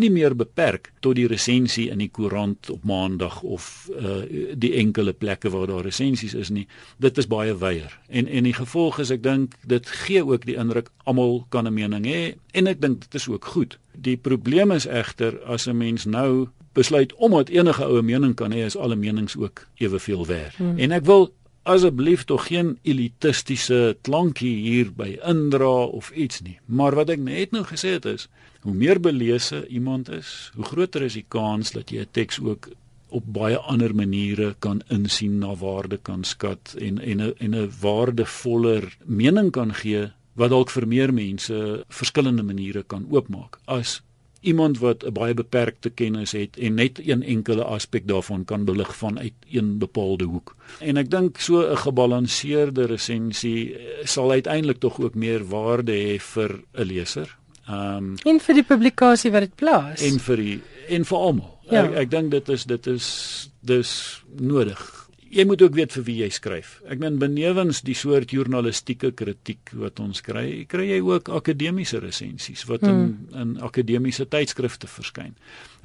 nie 0.00 0.10
meer 0.10 0.34
beperk 0.36 0.90
tot 1.04 1.18
die 1.18 1.28
resensie 1.30 1.88
in 1.92 2.02
die 2.02 2.10
koerant 2.10 2.70
op 2.72 2.84
maandag 2.88 3.40
of 3.42 3.88
uh, 3.94 4.22
die 4.54 4.72
enkele 4.80 5.12
plekke 5.12 5.52
waar 5.52 5.68
daar 5.70 5.86
resensies 5.86 6.34
is 6.34 6.50
nie 6.50 6.66
dit 6.98 7.18
is 7.18 7.28
baie 7.30 7.56
wyer 7.60 7.92
en 8.08 8.28
en 8.28 8.48
die 8.48 8.56
gevolg 8.56 9.00
is 9.04 9.12
ek 9.14 9.22
dink 9.26 9.56
dit 9.62 9.92
gee 10.04 10.24
ook 10.24 10.46
die 10.48 10.58
indruk 10.60 10.90
almal 11.04 11.44
kan 11.48 11.66
'n 11.66 11.74
mening 11.74 12.06
hê 12.06 12.34
en 12.52 12.66
ek 12.66 12.80
dink 12.80 13.04
dit 13.06 13.14
is 13.14 13.28
ook 13.28 13.44
goed 13.54 13.78
die 13.92 14.16
probleem 14.16 14.72
is 14.72 14.86
egter 14.86 15.38
as 15.44 15.68
'n 15.68 15.76
mens 15.76 16.04
nou 16.04 16.48
besluit 16.72 17.14
omdat 17.14 17.48
enige 17.48 17.84
oue 17.84 18.02
mening 18.02 18.34
kan 18.34 18.52
hê 18.52 18.64
is 18.64 18.76
alle 18.76 18.96
menings 18.96 19.36
ook 19.36 19.66
eweveel 19.76 20.26
werd. 20.26 20.56
Hmm. 20.56 20.78
En 20.78 20.90
ek 20.90 21.04
wil 21.04 21.30
asseblief 21.70 22.24
tog 22.28 22.46
geen 22.48 22.76
elitistiese 22.82 23.96
klankie 24.06 24.54
hier 24.64 24.90
by 24.96 25.16
indra 25.26 25.86
of 25.86 26.10
iets 26.10 26.42
nie. 26.46 26.58
Maar 26.66 26.94
wat 26.98 27.12
ek 27.14 27.22
net 27.24 27.54
nou 27.54 27.64
gesê 27.68 27.96
het 27.96 28.08
is, 28.10 28.28
hoe 28.66 28.74
meer 28.74 29.00
belese 29.00 29.66
iemand 29.68 30.10
is, 30.12 30.50
hoe 30.54 30.64
groter 30.64 31.06
is 31.06 31.16
die 31.18 31.26
kans 31.28 31.72
dat 31.76 31.90
jy 31.90 32.04
'n 32.04 32.12
teks 32.12 32.40
ook 32.40 32.68
op 33.10 33.24
baie 33.26 33.58
ander 33.58 33.94
maniere 33.94 34.54
kan 34.58 34.82
insien 34.88 35.38
na 35.38 35.54
waarde 35.54 35.98
kan 36.02 36.24
skat 36.24 36.74
en 36.78 36.98
en 36.98 37.20
en 37.20 37.54
'n 37.54 37.72
waardevoller 37.80 38.96
mening 39.04 39.50
kan 39.50 39.74
gee 39.74 40.12
wat 40.34 40.50
dalk 40.50 40.70
vir 40.70 40.86
meer 40.86 41.12
mense 41.14 41.84
verskillende 41.88 42.42
maniere 42.42 42.82
kan 42.82 43.06
oopmaak 43.10 43.58
as 43.64 44.02
iemand 44.40 44.78
wat 44.78 45.04
'n 45.04 45.12
baie 45.12 45.34
beperkte 45.34 45.90
kennis 45.90 46.32
het 46.32 46.56
en 46.56 46.74
net 46.74 47.00
een 47.06 47.22
enkele 47.22 47.64
aspek 47.64 48.08
daarvan 48.08 48.44
kan 48.44 48.64
belig 48.64 48.96
vanuit 48.96 49.32
een 49.50 49.78
bepaalde 49.78 50.24
hoek. 50.24 50.56
En 50.78 50.96
ek 50.96 51.10
dink 51.10 51.38
so 51.38 51.60
'n 51.60 51.76
gebalanseerde 51.76 52.84
resensie 52.86 53.76
sal 54.02 54.30
uiteindelik 54.30 54.78
tog 54.78 55.00
ook 55.00 55.14
meer 55.14 55.48
waarde 55.48 55.92
hê 55.92 56.20
vir 56.20 56.60
'n 56.74 56.82
leser. 56.82 57.38
Ehm 57.68 57.96
um, 57.96 58.14
en 58.24 58.40
vir 58.40 58.54
die 58.54 58.64
publikasie 58.64 59.30
wat 59.30 59.40
dit 59.40 59.54
plaas. 59.54 60.02
En 60.02 60.18
vir 60.18 60.36
die 60.36 60.60
en 60.88 61.04
vir 61.04 61.18
almal. 61.18 61.58
Ja. 61.70 61.84
Ek 61.84 61.94
ek 61.94 62.10
dink 62.10 62.30
dit 62.30 62.48
is 62.48 62.64
dit 62.64 62.86
is 62.86 63.50
dis 63.60 64.22
nodig. 64.38 64.99
Jy 65.30 65.44
moet 65.46 65.62
ook 65.62 65.76
weet 65.78 65.92
vir 65.94 66.04
wie 66.08 66.16
jy 66.24 66.28
skryf. 66.34 66.70
Ek 66.90 66.98
meen 66.98 67.20
benewens 67.22 67.84
die 67.86 67.94
soort 67.94 68.32
journalistieke 68.34 69.12
kritiek 69.14 69.70
wat 69.78 70.00
ons 70.02 70.24
kry, 70.26 70.64
kry 70.66 70.88
jy 70.88 71.00
ook 71.06 71.30
akademiese 71.30 72.00
resensies 72.02 72.64
wat 72.66 72.82
in 72.82 72.96
hmm. 72.96 73.42
in 73.42 73.52
akademiese 73.62 74.26
tydskrifte 74.26 74.90
verskyn 74.90 75.36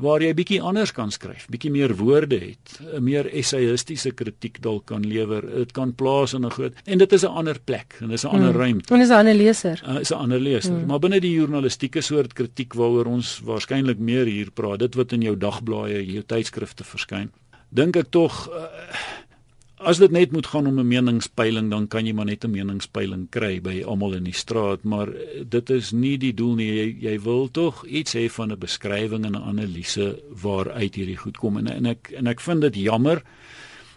waar 0.01 0.23
jy 0.23 0.33
bietjie 0.35 0.57
anders 0.59 0.91
kan 0.95 1.11
skryf, 1.13 1.45
bietjie 1.51 1.71
meer 1.71 1.93
woorde 1.95 2.39
het, 2.41 2.79
'n 2.81 3.03
meer 3.03 3.29
essayistiese 3.31 4.11
kritiek 4.11 4.59
dalk 4.61 4.85
kan 4.85 5.05
lewer. 5.07 5.41
Dit 5.41 5.71
kan 5.71 5.93
plaas 5.93 6.33
in 6.33 6.45
'n 6.45 6.51
groot 6.51 6.73
en 6.85 6.97
dit 6.97 7.13
is 7.13 7.23
'n 7.23 7.27
ander 7.31 7.59
plek 7.59 7.97
en 8.01 8.09
dis 8.09 8.23
'n 8.25 8.27
ander 8.27 8.51
hmm. 8.51 8.59
ruimte. 8.59 8.93
En 8.93 8.99
dis 8.99 9.09
'n 9.09 9.13
ander 9.13 9.35
leser. 9.35 9.81
Uh, 9.87 9.99
is 9.99 10.11
'n 10.11 10.17
ander 10.17 10.39
leser. 10.39 10.73
Hmm. 10.73 10.85
Maar 10.85 10.99
binne 10.99 11.19
die 11.19 11.33
journalistieke 11.33 12.01
soort 12.01 12.33
kritiek 12.33 12.73
waaroor 12.73 13.05
ons 13.05 13.41
waarskynlik 13.43 13.99
meer 13.99 14.25
hier 14.25 14.51
praat, 14.51 14.79
dit 14.79 14.95
wat 14.95 15.11
in 15.11 15.21
jou 15.21 15.37
dagblaaie, 15.37 16.05
jou 16.05 16.23
tydskrifte 16.25 16.83
verskyn, 16.83 17.31
dink 17.69 17.95
ek 17.95 18.09
tog 18.09 18.49
uh, 18.49 18.63
as 19.77 19.99
dit 19.99 20.11
net 20.11 20.31
moet 20.31 20.47
gaan 20.47 20.67
om 20.67 20.79
'n 20.79 20.87
meningspeiling 20.87 21.69
dan 21.69 21.87
kan 21.87 22.05
jy 22.05 22.13
maar 22.13 22.25
net 22.25 22.45
'n 22.45 22.51
meningspeiling 22.51 23.29
kry 23.29 23.61
by 23.61 23.83
almal 23.83 24.13
in 24.13 24.23
die 24.23 24.33
straat 24.33 24.83
maar 24.83 25.09
dit 25.49 25.69
is 25.69 25.91
nie 25.91 26.17
die 26.17 26.33
doel 26.33 26.55
nie. 26.55 26.71
Jy, 26.75 26.97
jy 26.99 27.19
wil 27.19 27.51
tog 27.51 27.85
iets 27.85 28.13
hê 28.13 28.29
van 28.29 28.51
'n 28.51 28.59
beskrywing 28.59 29.25
en 29.25 29.35
'n 29.35 29.47
analise 29.47 30.21
waaruit 30.41 30.95
hierdie 30.95 31.17
goed 31.17 31.37
kom. 31.37 31.57
En, 31.57 31.67
en 31.67 31.85
ek 31.85 32.11
en 32.15 32.27
ek 32.27 32.39
vind 32.39 32.61
dit 32.61 32.75
jammer 32.75 33.23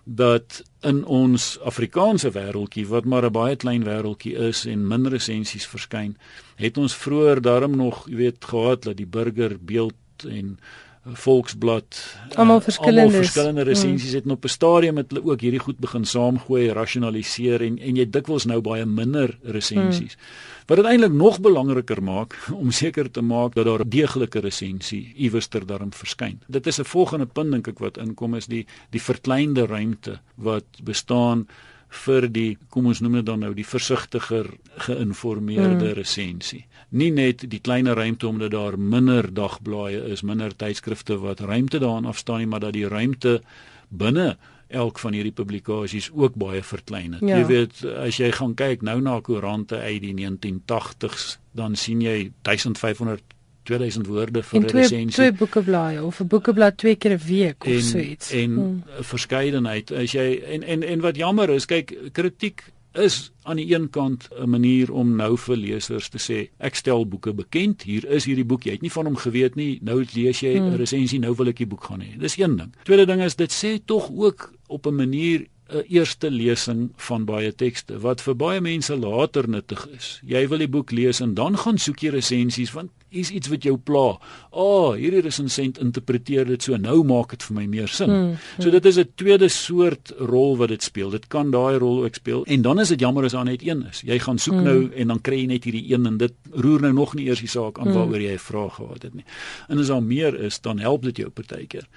dat 0.08 0.64
in 0.80 1.04
ons 1.04 1.58
Afrikaanse 1.60 2.30
wêreldjie 2.32 2.86
wat 2.88 3.04
maar 3.04 3.24
'n 3.24 3.32
baie 3.32 3.56
klein 3.56 3.84
wêreldjie 3.84 4.36
is 4.36 4.64
en 4.66 4.88
min 4.88 5.06
resensies 5.06 5.66
verskyn 5.66 6.16
het 6.56 6.78
ons 6.78 6.94
vroeër 6.96 7.40
daarom 7.40 7.76
nog 7.76 8.08
jy 8.08 8.16
weet 8.16 8.44
gehad 8.44 8.82
dat 8.82 8.96
die 8.96 9.06
burger 9.06 9.58
beeld 9.60 9.94
en 10.24 10.58
Volksblad 11.04 11.98
almal 12.34 12.60
verskillende 12.60 13.02
almal 13.02 13.22
verskillende 13.22 13.62
resensies 13.62 14.12
het 14.12 14.26
op 14.26 14.44
'n 14.44 14.48
stadium 14.48 14.94
met 14.94 15.10
hulle 15.10 15.24
ook 15.24 15.40
hierdie 15.40 15.60
goed 15.60 15.78
begin 15.78 16.04
saamgooi, 16.04 16.72
rasionaliseer 16.72 17.62
en 17.62 17.78
en 17.78 17.96
jy 17.96 18.10
dikwels 18.10 18.44
nou 18.44 18.60
baie 18.60 18.86
minder 18.86 19.38
resensies. 19.42 20.14
Hmm. 20.14 20.66
Wat 20.66 20.76
dit 20.76 20.86
eintlik 20.86 21.12
nog 21.12 21.40
belangriker 21.40 22.02
maak 22.02 22.36
om 22.62 22.70
seker 22.70 23.10
te 23.10 23.20
maak 23.20 23.54
dat 23.54 23.64
daar 23.64 23.84
'n 23.84 23.88
deeglike 23.88 24.40
resensie 24.40 25.12
iewers 25.16 25.46
ter 25.46 25.66
daarin 25.66 25.92
verskyn. 25.92 26.40
Dit 26.46 26.66
is 26.66 26.78
'n 26.78 26.84
volgende 26.84 27.26
punt 27.26 27.52
dink 27.52 27.68
ek 27.68 27.78
wat 27.78 27.96
inkom 27.96 28.34
is 28.34 28.46
die 28.46 28.66
die 28.90 29.02
verkleinde 29.02 29.66
ruimte 29.66 30.20
wat 30.34 30.66
bestaan 30.82 31.46
vir 31.88 32.28
die 32.28 32.58
kom 32.68 32.86
ons 32.86 33.00
noem 33.00 33.20
dit 33.20 33.26
dan 33.26 33.40
nou 33.40 33.54
die 33.56 33.66
versigtiger 33.66 34.50
geïnformeerde 34.84 35.92
hmm. 35.92 35.96
resensie 35.96 36.66
nie 36.88 37.10
net 37.12 37.44
die 37.50 37.60
kleiner 37.60 37.96
ruimte 37.96 38.28
omdat 38.28 38.50
daar 38.50 38.78
minder 38.78 39.28
dagblaaie 39.34 40.00
is, 40.12 40.22
minder 40.22 40.54
tydskrifte 40.56 41.18
wat 41.20 41.40
ruimte 41.40 41.78
daarin 41.78 42.08
afstaan 42.08 42.38
nie, 42.38 42.46
maar 42.46 42.64
dat 42.64 42.72
die 42.72 42.88
ruimte 42.88 43.40
binne 43.88 44.36
elk 44.68 44.98
van 45.00 45.16
hierdie 45.16 45.32
publikasies 45.32 46.10
ook 46.12 46.34
baie 46.36 46.62
verklein 46.62 47.16
het. 47.16 47.24
Ja. 47.24 47.40
Jy 47.40 47.46
weet, 47.48 47.84
as 48.04 48.18
jy 48.20 48.28
gaan 48.36 48.54
kyk 48.56 48.84
nou 48.84 48.98
na 49.00 49.16
koerante 49.24 49.80
uit 49.80 50.02
die 50.04 50.14
1980s, 50.16 51.38
dan 51.56 51.76
sien 51.76 52.02
jy 52.04 52.30
1500 52.44 53.24
2000 53.68 54.06
woorde 54.06 54.42
vir 54.42 54.60
'n 54.60 54.70
resensie. 54.72 55.12
Twee 55.12 55.32
boekeblaaie 55.32 56.02
of 56.04 56.20
'n 56.20 56.26
boekeblad 56.26 56.76
twee 56.76 56.96
keer 56.96 57.12
'n 57.12 57.22
week 57.26 57.64
of 57.64 57.80
so 57.80 57.98
iets. 57.98 58.32
En 58.32 58.50
hmm. 58.54 58.82
verskeidenheid. 59.00 59.92
As 59.92 60.12
jy 60.12 60.42
en 60.56 60.62
en 60.62 60.82
en 60.82 61.00
wat 61.00 61.16
jammer 61.16 61.50
is, 61.50 61.66
kyk, 61.66 61.96
kritiek 62.12 62.64
is 62.92 63.32
aan 63.42 63.56
die 63.56 63.74
een 63.74 63.90
kant 63.90 64.28
'n 64.30 64.48
manier 64.48 64.92
om 64.92 65.16
nou 65.16 65.36
vir 65.36 65.56
lesers 65.56 66.08
te 66.08 66.18
sê 66.18 66.48
ek 66.58 66.74
stel 66.74 67.08
boeke 67.08 67.32
bekend 67.32 67.82
hier 67.82 68.06
is 68.06 68.24
hierdie 68.24 68.44
boek 68.44 68.64
jy 68.64 68.72
het 68.72 68.80
nie 68.80 68.92
van 68.92 69.04
hom 69.04 69.16
geweet 69.16 69.54
nie 69.54 69.78
nou 69.82 70.04
lees 70.14 70.40
jy 70.40 70.54
'n 70.56 70.58
hmm. 70.58 70.76
resensie 70.76 71.18
nou 71.18 71.34
wil 71.34 71.48
ek 71.48 71.56
die 71.56 71.66
boek 71.66 71.84
gaan 71.84 72.00
hê 72.00 72.18
dis 72.18 72.38
een 72.38 72.56
ding 72.56 72.74
tweede 72.82 73.06
ding 73.06 73.22
is 73.22 73.36
dit 73.36 73.52
sê 73.52 73.78
tog 73.84 74.10
ook 74.10 74.52
op 74.66 74.86
'n 74.86 74.94
manier 74.94 75.46
'n 75.68 75.84
eerste 75.88 76.30
lesing 76.30 76.92
van 76.96 77.24
baie 77.24 77.54
tekste 77.54 77.98
wat 77.98 78.20
vir 78.20 78.36
baie 78.36 78.60
mense 78.60 78.96
later 78.96 79.48
nuttig 79.48 79.88
is 79.96 80.20
jy 80.24 80.48
wil 80.48 80.58
die 80.58 80.68
boek 80.68 80.90
lees 80.90 81.20
en 81.20 81.34
dan 81.34 81.56
gaan 81.56 81.78
soek 81.78 82.00
jy 82.00 82.10
resensies 82.10 82.72
want 82.72 82.90
is 83.08 83.30
iets 83.30 83.48
wat 83.48 83.64
jou 83.64 83.76
pla. 83.80 84.18
O, 84.50 84.64
oh, 84.64 84.88
hierdie 84.98 85.22
resensent 85.24 85.78
interpreteer 85.80 86.48
dit 86.48 86.62
so. 86.62 86.76
Nou 86.80 87.00
maak 87.08 87.32
dit 87.32 87.46
vir 87.48 87.56
my 87.56 87.64
meer 87.70 87.88
sin. 87.88 88.10
Hmm, 88.10 88.26
hmm. 88.34 88.64
So 88.64 88.70
dit 88.70 88.84
is 88.84 88.98
'n 88.98 89.08
tweede 89.16 89.48
soort 89.48 90.12
rol 90.18 90.56
wat 90.56 90.68
dit 90.68 90.82
speel. 90.82 91.10
Dit 91.10 91.26
kan 91.28 91.50
daai 91.50 91.78
rol 91.78 92.04
ook 92.04 92.14
speel. 92.14 92.44
En 92.44 92.62
dan 92.62 92.80
is 92.80 92.88
dit 92.88 93.00
jammer 93.00 93.24
as 93.24 93.32
daar 93.32 93.44
net 93.44 93.62
een 93.62 93.86
is. 93.90 94.02
Jy 94.04 94.18
gaan 94.18 94.38
soek 94.38 94.54
hmm. 94.54 94.64
nou 94.64 94.92
en 94.94 95.06
dan 95.08 95.20
kry 95.20 95.40
jy 95.40 95.46
net 95.46 95.64
hierdie 95.64 95.92
een 95.92 96.06
en 96.06 96.16
dit 96.16 96.32
roer 96.52 96.80
nou 96.80 96.92
nog 96.92 97.14
nie 97.14 97.26
eers 97.26 97.40
die 97.40 97.48
saak 97.48 97.78
aan 97.78 97.88
hmm. 97.88 97.94
waaroor 97.94 98.20
jy 98.20 98.32
'n 98.32 98.38
vraag 98.38 98.74
gehad 98.74 99.02
het 99.02 99.14
nie. 99.14 99.24
En 99.68 99.78
as 99.78 99.86
daar 99.86 100.02
meer 100.02 100.40
is, 100.40 100.60
dan 100.60 100.78
help 100.78 101.02
dit 101.02 101.16
jou 101.16 101.30
partykeer. 101.30 101.88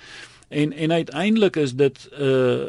En 0.48 0.74
en 0.74 0.92
uiteindelik 0.92 1.56
is 1.56 1.74
dit 1.76 2.10
'n 2.12 2.24
uh, 2.24 2.60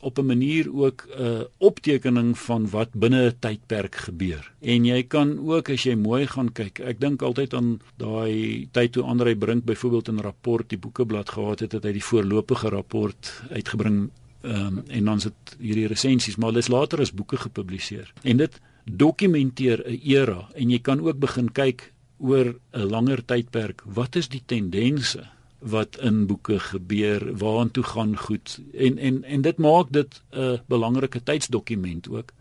op 0.00 0.18
'n 0.18 0.26
manier 0.26 0.74
ook 0.74 1.06
'n 1.08 1.22
uh, 1.22 1.40
optekening 1.58 2.38
van 2.38 2.70
wat 2.70 2.88
binne 2.92 3.26
'n 3.26 3.36
tydperk 3.38 3.94
gebeur. 3.94 4.52
En 4.60 4.84
jy 4.84 5.02
kan 5.02 5.38
ook 5.38 5.70
as 5.70 5.82
jy 5.82 5.94
mooi 5.94 6.26
gaan 6.26 6.52
kyk, 6.52 6.78
ek 6.78 7.00
dink 7.00 7.22
altyd 7.22 7.54
aan 7.54 7.80
daai 7.96 8.68
tyd 8.70 8.92
toe 8.92 9.02
Andrei 9.02 9.36
Brink 9.36 9.64
byvoorbeeld 9.64 10.08
'n 10.08 10.20
rapport 10.20 10.68
die 10.68 10.78
boekeblad 10.78 11.30
gehad 11.30 11.60
het, 11.60 11.72
het 11.72 11.84
hy 11.84 11.92
die 11.92 12.04
voorlopige 12.04 12.68
rapport 12.68 13.42
uitgebring 13.50 14.10
um, 14.42 14.82
en 14.86 15.04
dan 15.04 15.20
sit 15.20 15.56
hierdie 15.58 15.86
resensies, 15.86 16.36
maar 16.36 16.48
hulle 16.48 16.58
is 16.58 16.68
later 16.68 17.00
as 17.00 17.12
boeke 17.12 17.36
gepubliseer. 17.36 18.12
En 18.22 18.36
dit 18.36 18.60
dokumenteer 18.84 19.82
'n 19.86 20.00
era 20.04 20.48
en 20.54 20.70
jy 20.70 20.78
kan 20.78 21.00
ook 21.00 21.18
begin 21.18 21.52
kyk 21.52 21.92
oor 22.18 22.58
'n 22.72 22.90
langer 22.90 23.24
tydperk, 23.24 23.82
wat 23.84 24.16
is 24.16 24.28
die 24.28 24.42
tendense? 24.46 25.37
Wat 25.58 25.98
in 26.00 26.26
boeke 26.26 26.58
gebeur, 26.60 27.36
waartoe 27.38 27.84
gaan 27.84 28.16
goed 28.16 28.60
en 28.72 28.98
en 28.98 29.24
en 29.24 29.40
dit 29.42 29.58
maak 29.58 29.92
dit 29.92 30.22
'n 30.30 30.60
belangrike 30.66 31.22
tydsdokument 31.22 32.08
ook 32.08 32.32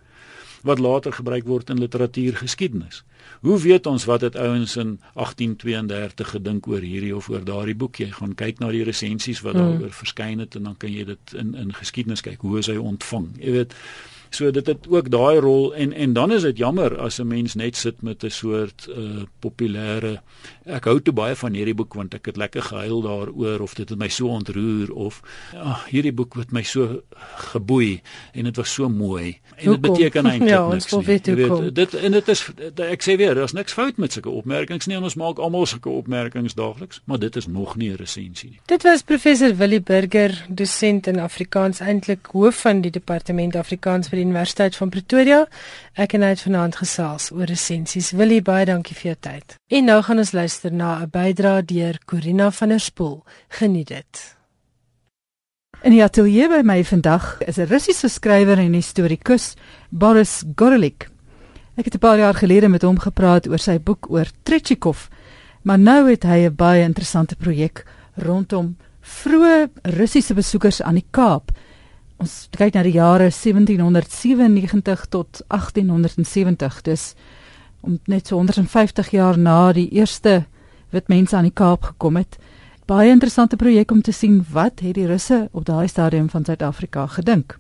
wat 0.62 0.80
later 0.80 1.14
gebruik 1.14 1.46
word 1.46 1.70
in 1.70 1.80
literatuurgeskiedenis. 1.80 3.04
Hoe 3.42 3.60
weet 3.60 3.86
ons 3.86 4.06
wat 4.06 4.22
het 4.22 4.36
ouens 4.36 4.76
in 4.76 5.00
1832 5.14 6.30
gedink 6.30 6.68
oor 6.68 6.82
hierdie 6.82 7.16
of 7.16 7.30
oor 7.30 7.44
daardie 7.44 7.76
boek? 7.76 7.96
Jy 7.96 8.12
gaan 8.12 8.36
kyk 8.36 8.60
na 8.60 8.72
die 8.74 8.84
resensies 8.84 9.42
wat 9.46 9.54
hmm. 9.54 9.64
daaroor 9.64 9.94
verskyn 9.94 10.40
het 10.40 10.56
en 10.56 10.64
dan 10.64 10.78
kan 10.78 10.94
jy 10.94 11.06
dit 11.06 11.34
in 11.34 11.56
in 11.56 11.74
geskiedenis 11.74 12.22
kyk 12.22 12.42
hoe 12.42 12.58
is 12.60 12.68
hy 12.72 12.78
ontvang. 12.78 13.30
Jy 13.40 13.52
weet 13.52 13.76
So 14.30 14.52
dit 14.52 14.68
het 14.68 14.88
ook 14.90 15.10
daai 15.12 15.40
rol 15.40 15.76
en 15.76 15.94
en 15.94 16.14
dan 16.14 16.32
is 16.32 16.42
dit 16.42 16.58
jammer 16.58 16.98
as 17.00 17.20
'n 17.20 17.28
mens 17.28 17.56
net 17.56 17.76
sit 17.76 18.02
met 18.02 18.24
'n 18.24 18.30
soort 18.30 18.88
uh 18.90 19.24
populêre 19.40 20.22
ek 20.66 20.88
hou 20.90 21.00
te 21.02 21.12
baie 21.16 21.36
van 21.36 21.54
hierdie 21.54 21.76
boek 21.78 21.94
want 21.94 22.14
ek 22.14 22.26
het 22.26 22.38
lekker 22.38 22.62
gehuil 22.62 23.02
daaroor 23.02 23.64
of 23.64 23.74
dit 23.74 23.90
het 23.90 24.00
my 24.00 24.08
so 24.08 24.28
ontroer 24.28 24.92
of 24.92 25.22
ja, 25.54 25.78
hierdie 25.90 26.12
boek 26.12 26.36
het 26.36 26.52
my 26.52 26.64
so 26.68 27.02
geboei 27.52 28.02
en 28.34 28.44
dit 28.44 28.56
was 28.56 28.74
so 28.74 28.90
mooi 28.90 29.40
en 29.56 29.72
dit 29.72 29.82
beteken 29.82 30.26
eintlik 30.32 30.50
ja, 30.50 30.68
niks 30.68 30.92
nie. 30.92 31.06
Weet, 31.06 31.28
weet, 31.28 31.76
dit 31.76 31.94
en 31.94 32.12
dit 32.12 32.28
is 32.28 32.44
ek 32.76 33.06
sê 33.06 33.18
weer 33.20 33.36
daar's 33.36 33.56
niks 33.56 33.74
fout 33.74 33.98
met 33.98 34.14
sulke 34.14 34.30
opmerkings 34.30 34.88
nie 34.88 35.00
ons 35.00 35.16
maak 35.20 35.40
almal 35.40 35.66
sulke 35.66 35.90
opmerkings 35.90 36.58
daagliks 36.58 37.02
maar 37.06 37.20
dit 37.20 37.36
is 37.36 37.48
nog 37.48 37.76
nie 37.76 37.92
'n 37.92 37.96
resensie 37.96 38.50
nie. 38.50 38.60
Dit 38.66 38.84
was 38.84 39.02
professor 39.02 39.56
Willie 39.56 39.82
Burger 39.82 40.46
dosent 40.50 41.08
in 41.08 41.20
Afrikaans 41.20 41.80
eintlik 41.80 42.28
hoof 42.32 42.62
van 42.62 42.82
die 42.82 42.92
departement 42.92 43.56
Afrikaans 43.56 44.10
vir 44.18 44.24
die 44.24 44.32
Universiteit 44.32 44.78
van 44.78 44.90
Pretoria. 44.90 45.44
Ek 45.98 46.16
en 46.18 46.24
hy 46.26 46.32
het 46.34 46.42
vanaand 46.42 46.78
gesels 46.80 47.30
oor 47.34 47.46
resensies. 47.50 48.14
Willie, 48.18 48.42
baie 48.42 48.66
dankie 48.66 48.96
vir 48.98 49.12
jou 49.12 49.18
tyd. 49.30 49.58
En 49.70 49.86
nou 49.86 50.00
gaan 50.02 50.18
ons 50.24 50.34
luister 50.34 50.74
na 50.74 51.04
'n 51.04 51.10
bydrae 51.12 51.66
deur 51.66 52.00
Corina 52.06 52.52
van 52.52 52.70
der 52.70 52.80
Spool. 52.80 53.24
Geniet 53.50 53.88
dit. 53.88 54.36
In 55.84 55.92
die 55.92 56.04
ateljee 56.04 56.50
by 56.50 56.62
my 56.64 56.84
vandag 56.84 57.38
is 57.46 57.58
'n 57.58 57.68
Russiese 57.70 58.10
skrywer 58.10 58.58
en 58.58 58.74
historikus, 58.74 59.56
Boris 59.90 60.44
Gorolik. 60.56 61.10
Ek 61.78 61.86
het 61.86 61.94
'n 61.94 62.00
paar 62.00 62.18
jaar 62.18 62.34
gelede 62.34 62.68
met 62.68 62.82
hom 62.82 63.00
gepraat 63.00 63.48
oor 63.48 63.60
sy 63.60 63.80
boek 63.80 64.10
oor 64.10 64.28
Tretjikov, 64.44 65.10
maar 65.62 65.80
nou 65.80 66.10
het 66.10 66.24
hy 66.24 66.48
'n 66.48 66.56
baie 66.56 66.84
interessante 66.84 67.36
projek 67.36 67.86
rondom 68.16 68.78
vroeë 69.02 69.70
Russiese 69.82 70.34
besoekers 70.34 70.82
aan 70.82 70.96
die 70.96 71.08
Kaap. 71.12 71.52
Ons 72.18 72.48
kyk 72.58 72.74
na 72.74 72.84
die 72.84 72.96
jare 72.98 73.30
1797 73.30 75.06
tot 75.14 75.42
1870. 75.54 76.82
Dis 76.88 77.14
om 77.86 78.00
net 78.10 78.28
so 78.28 78.36
150 78.36 79.12
jaar 79.14 79.38
na 79.38 79.72
die 79.74 79.90
eerste 79.94 80.46
wit 80.90 81.08
mense 81.12 81.36
aan 81.36 81.48
die 81.48 81.54
Kaap 81.54 81.84
gekom 81.94 82.18
het. 82.18 82.40
Baie 82.88 83.12
interessante 83.12 83.60
projek 83.60 83.92
om 83.92 84.02
te 84.02 84.12
sien 84.16 84.40
wat 84.52 84.80
het 84.80 84.96
die 84.96 85.08
Russe 85.08 85.50
op 85.52 85.66
daai 85.68 85.88
stadium 85.92 86.30
van 86.30 86.46
Suid-Afrika 86.46 87.06
gedink. 87.20 87.60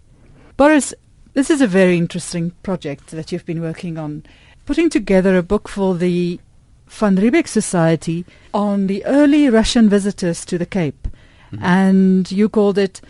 Boris, 0.55 0.93
this 1.33 1.49
is 1.49 1.61
a 1.61 1.67
very 1.67 1.97
interesting 1.97 2.53
project 2.61 3.09
that 3.11 3.29
you've 3.29 3.45
been 3.45 3.61
working 3.61 3.99
on, 3.99 4.23
putting 4.65 4.89
together 4.89 5.37
a 5.37 5.43
book 5.43 5.69
for 5.69 5.97
the 5.97 6.39
Van 6.87 7.15
Riebeeck 7.17 7.47
Society 7.47 8.25
on 8.53 8.87
the 8.87 9.05
early 9.05 9.49
Russian 9.49 9.89
visitors 9.89 10.45
to 10.45 10.57
the 10.57 10.65
Cape. 10.65 11.07
Mm-hmm. 11.51 11.63
And 11.63 12.31
you 12.31 12.49
called 12.49 12.77
it 12.77 13.01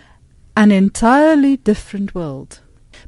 an 0.57 0.71
entirely 0.71 1.55
different 1.57 2.15
world. 2.15 2.59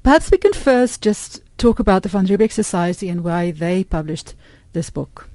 Perhaps 0.03 0.29
we 0.29 0.37
can 0.37 0.53
first 0.53 1.01
just 1.01 1.41
talk 1.57 1.79
about 1.79 2.03
the 2.03 2.09
Van 2.09 2.27
Riebeeck 2.27 2.51
Society 2.51 3.09
and 3.09 3.23
why 3.23 3.49
they 3.49 3.83
published 3.83 4.35
this 4.73 4.91
book. 4.91 5.27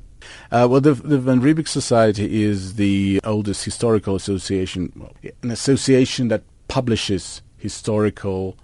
Uh, 0.52 0.68
well, 0.70 0.80
the, 0.80 0.94
the, 0.94 1.18
Van 1.18 1.40
Riebeeck 1.40 1.66
Society 1.66 2.44
is 2.44 2.76
the 2.76 3.20
oldest 3.24 3.64
historical 3.64 4.14
association, 4.14 5.10
an 5.42 5.50
association 5.50 6.28
that 6.28 6.44
publishes 6.68 7.42
historical 7.58 8.56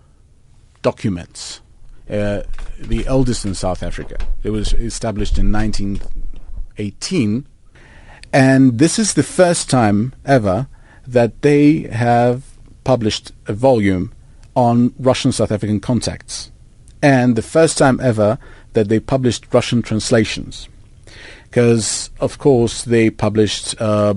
documents. 0.81 1.61
Uh, 2.09 2.43
the 2.79 3.07
oldest 3.09 3.45
in 3.45 3.57
South 3.57 3.83
Africa. 3.83 4.17
It 4.45 4.51
was 4.51 4.75
established 4.75 5.39
in 5.39 5.51
1918, 5.51 7.49
and 8.33 8.79
this 8.79 8.97
is 8.97 9.15
the 9.15 9.25
first 9.25 9.69
time 9.69 10.15
ever 10.25 10.69
that 11.05 11.43
they 11.43 11.89
have 11.89 12.50
published 12.95 13.31
a 13.47 13.53
volume 13.53 14.13
on 14.57 14.93
Russian 14.99 15.31
South 15.31 15.53
African 15.53 15.79
contacts, 15.79 16.51
and 17.01 17.37
the 17.37 17.47
first 17.57 17.79
time 17.79 18.01
ever 18.01 18.37
that 18.73 18.89
they 18.89 18.99
published 18.99 19.47
Russian 19.55 19.81
translations 19.81 20.69
because, 21.45 22.11
of 22.19 22.39
course, 22.39 22.83
they 22.83 23.09
published 23.11 23.81
uh, 23.81 24.15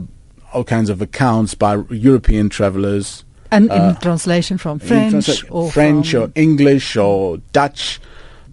all 0.53 0.63
kinds 0.63 0.89
of 0.89 1.03
accounts 1.03 1.53
by 1.53 1.83
European 1.91 2.49
travelers. 2.49 3.23
And 3.51 3.65
in 3.65 3.71
uh, 3.71 3.99
translation 3.99 4.57
from 4.57 4.79
French 4.79 5.25
transla- 5.25 5.51
or 5.51 5.71
French 5.71 6.11
from 6.11 6.23
or 6.23 6.31
English 6.33 6.97
or 6.97 7.37
Dutch, 7.51 8.01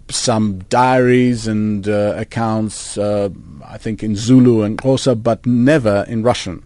some 0.09 0.59
diaries 0.69 1.47
and 1.47 1.87
uh, 1.87 2.13
accounts, 2.15 2.95
uh, 2.95 3.29
I 3.65 3.79
think 3.79 4.03
in 4.03 4.15
Zulu 4.15 4.61
and 4.61 4.77
Xhosa, 4.77 5.15
but 5.15 5.47
never 5.47 6.05
in 6.07 6.21
Russian. 6.21 6.63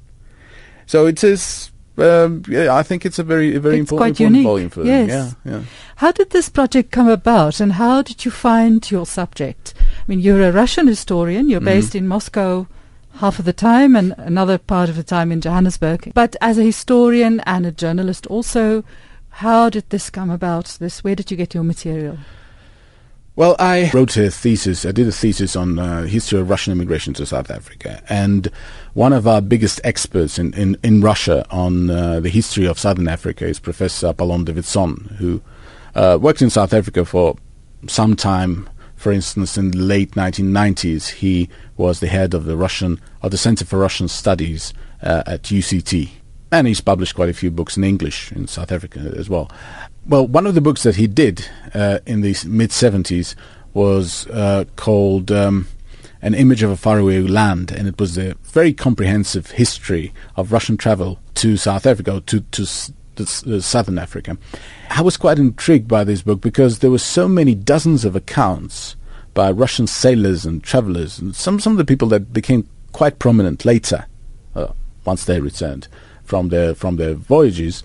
So 0.87 1.05
it 1.05 1.23
is 1.23 1.71
um, 1.97 2.43
yeah, 2.47 2.73
I 2.73 2.83
think 2.83 3.05
it's 3.05 3.19
a 3.19 3.23
very, 3.23 3.55
a 3.55 3.59
very 3.59 3.79
it's 3.79 3.91
important, 3.91 4.19
important 4.19 4.43
volume 4.43 4.69
for 4.69 4.83
yes. 4.83 5.07
them. 5.09 5.37
Yeah, 5.45 5.51
yeah. 5.51 5.63
How 5.97 6.11
did 6.11 6.31
this 6.31 6.49
project 6.49 6.91
come 6.91 7.07
about, 7.07 7.59
and 7.59 7.73
how 7.73 8.01
did 8.01 8.25
you 8.25 8.31
find 8.31 8.89
your 8.89 9.05
subject? 9.05 9.73
I 9.79 10.03
mean, 10.07 10.19
you're 10.19 10.41
a 10.41 10.51
Russian 10.51 10.87
historian. 10.87 11.49
You're 11.49 11.59
mm-hmm. 11.59 11.65
based 11.65 11.95
in 11.95 12.07
Moscow 12.07 12.67
half 13.15 13.39
of 13.39 13.45
the 13.45 13.53
time, 13.53 13.95
and 13.95 14.13
another 14.17 14.57
part 14.57 14.89
of 14.89 14.95
the 14.95 15.03
time 15.03 15.31
in 15.31 15.41
Johannesburg. 15.41 16.11
But 16.13 16.35
as 16.41 16.57
a 16.57 16.63
historian 16.63 17.39
and 17.41 17.65
a 17.65 17.71
journalist, 17.71 18.27
also, 18.27 18.83
how 19.29 19.69
did 19.69 19.89
this 19.89 20.09
come 20.09 20.29
about? 20.29 20.77
This, 20.79 21.03
where 21.03 21.15
did 21.15 21.31
you 21.31 21.37
get 21.37 21.53
your 21.53 21.63
material? 21.63 22.17
Well, 23.37 23.57
I 23.59 23.91
wrote 23.93 24.15
a 24.15 24.31
thesis. 24.31 24.85
I 24.85 24.93
did 24.93 25.09
a 25.09 25.11
thesis 25.11 25.57
on 25.57 25.77
uh, 25.77 26.03
history 26.03 26.39
of 26.39 26.49
Russian 26.49 26.71
immigration 26.71 27.13
to 27.15 27.25
South 27.25 27.51
Africa, 27.51 28.01
and 28.07 28.49
one 28.93 29.11
of 29.11 29.27
our 29.27 29.41
biggest 29.41 29.81
experts 29.83 30.39
in, 30.39 30.53
in, 30.53 30.77
in 30.83 31.01
Russia 31.01 31.45
on 31.51 31.89
uh, 31.89 32.21
the 32.21 32.29
history 32.29 32.65
of 32.65 32.79
Southern 32.79 33.09
Africa 33.09 33.45
is 33.45 33.59
Professor 33.59 34.07
Apollon 34.07 34.45
Davidson, 34.45 35.17
who 35.17 35.41
uh, 35.95 36.17
worked 36.21 36.41
in 36.41 36.49
South 36.49 36.73
Africa 36.73 37.03
for 37.03 37.35
some 37.87 38.15
time. 38.15 38.69
For 38.95 39.11
instance, 39.11 39.57
in 39.57 39.71
the 39.71 39.79
late 39.79 40.11
1990s, 40.11 41.09
he 41.15 41.49
was 41.75 41.99
the 41.99 42.07
head 42.07 42.33
of 42.33 42.45
the 42.45 42.55
Russian 42.55 43.01
of 43.21 43.31
the 43.31 43.37
Center 43.37 43.65
for 43.65 43.79
Russian 43.79 44.07
Studies 44.07 44.73
uh, 45.03 45.23
at 45.27 45.43
UCT, 45.43 46.09
and 46.53 46.67
he's 46.67 46.79
published 46.79 47.15
quite 47.15 47.27
a 47.27 47.33
few 47.33 47.51
books 47.51 47.75
in 47.75 47.83
English 47.83 48.31
in 48.31 48.47
South 48.47 48.71
Africa 48.71 49.13
as 49.17 49.27
well. 49.27 49.51
Well, 50.07 50.27
one 50.27 50.45
of 50.45 50.53
the 50.53 50.61
books 50.61 50.83
that 50.83 50.97
he 50.97 51.07
did 51.07 51.47
uh, 51.73 51.97
in 52.05 52.21
the 52.21 52.37
mid 52.45 52.69
70s 52.69 53.33
was 53.73 54.27
uh, 54.27 54.65
called 54.75 55.31
um, 55.31 55.67
An 56.21 56.35
Image 56.35 56.61
of 56.61 56.69
a 56.69 56.77
Faraway 56.77 57.21
Land, 57.21 57.71
and 57.71 57.87
it 57.87 57.99
was 57.99 58.15
a 58.15 58.35
very 58.43 58.71
comprehensive 58.71 59.51
history 59.51 60.13
of 60.35 60.51
Russian 60.51 60.77
travel 60.77 61.19
to 61.35 61.57
South 61.57 61.87
Africa, 61.87 62.21
to, 62.27 62.41
to, 62.41 62.93
to 63.15 63.61
southern 63.61 63.97
Africa. 63.97 64.37
I 64.91 65.01
was 65.01 65.17
quite 65.17 65.39
intrigued 65.39 65.87
by 65.87 66.03
this 66.03 66.21
book 66.21 66.39
because 66.39 66.79
there 66.79 66.91
were 66.91 66.99
so 66.99 67.27
many 67.27 67.55
dozens 67.55 68.05
of 68.05 68.15
accounts 68.15 68.95
by 69.33 69.49
Russian 69.49 69.87
sailors 69.87 70.45
and 70.45 70.63
travelers, 70.63 71.17
and 71.17 71.35
some, 71.35 71.59
some 71.59 71.73
of 71.73 71.77
the 71.79 71.83
people 71.83 72.09
that 72.09 72.31
became 72.31 72.69
quite 72.91 73.17
prominent 73.17 73.65
later, 73.65 74.05
uh, 74.53 74.67
once 75.03 75.25
they 75.25 75.39
returned 75.39 75.87
from 76.23 76.49
their, 76.49 76.75
from 76.75 76.97
their 76.97 77.15
voyages 77.15 77.81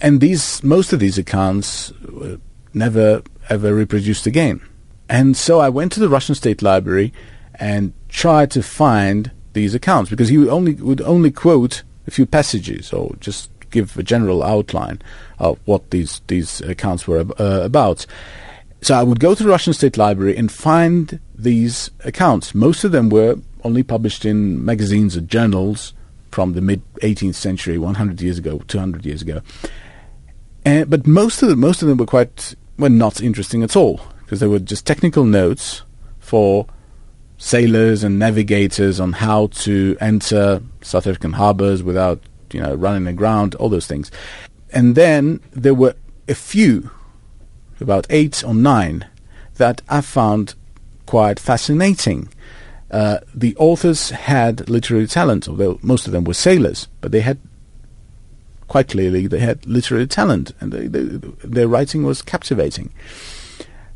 and 0.00 0.20
these 0.20 0.62
most 0.62 0.92
of 0.92 1.00
these 1.00 1.18
accounts 1.18 1.92
were 2.08 2.38
never 2.74 3.22
ever 3.48 3.74
reproduced 3.74 4.26
again. 4.26 4.60
And 5.08 5.36
so 5.36 5.58
I 5.60 5.68
went 5.68 5.92
to 5.92 6.00
the 6.00 6.08
Russian 6.08 6.34
State 6.34 6.62
Library 6.62 7.12
and 7.56 7.92
tried 8.08 8.50
to 8.52 8.62
find 8.62 9.32
these 9.52 9.74
accounts 9.74 10.08
because 10.10 10.28
he 10.28 10.38
would 10.38 10.48
only 10.48 10.74
would 10.74 11.00
only 11.00 11.30
quote 11.30 11.82
a 12.06 12.10
few 12.10 12.26
passages 12.26 12.92
or 12.92 13.14
just 13.20 13.50
give 13.70 13.96
a 13.96 14.02
general 14.02 14.42
outline 14.42 15.00
of 15.38 15.58
what 15.64 15.90
these 15.90 16.22
these 16.28 16.60
accounts 16.62 17.06
were 17.06 17.24
uh, 17.38 17.62
about. 17.62 18.06
So 18.82 18.94
I 18.94 19.02
would 19.02 19.20
go 19.20 19.34
to 19.34 19.42
the 19.42 19.48
Russian 19.48 19.74
State 19.74 19.98
Library 19.98 20.36
and 20.36 20.50
find 20.50 21.20
these 21.34 21.90
accounts. 22.04 22.54
Most 22.54 22.82
of 22.82 22.92
them 22.92 23.10
were 23.10 23.36
only 23.62 23.82
published 23.82 24.24
in 24.24 24.64
magazines 24.64 25.16
or 25.16 25.20
journals 25.20 25.92
from 26.30 26.54
the 26.54 26.60
mid 26.60 26.82
18th 27.02 27.34
century, 27.34 27.76
100 27.76 28.22
years 28.22 28.38
ago, 28.38 28.60
200 28.68 29.04
years 29.04 29.22
ago. 29.22 29.42
But 30.64 31.06
most 31.06 31.42
of 31.42 31.48
them, 31.48 31.60
most 31.60 31.82
of 31.82 31.88
them 31.88 31.98
were 31.98 32.06
quite 32.06 32.54
were 32.78 32.88
not 32.88 33.20
interesting 33.20 33.62
at 33.62 33.76
all 33.76 34.00
because 34.20 34.40
they 34.40 34.46
were 34.46 34.58
just 34.58 34.86
technical 34.86 35.24
notes 35.24 35.82
for 36.18 36.66
sailors 37.36 38.04
and 38.04 38.18
navigators 38.18 39.00
on 39.00 39.12
how 39.12 39.48
to 39.48 39.96
enter 40.00 40.62
South 40.82 41.06
African 41.06 41.32
harbors 41.32 41.82
without 41.82 42.20
you 42.52 42.60
know 42.60 42.74
running 42.74 43.06
aground, 43.06 43.54
all 43.56 43.68
those 43.68 43.86
things. 43.86 44.10
And 44.72 44.94
then 44.94 45.40
there 45.52 45.74
were 45.74 45.94
a 46.28 46.34
few, 46.34 46.90
about 47.80 48.06
eight 48.10 48.44
or 48.44 48.54
nine, 48.54 49.06
that 49.56 49.82
I 49.88 50.00
found 50.00 50.54
quite 51.06 51.40
fascinating. 51.40 52.28
Uh, 52.90 53.18
the 53.34 53.56
authors 53.56 54.10
had 54.10 54.68
literary 54.68 55.06
talent, 55.06 55.48
although 55.48 55.78
most 55.82 56.06
of 56.06 56.12
them 56.12 56.24
were 56.24 56.34
sailors, 56.34 56.88
but 57.00 57.12
they 57.12 57.20
had 57.20 57.38
quite 58.70 58.88
clearly 58.88 59.26
they 59.26 59.40
had 59.40 59.66
literary 59.66 60.06
talent 60.06 60.52
and 60.60 60.72
they, 60.72 60.86
they, 60.86 61.02
their 61.44 61.68
writing 61.68 62.04
was 62.04 62.22
captivating. 62.22 62.90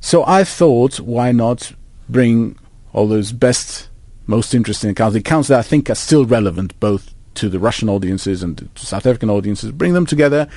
So 0.00 0.24
I 0.26 0.44
thought, 0.44 1.00
why 1.00 1.32
not 1.32 1.72
bring 2.08 2.58
all 2.92 3.06
those 3.06 3.32
best, 3.32 3.88
most 4.26 4.52
interesting 4.52 4.90
accounts, 4.90 5.14
the 5.14 5.20
accounts 5.20 5.48
that 5.48 5.60
I 5.60 5.62
think 5.62 5.88
are 5.88 5.94
still 5.94 6.26
relevant 6.26 6.78
both 6.80 7.14
to 7.36 7.48
the 7.48 7.58
Russian 7.58 7.88
audiences 7.88 8.42
and 8.42 8.58
to 8.58 8.86
South 8.86 9.06
African 9.06 9.30
audiences, 9.30 9.70
bring 9.70 9.94
them 9.94 10.06
together, 10.06 10.48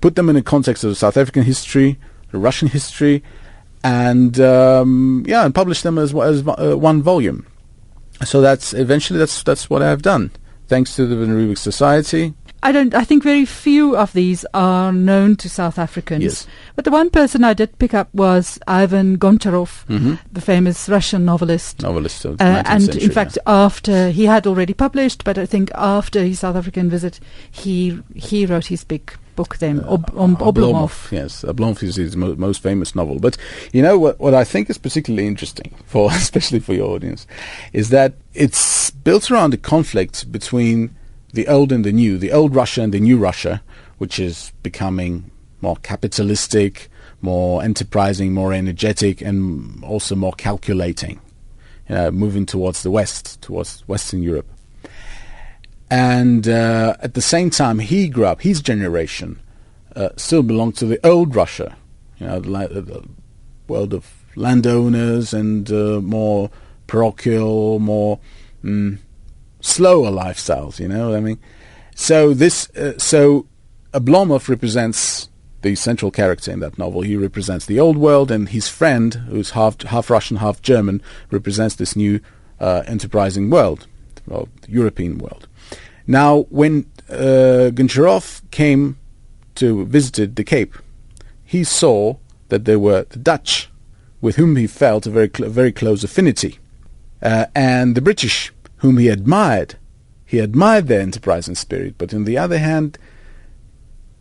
put 0.00 0.14
them 0.14 0.28
in 0.28 0.36
the 0.36 0.42
context 0.42 0.84
of 0.84 0.96
South 0.96 1.16
African 1.16 1.42
history, 1.42 1.98
the 2.30 2.38
Russian 2.38 2.68
history, 2.68 3.22
and 3.82 4.38
um, 4.40 5.24
yeah, 5.26 5.44
and 5.44 5.54
publish 5.54 5.82
them 5.82 5.98
as, 5.98 6.14
as 6.14 6.46
uh, 6.46 6.76
one 6.78 7.02
volume. 7.02 7.46
So 8.24 8.40
that's 8.40 8.72
eventually 8.72 9.18
that's 9.18 9.42
that's 9.42 9.68
what 9.68 9.82
I 9.82 9.88
have 9.90 10.02
done, 10.02 10.30
thanks 10.68 10.94
to 10.96 11.06
the 11.06 11.16
Van 11.16 11.30
Riebeeck 11.36 11.58
Society, 11.58 12.34
I 12.64 12.72
don't. 12.72 12.94
I 12.94 13.04
think 13.04 13.22
very 13.22 13.44
few 13.44 13.94
of 13.94 14.14
these 14.14 14.46
are 14.54 14.90
known 14.90 15.36
to 15.36 15.50
South 15.50 15.78
Africans. 15.78 16.24
Yes. 16.24 16.46
But 16.74 16.86
the 16.86 16.90
one 16.90 17.10
person 17.10 17.44
I 17.44 17.52
did 17.52 17.78
pick 17.78 17.92
up 17.92 18.08
was 18.14 18.58
Ivan 18.66 19.18
Goncharov, 19.18 19.86
mm-hmm. 19.86 20.14
the 20.32 20.40
famous 20.40 20.88
Russian 20.88 21.26
novelist. 21.26 21.82
Novelist 21.82 22.24
of 22.24 22.40
uh, 22.40 22.62
and 22.64 22.84
century, 22.84 23.04
in 23.04 23.10
fact, 23.10 23.36
yeah. 23.36 23.52
after 23.64 24.08
he 24.08 24.24
had 24.24 24.46
already 24.46 24.72
published, 24.72 25.24
but 25.24 25.36
I 25.36 25.44
think 25.44 25.70
after 25.74 26.22
his 26.22 26.40
South 26.40 26.56
African 26.56 26.88
visit, 26.88 27.20
he 27.50 28.00
he 28.14 28.46
wrote 28.46 28.66
his 28.66 28.82
big 28.82 29.12
book 29.36 29.58
then, 29.58 29.80
uh, 29.80 29.94
Ob- 29.94 30.16
um, 30.16 30.36
Oblomov. 30.38 31.12
Yes, 31.12 31.42
Oblomov 31.42 31.82
is 31.82 31.96
his 31.96 32.16
mo- 32.16 32.36
most 32.36 32.62
famous 32.62 32.94
novel. 32.94 33.18
But 33.18 33.36
you 33.74 33.82
know 33.82 33.98
what? 33.98 34.18
What 34.18 34.32
I 34.32 34.44
think 34.44 34.70
is 34.70 34.78
particularly 34.78 35.26
interesting 35.26 35.74
for, 35.84 36.10
especially 36.12 36.60
for 36.60 36.72
your 36.72 36.94
audience, 36.94 37.26
is 37.74 37.90
that 37.90 38.14
it's 38.32 38.90
built 38.90 39.30
around 39.30 39.52
a 39.52 39.58
conflict 39.58 40.32
between 40.32 40.94
the 41.34 41.48
old 41.48 41.72
and 41.72 41.84
the 41.84 41.92
new, 41.92 42.16
the 42.16 42.32
old 42.32 42.54
Russia 42.54 42.82
and 42.82 42.94
the 42.94 43.00
new 43.00 43.18
Russia, 43.18 43.62
which 43.98 44.18
is 44.18 44.52
becoming 44.62 45.30
more 45.60 45.76
capitalistic, 45.82 46.88
more 47.20 47.62
enterprising, 47.62 48.32
more 48.32 48.52
energetic, 48.52 49.20
and 49.20 49.82
also 49.82 50.14
more 50.14 50.32
calculating, 50.32 51.20
you 51.88 51.94
know, 51.94 52.10
moving 52.10 52.46
towards 52.46 52.82
the 52.82 52.90
West, 52.90 53.40
towards 53.42 53.80
Western 53.88 54.22
Europe. 54.22 54.46
And 55.90 56.46
uh, 56.48 56.96
at 57.00 57.14
the 57.14 57.20
same 57.20 57.50
time, 57.50 57.80
he 57.80 58.08
grew 58.08 58.26
up, 58.26 58.42
his 58.42 58.62
generation 58.62 59.40
uh, 59.96 60.10
still 60.16 60.42
belonged 60.42 60.76
to 60.76 60.86
the 60.86 61.04
old 61.04 61.34
Russia, 61.34 61.76
you 62.18 62.26
know, 62.26 62.40
the, 62.40 62.80
the 62.80 63.04
world 63.66 63.92
of 63.92 64.08
landowners 64.36 65.34
and 65.34 65.70
uh, 65.70 66.00
more 66.00 66.50
parochial, 66.86 67.78
more 67.78 68.20
mm, 68.62 68.98
slower 69.64 70.10
lifestyles, 70.10 70.78
you 70.78 70.88
know 70.88 71.08
what 71.08 71.16
I 71.16 71.20
mean? 71.20 71.38
So 71.94 72.34
this, 72.34 72.68
uh, 72.76 72.98
so 72.98 73.46
Oblomov 73.92 74.48
represents 74.48 75.28
the 75.62 75.74
central 75.74 76.10
character 76.10 76.52
in 76.52 76.60
that 76.60 76.78
novel. 76.78 77.00
He 77.00 77.16
represents 77.16 77.64
the 77.64 77.80
old 77.80 77.96
world, 77.96 78.30
and 78.30 78.50
his 78.50 78.68
friend, 78.68 79.14
who's 79.14 79.50
half 79.50 79.80
half 79.82 80.10
Russian, 80.10 80.36
half 80.36 80.60
German, 80.60 81.00
represents 81.30 81.76
this 81.76 81.96
new 81.96 82.20
uh, 82.60 82.82
enterprising 82.86 83.48
world, 83.48 83.86
well, 84.26 84.48
European 84.68 85.18
world. 85.18 85.48
Now, 86.06 86.42
when 86.50 86.86
uh, 87.08 87.70
Goncharov 87.72 88.42
came 88.50 88.98
to 89.54 89.86
visited 89.86 90.36
the 90.36 90.44
Cape, 90.44 90.74
he 91.42 91.64
saw 91.64 92.16
that 92.50 92.66
there 92.66 92.78
were 92.78 93.06
the 93.08 93.18
Dutch, 93.18 93.70
with 94.20 94.36
whom 94.36 94.56
he 94.56 94.66
felt 94.66 95.06
a 95.06 95.10
very 95.10 95.30
cl- 95.34 95.48
very 95.48 95.72
close 95.72 96.04
affinity, 96.04 96.58
uh, 97.22 97.46
and 97.54 97.94
the 97.94 98.02
British, 98.02 98.52
whom 98.84 98.98
he 98.98 99.08
admired. 99.08 99.76
He 100.26 100.40
admired 100.40 100.88
their 100.88 101.00
enterprise 101.00 101.48
and 101.48 101.56
spirit, 101.56 101.94
but 101.96 102.12
on 102.12 102.24
the 102.24 102.36
other 102.36 102.58
hand, 102.58 102.98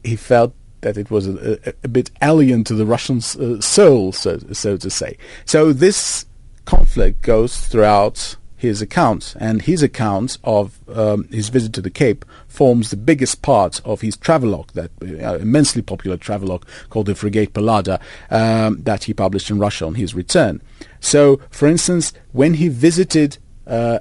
he 0.06 0.16
felt 0.16 0.54
that 0.80 0.98
it 0.98 1.12
was 1.12 1.28
a, 1.28 1.60
a, 1.68 1.74
a 1.84 1.88
bit 1.90 2.10
alien 2.22 2.64
to 2.64 2.74
the 2.74 2.86
Russian 2.86 3.18
uh, 3.18 3.60
soul, 3.60 4.14
so, 4.14 4.38
so 4.54 4.78
to 4.78 4.90
say. 4.90 5.18
So 5.44 5.74
this 5.74 6.26
conflict 6.64 7.24
goes 7.24 7.60
throughout 7.68 8.38
his 8.56 8.82
account, 8.82 9.36
and 9.38 9.64
his 9.64 9.84
account 9.84 10.38
of 10.46 10.80
um, 10.88 11.28
his 11.28 11.50
visit 11.50 11.74
to 11.74 11.82
the 11.82 11.90
Cape 11.90 12.24
forms 12.48 12.90
the 12.90 12.96
biggest 12.96 13.42
part 13.42 13.82
of 13.84 14.00
his 14.00 14.16
travelogue, 14.16 14.72
that 14.76 14.92
uh, 15.02 15.40
immensely 15.40 15.82
popular 15.82 16.16
travelogue 16.16 16.66
called 16.90 17.08
the 17.08 17.16
Frigate 17.16 17.54
Pallada, 17.54 18.00
um, 18.32 18.82
that 18.84 19.04
he 19.04 19.14
published 19.14 19.50
in 19.50 19.60
Russia 19.60 19.86
on 19.86 19.96
his 19.96 20.16
return. 20.16 20.62
So, 21.02 21.42
for 21.50 21.68
instance, 21.68 22.14
when 22.32 22.54
he 22.54 22.70
visited 22.70 23.40
uh, 23.66 24.00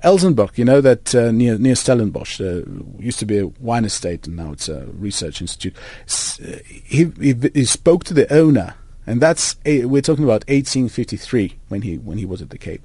you 0.55 0.65
know 0.65 0.81
that 0.81 1.15
uh, 1.15 1.31
near 1.31 1.57
near 1.57 1.75
Stellenbosch 1.75 2.41
uh, 2.41 2.63
used 2.99 3.19
to 3.21 3.27
be 3.27 3.39
a 3.39 3.47
wine 3.47 3.85
estate, 3.85 4.27
and 4.27 4.37
now 4.37 4.53
it's 4.53 4.69
a 4.69 4.87
research 4.87 5.41
institute. 5.41 5.77
Uh, 6.09 6.59
he, 6.67 7.13
he, 7.21 7.35
he 7.55 7.65
spoke 7.65 8.03
to 8.05 8.15
the 8.15 8.33
owner, 8.33 8.75
and 9.07 9.21
that's 9.21 9.57
a, 9.65 9.85
we're 9.85 10.03
talking 10.03 10.25
about 10.25 10.45
1853 10.49 11.59
when 11.69 11.83
he 11.83 11.97
when 11.99 12.19
he 12.19 12.27
was 12.27 12.43
at 12.43 12.51
the 12.51 12.59
Cape. 12.59 12.83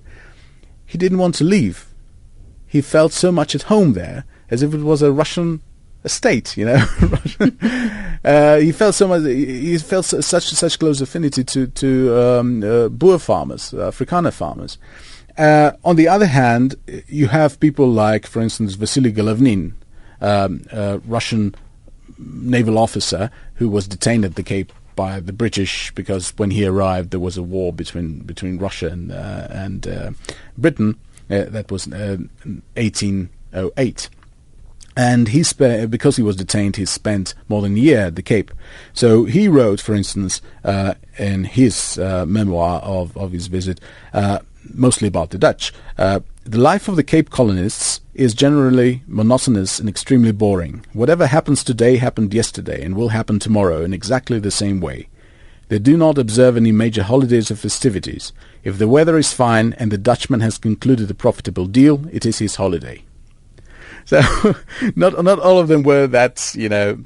He 0.86 0.98
didn't 0.98 1.18
want 1.18 1.36
to 1.36 1.44
leave. 1.44 1.88
He 2.68 2.82
felt 2.82 3.12
so 3.12 3.32
much 3.32 3.56
at 3.56 3.64
home 3.64 3.94
there, 3.94 4.26
as 4.52 4.62
if 4.62 4.74
it 4.74 4.82
was 4.82 5.02
a 5.02 5.12
Russian 5.12 5.62
estate, 6.04 6.56
you 6.56 6.66
know. 6.66 6.86
uh, 8.24 8.58
he 8.58 8.72
felt 8.72 8.94
so 8.94 9.08
much. 9.08 9.24
He 9.24 9.78
felt 9.80 10.06
such 10.06 10.44
such 10.44 10.80
close 10.80 11.02
affinity 11.02 11.44
to 11.44 11.68
to 11.68 12.22
um, 12.22 12.64
uh, 12.64 12.90
Boer 12.90 13.18
farmers, 13.18 13.72
Afrikaner 13.72 14.32
farmers. 14.32 14.78
Uh, 15.38 15.72
on 15.84 15.96
the 15.96 16.08
other 16.08 16.26
hand, 16.26 16.76
you 17.08 17.28
have 17.28 17.60
people 17.60 17.88
like, 17.90 18.26
for 18.26 18.42
instance, 18.42 18.74
Vasily 18.74 19.14
Golovnin, 19.14 19.74
um, 20.20 20.64
a 20.72 21.00
Russian 21.00 21.54
naval 22.18 22.78
officer 22.78 23.30
who 23.56 23.70
was 23.70 23.88
detained 23.88 24.26
at 24.26 24.36
the 24.36 24.44
Cape 24.44 24.74
by 24.96 25.20
the 25.20 25.34
British 25.34 25.92
because 25.92 26.32
when 26.38 26.50
he 26.50 26.66
arrived 26.66 27.12
there 27.12 27.20
was 27.20 27.38
a 27.38 27.44
war 27.44 27.72
between 27.72 28.22
between 28.22 28.58
Russia 28.58 28.88
and 28.88 29.12
uh, 29.12 29.48
and 29.52 29.88
uh, 29.88 30.12
Britain. 30.58 30.98
Uh, 31.30 31.44
that 31.44 31.70
was 31.70 31.88
1808. 31.88 33.30
Uh, 33.54 33.70
and 34.96 35.28
he 35.28 35.44
spe- 35.44 35.90
because 35.90 36.16
he 36.16 36.24
was 36.24 36.38
detained, 36.38 36.78
he 36.78 36.86
spent 36.86 37.36
more 37.50 37.62
than 37.62 37.76
a 37.76 37.80
year 37.80 38.00
at 38.06 38.16
the 38.16 38.22
Cape. 38.24 38.50
So 38.94 39.26
he 39.26 39.50
wrote, 39.50 39.82
for 39.82 39.94
instance, 39.94 40.42
uh, 40.64 40.94
in 41.20 41.44
his 41.44 42.00
uh, 42.00 42.26
memoir 42.26 42.80
of, 42.80 43.16
of 43.18 43.34
his 43.34 43.48
visit, 43.48 43.82
uh, 44.14 44.40
mostly 44.74 45.08
about 45.08 45.30
the 45.30 45.38
Dutch. 45.38 45.74
Uh, 45.98 46.20
the 46.44 46.58
life 46.58 46.88
of 46.88 46.96
the 46.96 47.04
Cape 47.04 47.30
colonists 47.30 48.02
is 48.14 48.34
generally 48.34 49.04
monotonous 49.08 49.80
and 49.80 49.88
extremely 49.88 50.32
boring. 50.32 50.86
Whatever 50.94 51.28
happens 51.28 51.64
today 51.64 51.98
happened 51.98 52.34
yesterday 52.34 52.84
and 52.84 52.96
will 52.96 53.10
happen 53.10 53.40
tomorrow 53.40 53.84
in 53.84 53.94
exactly 53.94 54.40
the 54.40 54.52
same 54.52 54.80
way. 54.80 55.08
They 55.70 55.80
do 55.80 55.98
not 55.98 56.18
observe 56.18 56.56
any 56.56 56.72
major 56.72 57.04
holidays 57.04 57.52
or 57.52 57.56
festivities. 57.56 58.32
If 58.64 58.78
the 58.78 58.88
weather 58.88 59.18
is 59.18 59.34
fine 59.34 59.74
and 59.74 59.92
the 59.92 59.98
Dutchman 59.98 60.40
has 60.40 60.58
concluded 60.58 61.12
a 61.12 61.14
profitable 61.14 61.66
deal, 61.66 62.06
it 62.12 62.26
is 62.26 62.40
his 62.40 62.56
holiday. 62.56 63.04
So, 64.08 64.22
not 64.96 65.22
not 65.22 65.38
all 65.40 65.60
of 65.60 65.68
them 65.68 65.84
were 65.84 66.08
that 66.08 66.54
you 66.56 66.70
know 66.70 67.04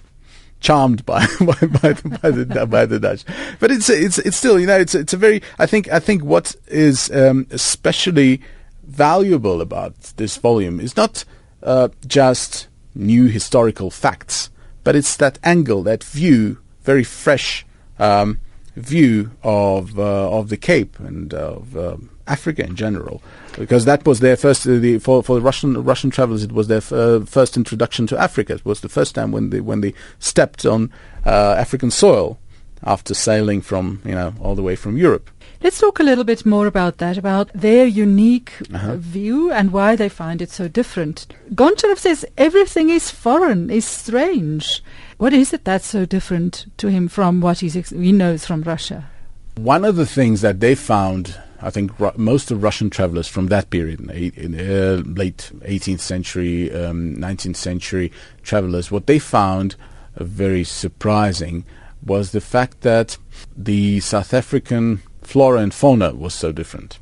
charmed 0.62 1.06
by 1.06 1.26
by, 1.40 1.46
by, 1.46 1.92
the, 1.92 2.20
by, 2.22 2.32
the, 2.32 2.66
by 2.66 2.86
the 2.86 3.00
Dutch. 3.00 3.26
But 3.60 3.72
it's 3.72 3.90
it's 3.90 4.18
it's 4.20 4.38
still 4.38 4.60
you 4.60 4.68
know 4.68 4.78
it's 4.78 4.96
it's 4.96 5.14
a 5.14 5.18
very 5.18 5.42
I 5.60 5.66
think 5.66 5.92
I 5.92 6.00
think 6.00 6.24
what 6.24 6.56
is 6.68 7.12
um, 7.12 7.48
especially 7.52 8.42
valuable 8.84 9.60
about 9.60 9.96
this 10.16 10.38
volume 10.38 10.80
is 10.80 10.96
not 10.96 11.26
uh, 11.64 11.90
just 12.08 12.68
new 12.96 13.28
historical 13.28 13.90
facts, 13.92 14.50
but 14.84 14.96
it's 14.96 15.16
that 15.18 15.40
angle, 15.44 15.84
that 15.84 16.04
view, 16.04 16.60
very 16.84 17.04
fresh 17.04 17.66
um, 18.00 18.40
view 18.76 19.32
of 19.44 20.00
uh, 20.00 20.32
of 20.32 20.50
the 20.50 20.58
Cape 20.58 21.00
and 21.00 21.34
of 21.34 21.76
um, 21.76 22.10
Africa 22.28 22.64
in 22.64 22.76
general, 22.76 23.22
because 23.58 23.86
that 23.86 24.06
was 24.06 24.20
their 24.20 24.36
first 24.36 24.68
uh, 24.68 24.78
the, 24.78 25.00
for 25.00 25.24
for 25.24 25.36
the 25.36 25.42
Russian 25.42 25.84
Russian 25.84 26.10
travelers. 26.10 26.44
It 26.44 26.52
was 26.52 26.68
their 26.68 26.78
f- 26.78 26.94
uh, 26.94 27.22
first 27.22 27.58
introduction 27.58 28.08
to 28.08 28.18
Africa. 28.18 28.54
It 28.54 28.66
was 28.66 28.82
the 28.82 28.90
first 28.90 29.16
time 29.16 29.32
when 29.32 29.50
they 29.50 29.62
when 29.62 29.82
they 29.82 29.94
stepped 30.20 30.66
on 30.66 30.92
uh, 31.26 31.56
African 31.58 31.92
soil 31.92 32.40
after 32.84 33.14
sailing 33.14 33.62
from 33.62 34.02
you 34.06 34.16
know 34.16 34.34
all 34.40 34.56
the 34.56 34.64
way 34.64 34.76
from 34.76 34.98
Europe. 34.98 35.30
Let's 35.64 35.80
talk 35.80 36.00
a 36.00 36.04
little 36.04 36.24
bit 36.24 36.44
more 36.44 36.66
about 36.66 36.98
that, 36.98 37.20
about 37.20 37.52
their 37.54 37.86
unique 37.86 38.52
uh-huh. 38.74 38.96
view 38.96 39.52
and 39.52 39.72
why 39.72 39.96
they 39.96 40.10
find 40.10 40.42
it 40.42 40.50
so 40.50 40.68
different. 40.68 41.28
Goncharov 41.54 42.00
says 42.00 42.26
everything 42.36 42.90
is 42.90 43.12
foreign, 43.12 43.70
is 43.70 43.86
strange. 43.86 44.84
What 45.18 45.34
is 45.34 45.54
it 45.54 45.64
that's 45.64 45.86
so 45.86 46.04
different 46.06 46.66
to 46.78 46.88
him 46.88 47.08
from 47.08 47.42
what 47.42 47.60
he's 47.60 47.78
ex- 47.78 47.92
he 47.92 48.12
knows 48.12 48.44
from 48.44 48.64
Russia? 48.64 49.12
One 49.56 49.86
of 49.86 49.98
the 49.98 50.08
things 50.08 50.42
that 50.42 50.62
they 50.62 50.74
found 50.74 51.40
I 51.62 51.70
think 51.70 52.00
ru- 52.00 52.12
most 52.18 52.52
of 52.52 52.64
Russian 52.64 52.90
travelers 52.90 53.28
from 53.28 53.48
that 53.48 53.70
period, 53.70 54.00
in, 54.10 54.60
uh, 54.60 55.04
late 55.06 55.52
18th 55.62 56.00
century, 56.00 56.72
um, 56.74 57.16
19th 57.16 57.56
century 57.56 58.12
travelers, 58.42 58.92
what 58.92 59.08
they 59.08 59.20
found 59.20 59.76
uh, 60.18 60.24
very 60.24 60.64
surprising 60.64 61.64
was 62.04 62.32
the 62.32 62.42
fact 62.42 62.82
that 62.82 63.18
the 63.56 64.00
South 64.00 64.34
African 64.34 65.02
flora 65.22 65.60
and 65.60 65.74
fauna 65.74 66.14
was 66.14 66.34
so 66.34 66.52
different. 66.52 66.98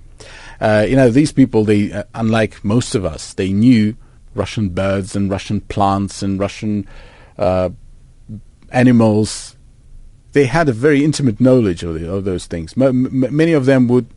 Uh, 0.60 0.86
you 0.88 0.96
know, 0.96 1.10
these 1.10 1.32
people, 1.32 1.64
they, 1.64 1.92
uh, 1.92 2.04
unlike 2.14 2.64
most 2.66 2.96
of 2.96 3.06
us, 3.06 3.34
they 3.34 3.54
knew 3.54 3.96
Russian 4.36 4.70
birds 4.70 5.16
and 5.16 5.32
Russian 5.32 5.62
plants 5.62 6.22
and 6.22 6.38
Russian 6.38 6.86
uh, 7.38 7.70
animals 8.72 9.56
they 10.34 10.46
had 10.46 10.70
a 10.70 10.74
very 10.74 11.04
intimate 11.04 11.40
knowledge 11.40 11.84
of, 11.84 12.00
the, 12.00 12.12
of 12.12 12.24
those 12.24 12.46
things. 12.46 12.74
M- 12.80 13.36
many 13.36 13.54
of 13.54 13.66
them 13.66 13.88
would, 13.88 14.08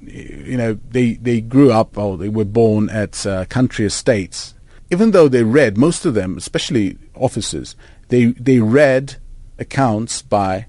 you 0.53 0.59
know, 0.59 0.79
they, 0.91 1.15
they 1.15 1.41
grew 1.41 1.73
up 1.73 1.97
or 1.97 2.19
they 2.19 2.29
were 2.29 2.45
born 2.45 2.91
at 2.91 3.25
uh, 3.27 3.47
country 3.47 3.87
estates. 3.87 4.55
Even 4.91 5.13
though 5.13 5.27
they 5.27 5.43
read, 5.43 5.79
most 5.79 6.05
of 6.05 6.13
them, 6.13 6.37
especially 6.37 6.99
officers, 7.15 7.75
they, 8.09 8.27
they 8.27 8.59
read 8.59 9.17
accounts 9.59 10.21
by 10.21 10.67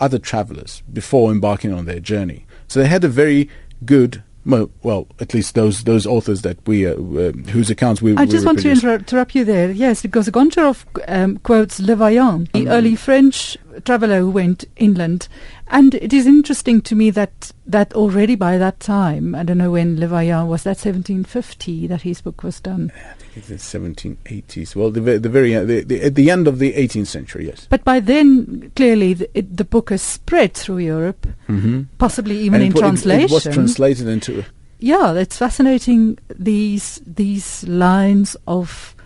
other 0.00 0.18
travelers 0.18 0.82
before 0.90 1.30
embarking 1.30 1.70
on 1.70 1.84
their 1.84 2.00
journey. 2.00 2.46
So 2.66 2.80
they 2.80 2.88
had 2.88 3.04
a 3.04 3.08
very 3.08 3.50
good 3.84 4.22
well, 4.44 5.06
at 5.20 5.34
least 5.34 5.54
those 5.54 5.84
those 5.84 6.06
authors 6.06 6.40
that 6.42 6.66
we 6.66 6.86
uh, 6.86 6.94
uh, 6.94 7.32
whose 7.52 7.70
accounts 7.70 8.00
we. 8.00 8.16
I 8.16 8.24
just 8.24 8.42
we 8.42 8.46
want 8.46 8.60
to 8.60 8.70
interrupt 8.70 9.34
you 9.34 9.44
there. 9.44 9.70
Yes, 9.70 10.00
because 10.00 10.28
Goncharov 10.30 10.86
um, 11.06 11.36
quotes 11.38 11.78
Le 11.78 11.94
Vaillant, 11.94 12.50
the 12.52 12.64
mm. 12.64 12.70
early 12.70 12.96
French 12.96 13.58
traveller 13.84 14.20
who 14.20 14.30
went 14.30 14.64
inland. 14.76 15.28
And 15.68 15.94
it 15.94 16.12
is 16.12 16.26
interesting 16.26 16.80
to 16.82 16.94
me 16.94 17.10
that, 17.10 17.52
that 17.66 17.92
already 17.94 18.34
by 18.34 18.58
that 18.58 18.80
time, 18.80 19.34
I 19.34 19.42
don't 19.42 19.58
know 19.58 19.70
when 19.70 20.00
Le 20.00 20.06
Vaillant 20.06 20.48
was, 20.48 20.64
that 20.64 20.70
1750 20.70 21.86
that 21.86 22.02
his 22.02 22.20
book 22.20 22.42
was 22.42 22.60
done. 22.60 22.92
I 22.96 23.12
think 23.14 23.36
it's 23.36 23.48
the 23.48 23.78
1780s. 23.78 24.74
Well, 24.74 24.90
the, 24.90 25.00
the 25.00 25.28
very 25.28 25.54
uh, 25.54 25.64
the, 25.64 25.82
the, 25.82 26.02
at 26.02 26.14
the 26.14 26.30
end 26.30 26.48
of 26.48 26.58
the 26.58 26.72
18th 26.72 27.06
century, 27.06 27.46
yes. 27.46 27.66
But 27.70 27.84
by 27.84 28.00
then, 28.00 28.72
clearly, 28.74 29.14
the, 29.14 29.38
it, 29.38 29.56
the 29.56 29.64
book 29.64 29.90
has 29.90 30.02
spread 30.02 30.54
through 30.54 30.78
Europe, 30.78 31.26
mm-hmm. 31.48 31.82
possibly 31.98 32.38
even 32.38 32.62
in 32.62 32.72
translation. 32.72 33.24
It, 33.24 33.30
it 33.30 33.34
was 33.34 33.44
translated 33.44 34.08
into. 34.08 34.44
Yeah, 34.80 35.12
it's 35.14 35.36
fascinating. 35.36 36.18
These 36.28 37.02
these 37.06 37.64
lines 37.68 38.34
of 38.46 38.96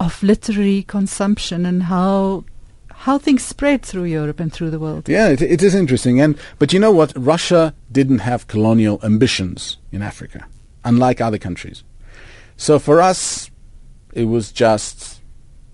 of 0.00 0.22
literary 0.22 0.82
consumption 0.84 1.66
and 1.66 1.84
how 1.84 2.44
how 3.04 3.18
things 3.18 3.44
spread 3.44 3.82
through 3.82 4.04
Europe 4.04 4.40
and 4.40 4.50
through 4.50 4.70
the 4.70 4.78
world. 4.78 5.06
Yeah, 5.10 5.28
it, 5.28 5.42
it 5.42 5.62
is 5.62 5.74
interesting. 5.74 6.22
And 6.22 6.38
but 6.58 6.72
you 6.72 6.80
know 6.80 6.90
what? 6.90 7.12
Russia 7.14 7.74
didn't 7.92 8.20
have 8.20 8.46
colonial 8.46 8.98
ambitions 9.02 9.76
in 9.92 10.00
Africa, 10.00 10.46
unlike 10.86 11.20
other 11.20 11.36
countries. 11.36 11.84
So 12.56 12.78
for 12.78 13.02
us, 13.02 13.50
it 14.14 14.24
was 14.24 14.50
just 14.50 15.20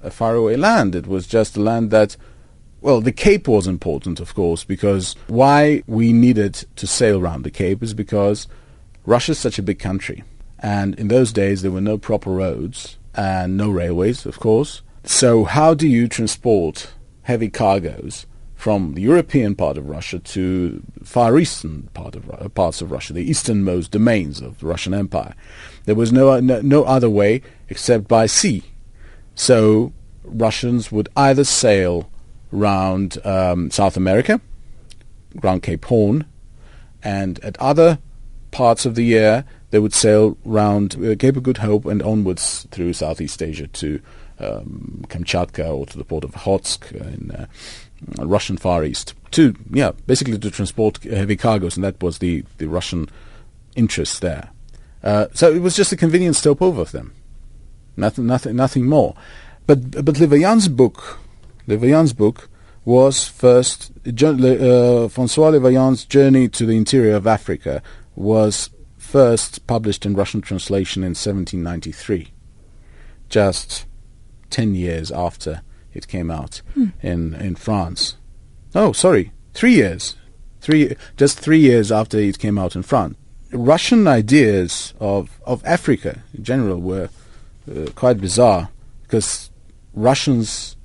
a 0.03 0.11
faraway 0.11 0.57
land. 0.57 0.97
It 0.97 1.07
was 1.07 1.29
just 1.29 1.57
a 1.57 1.61
land 1.61 1.93
that, 1.93 2.17
well, 2.81 3.01
the 3.01 3.13
Cape 3.13 3.47
was 3.47 3.69
important, 3.69 4.19
of 4.19 4.35
course, 4.35 4.65
because 4.65 5.15
why 5.29 5.85
we 5.87 6.13
needed 6.13 6.65
to 6.75 6.87
sail 6.89 7.21
around 7.21 7.45
the 7.45 7.53
Cape 7.53 7.81
is 7.81 7.95
because 7.95 8.49
Russia 9.07 9.33
is 9.33 9.39
such 9.39 9.57
a 9.57 9.63
big 9.63 9.79
country. 9.79 10.25
And 10.59 10.99
in 10.99 11.07
those 11.07 11.33
days, 11.33 11.63
there 11.63 11.71
were 11.71 11.81
no 11.81 11.97
proper 11.97 12.33
roads 12.33 12.99
and 13.15 13.57
no 13.57 13.71
railways, 13.71 14.27
of 14.27 14.41
course. 14.41 14.83
So, 15.05 15.45
how 15.45 15.75
do 15.75 15.87
you 15.87 16.09
transport 16.09 16.91
heavy 17.23 17.49
cargoes 17.49 18.27
from 18.55 18.95
the 18.95 19.01
European 19.01 19.55
part 19.55 19.79
of 19.79 19.89
Russia 19.89 20.19
to 20.19 20.83
far 21.03 21.39
eastern 21.39 21.89
part 21.95 22.15
of 22.15 22.31
uh, 22.31 22.49
parts 22.51 22.83
of 22.83 22.91
Russia, 22.91 23.13
the 23.13 23.29
easternmost 23.31 23.91
domains 23.91 24.41
of 24.41 24.59
the 24.59 24.67
Russian 24.67 24.93
Empire? 24.93 25.35
There 25.87 25.95
was 25.95 26.13
no, 26.13 26.39
no, 26.41 26.61
no 26.61 26.85
other 26.85 27.09
way 27.09 27.43
except 27.69 28.07
by 28.07 28.27
sea. 28.27 28.63
So, 29.35 29.93
Russians 30.25 30.93
would 30.93 31.09
either 31.17 31.45
sail 31.45 32.11
round 32.53 33.25
um, 33.25 33.71
South 33.71 33.97
America, 33.97 34.41
round 35.43 35.63
Cape 35.63 35.85
Horn, 35.87 36.27
and 37.03 37.39
at 37.41 37.59
other 37.59 37.99
parts 38.51 38.85
of 38.85 38.95
the 38.95 39.05
year 39.05 39.45
they 39.71 39.79
would 39.79 39.95
sail 39.95 40.37
round 40.45 40.97
uh, 40.97 41.15
Cape 41.17 41.37
of 41.37 41.43
Good 41.43 41.59
Hope 41.59 41.87
and 41.87 42.03
onwards 42.03 42.67
through 42.71 42.93
Southeast 42.93 43.43
Asia 43.43 43.69
to 43.69 44.01
um, 44.41 45.05
Kamchatka 45.09 45.73
or 45.73 45.87
to 45.87 45.99
the 45.99 46.05
port 46.05 46.25
of 46.25 46.33
Okhotsk 46.33 46.93
in 46.93 47.31
uh, 47.31 47.47
Russian 48.19 48.57
Far 48.57 48.85
East 48.85 49.15
to 49.33 49.55
yeah 49.71 49.93
basically 50.07 50.39
to 50.39 50.51
transport 50.51 51.03
heavy 51.05 51.37
cargoes, 51.37 51.77
and 51.77 51.85
that 51.85 52.03
was 52.03 52.19
the 52.19 52.45
the 52.59 52.69
Russian 52.69 53.09
interest 53.77 54.21
there. 54.21 54.51
Uh, 55.03 55.27
so 55.33 55.51
it 55.51 55.61
was 55.61 55.77
just 55.77 55.93
a 55.93 55.97
convenient 55.97 56.37
stopover 56.37 56.85
for 56.85 56.93
them, 56.93 57.15
nothing 57.97 58.27
nothing 58.27 58.57
nothing 58.57 58.87
more. 58.87 59.15
But 59.67 60.05
but 60.05 60.17
Levaillan's 60.17 60.69
book, 60.69 61.19
Levaillan's 61.67 62.13
book 62.13 62.49
was 62.85 63.29
first 63.29 63.93
uh, 64.07 65.09
Francois 65.09 65.51
Levaillan's 65.51 66.05
journey 66.05 66.49
to 66.49 66.67
the 66.67 66.77
interior 66.77 67.15
of 67.15 67.27
Africa 67.27 67.83
was 68.17 68.71
first 68.97 69.67
published 69.67 70.07
in 70.07 70.15
Russian 70.15 70.41
translation 70.41 71.03
in 71.03 71.11
1793, 71.11 72.29
just 73.29 73.87
10 74.51 74.75
years 74.75 75.11
after 75.11 75.63
it 75.93 76.09
came 76.09 76.31
out 76.31 76.63
hmm. 76.75 76.89
in, 77.03 77.35
in 77.35 77.55
France. 77.55 78.17
Oh, 78.75 78.93
sorry, 78.93 79.33
three 79.55 79.73
years. 79.73 80.17
Three, 80.61 80.95
just 81.17 81.39
three 81.39 81.59
years 81.59 81.91
after 81.91 82.19
it 82.19 82.39
came 82.39 82.59
out 82.59 82.77
in 82.77 82.83
France. 82.83 83.17
Russian 83.53 84.07
ideas 84.07 84.95
of, 85.01 85.41
of 85.45 85.65
Africa 85.65 86.23
in 86.37 86.45
general 86.45 86.81
were 86.81 87.09
uh, 87.71 87.87
quite 87.95 88.21
bizarre 88.21 88.69
because 89.03 89.51
Russians 89.95 90.77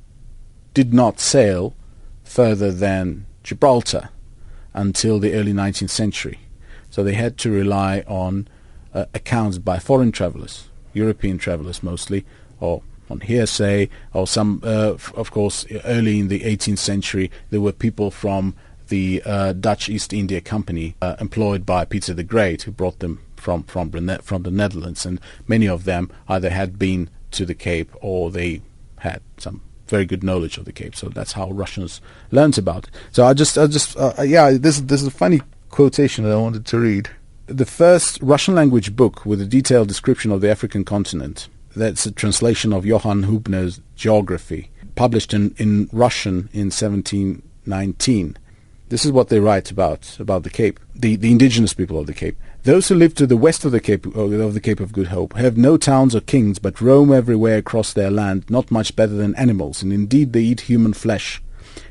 did 0.73 0.93
not 0.93 1.19
sail 1.19 1.75
further 2.23 2.71
than 2.71 3.25
Gibraltar 3.43 4.09
until 4.73 5.19
the 5.19 5.33
early 5.33 5.53
19th 5.53 5.89
century. 5.89 6.39
So 6.89 7.03
they 7.03 7.13
had 7.13 7.37
to 7.39 7.51
rely 7.51 8.03
on 8.07 8.47
uh, 8.93 9.05
accounts 9.13 9.57
by 9.57 9.79
foreign 9.79 10.11
travelers, 10.11 10.69
European 10.93 11.37
travelers 11.37 11.83
mostly, 11.83 12.25
or 12.59 12.81
on 13.09 13.21
hearsay, 13.21 13.89
or 14.13 14.27
some, 14.27 14.61
uh, 14.63 14.95
of 15.15 15.31
course, 15.31 15.65
early 15.85 16.19
in 16.19 16.27
the 16.27 16.41
18th 16.41 16.79
century, 16.79 17.31
there 17.49 17.61
were 17.61 17.71
people 17.71 18.11
from 18.11 18.55
the 18.87 19.21
uh, 19.25 19.53
Dutch 19.53 19.89
East 19.89 20.13
India 20.13 20.41
Company 20.41 20.95
uh, 21.01 21.15
employed 21.19 21.65
by 21.65 21.85
Peter 21.85 22.13
the 22.13 22.23
Great 22.23 22.63
who 22.63 22.71
brought 22.71 22.99
them 22.99 23.21
from, 23.35 23.63
from, 23.63 23.91
from 24.21 24.43
the 24.43 24.51
Netherlands, 24.51 25.05
and 25.05 25.19
many 25.47 25.67
of 25.67 25.85
them 25.85 26.11
either 26.27 26.49
had 26.49 26.79
been 26.79 27.09
to 27.31 27.45
the 27.45 27.53
Cape 27.53 27.91
or 28.01 28.31
they 28.31 28.61
had 28.99 29.21
some 29.37 29.61
very 29.87 30.05
good 30.05 30.23
knowledge 30.23 30.57
of 30.57 30.65
the 30.65 30.71
Cape. 30.71 30.95
So 30.95 31.09
that's 31.09 31.33
how 31.33 31.51
Russians 31.51 32.01
learned 32.31 32.57
about 32.57 32.87
it. 32.87 32.91
So 33.11 33.25
I 33.25 33.33
just, 33.33 33.57
I 33.57 33.67
just, 33.67 33.97
uh, 33.97 34.13
yeah, 34.23 34.51
this, 34.51 34.81
this 34.81 35.01
is 35.01 35.07
a 35.07 35.11
funny 35.11 35.41
quotation 35.69 36.23
that 36.23 36.31
I 36.31 36.37
wanted 36.37 36.65
to 36.65 36.79
read. 36.79 37.09
The 37.47 37.65
first 37.65 38.19
Russian 38.21 38.55
language 38.55 38.95
book 38.95 39.25
with 39.25 39.39
a 39.41 39.45
detailed 39.45 39.87
description 39.87 40.31
of 40.31 40.41
the 40.41 40.49
African 40.49 40.83
continent, 40.83 41.47
that's 41.75 42.05
a 42.05 42.11
translation 42.11 42.73
of 42.73 42.85
Johann 42.85 43.25
Hubner's 43.25 43.81
Geography, 43.95 44.71
published 44.95 45.33
in, 45.33 45.53
in 45.57 45.89
Russian 45.91 46.49
in 46.53 46.71
1719. 46.71 48.37
This 48.89 49.05
is 49.05 49.11
what 49.11 49.29
they 49.29 49.39
write 49.39 49.71
about 49.71 50.19
about 50.19 50.43
the 50.43 50.49
Cape, 50.49 50.79
the, 50.93 51.15
the 51.15 51.31
indigenous 51.31 51.73
people 51.73 51.99
of 51.99 52.07
the 52.07 52.13
Cape. 52.13 52.37
Those 52.63 52.87
who 52.87 52.95
live 52.95 53.13
to 53.15 53.27
the 53.27 53.37
west 53.37 53.65
of 53.65 53.71
the 53.71 53.79
Cape 53.79 54.05
of 54.15 54.53
the 54.53 54.59
Cape 54.59 54.79
of 54.79 54.93
Good 54.93 55.07
Hope 55.07 55.33
have 55.33 55.57
no 55.57 55.77
towns 55.77 56.15
or 56.15 56.21
kings, 56.21 56.59
but 56.59 56.81
roam 56.81 57.11
everywhere 57.11 57.57
across 57.57 57.93
their 57.93 58.11
land, 58.11 58.49
not 58.49 58.71
much 58.71 58.95
better 58.95 59.13
than 59.13 59.35
animals, 59.35 59.83
and 59.83 59.91
indeed 59.91 60.33
they 60.33 60.41
eat 60.41 60.61
human 60.61 60.93
flesh. 60.93 61.41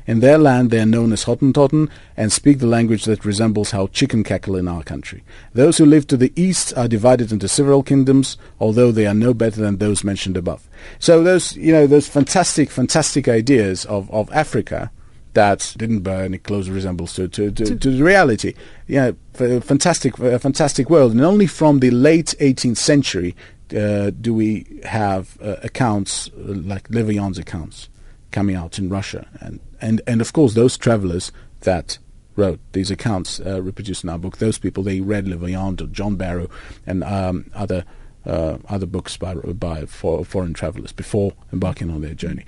In 0.07 0.19
their 0.19 0.37
land 0.37 0.69
they 0.69 0.79
are 0.79 0.85
known 0.85 1.11
as 1.11 1.25
Hottentotten 1.25 1.89
and 2.15 2.31
speak 2.31 2.59
the 2.59 2.67
language 2.67 3.05
that 3.05 3.25
resembles 3.25 3.71
how 3.71 3.87
chicken 3.87 4.23
cackle 4.23 4.55
in 4.55 4.67
our 4.67 4.83
country. 4.83 5.23
Those 5.53 5.77
who 5.77 5.85
live 5.85 6.07
to 6.07 6.17
the 6.17 6.31
east 6.35 6.75
are 6.77 6.87
divided 6.87 7.31
into 7.31 7.47
several 7.47 7.83
kingdoms, 7.83 8.37
although 8.59 8.91
they 8.91 9.07
are 9.07 9.13
no 9.13 9.33
better 9.33 9.61
than 9.61 9.77
those 9.77 10.03
mentioned 10.03 10.37
above. 10.37 10.67
So 10.99 11.23
those, 11.23 11.55
you 11.55 11.71
know, 11.71 11.87
those 11.87 12.07
fantastic, 12.07 12.69
fantastic 12.69 13.27
ideas 13.27 13.85
of, 13.85 14.09
of 14.11 14.31
Africa 14.31 14.91
that 15.33 15.73
didn't 15.77 15.99
bear 15.99 16.23
any 16.23 16.37
close 16.37 16.69
resemblance 16.69 17.13
to, 17.13 17.27
to, 17.27 17.51
to, 17.51 17.75
to, 17.75 17.91
the 17.91 18.03
reality. 18.03 18.53
Yeah, 18.87 19.11
fantastic, 19.33 20.17
a 20.19 20.39
fantastic 20.39 20.89
world. 20.89 21.11
And 21.11 21.21
only 21.21 21.45
from 21.45 21.79
the 21.79 21.91
late 21.91 22.33
18th 22.39 22.77
century 22.77 23.35
uh, 23.75 24.11
do 24.11 24.33
we 24.33 24.65
have 24.85 25.37
uh, 25.41 25.57
accounts 25.63 26.29
uh, 26.29 26.53
like 26.53 26.87
Levaillan's 26.89 27.37
accounts 27.37 27.89
coming 28.31 28.55
out 28.55 28.77
in 28.79 28.89
Russia. 28.89 29.27
And, 29.39 29.59
and, 29.81 30.01
and 30.07 30.21
of 30.21 30.33
course, 30.33 30.53
those 30.53 30.77
travelers 30.77 31.31
that 31.61 31.97
wrote 32.35 32.59
these 32.73 32.91
accounts 32.91 33.39
uh, 33.39 33.61
reproduced 33.61 34.03
in 34.03 34.09
our 34.09 34.17
book, 34.17 34.37
those 34.37 34.57
people, 34.57 34.83
they 34.83 35.01
read 35.01 35.27
Le 35.27 35.37
Vaillant 35.37 35.81
or 35.81 35.87
John 35.87 36.15
Barrow 36.15 36.49
and 36.85 37.03
um, 37.03 37.49
other, 37.53 37.85
uh, 38.25 38.57
other 38.67 38.85
books 38.85 39.17
by, 39.17 39.33
by 39.33 39.85
for, 39.85 40.25
foreign 40.25 40.53
travelers 40.53 40.91
before 40.91 41.33
embarking 41.53 41.89
on 41.89 42.01
their 42.01 42.13
journey. 42.13 42.45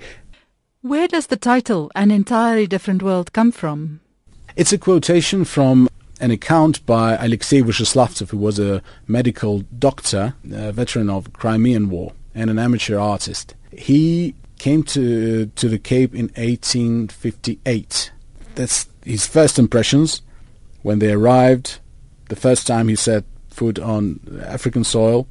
Where 0.82 1.08
does 1.08 1.26
the 1.26 1.36
title 1.36 1.90
An 1.94 2.10
Entirely 2.10 2.66
Different 2.66 3.02
World 3.02 3.32
come 3.32 3.50
from? 3.50 4.00
It's 4.56 4.72
a 4.72 4.78
quotation 4.78 5.44
from 5.44 5.88
an 6.20 6.30
account 6.30 6.84
by 6.84 7.16
Alexei 7.16 7.62
Vysheslavtsev, 7.62 8.30
who 8.30 8.38
was 8.38 8.58
a 8.58 8.82
medical 9.06 9.60
doctor, 9.78 10.34
a 10.52 10.72
veteran 10.72 11.08
of 11.08 11.32
Crimean 11.32 11.88
War, 11.90 12.12
and 12.34 12.50
an 12.50 12.58
amateur 12.58 12.98
artist. 12.98 13.54
He 13.72 14.34
came 14.58 14.82
to 14.84 15.46
to 15.46 15.68
the 15.68 15.78
Cape 15.78 16.14
in 16.14 16.26
1858. 16.36 18.12
That's 18.54 18.88
his 19.04 19.26
first 19.26 19.58
impressions 19.58 20.22
when 20.82 20.98
they 20.98 21.12
arrived. 21.12 21.78
The 22.28 22.36
first 22.36 22.66
time 22.66 22.88
he 22.88 22.96
set 22.96 23.24
foot 23.48 23.78
on 23.78 24.42
African 24.44 24.84
soil, 24.84 25.26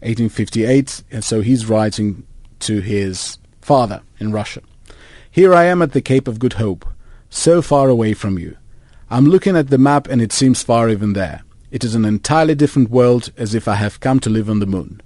1858, 0.00 1.02
and 1.10 1.22
so 1.22 1.40
he's 1.42 1.66
writing 1.66 2.26
to 2.60 2.80
his 2.80 3.38
father 3.60 4.02
in 4.18 4.32
Russia. 4.32 4.62
Here 5.30 5.54
I 5.54 5.64
am 5.64 5.82
at 5.82 5.92
the 5.92 6.00
Cape 6.00 6.26
of 6.26 6.38
Good 6.38 6.54
Hope, 6.54 6.86
so 7.28 7.62
far 7.62 7.88
away 7.88 8.14
from 8.14 8.38
you. 8.38 8.56
I'm 9.10 9.26
looking 9.26 9.56
at 9.56 9.68
the 9.68 9.78
map 9.78 10.08
and 10.08 10.22
it 10.22 10.32
seems 10.32 10.62
far 10.62 10.88
even 10.88 11.12
there. 11.12 11.42
It 11.70 11.84
is 11.84 11.94
an 11.94 12.04
entirely 12.04 12.54
different 12.54 12.90
world 12.90 13.32
as 13.36 13.54
if 13.54 13.68
I 13.68 13.74
have 13.74 14.00
come 14.00 14.18
to 14.20 14.30
live 14.30 14.50
on 14.50 14.58
the 14.58 14.66
moon. 14.66 15.00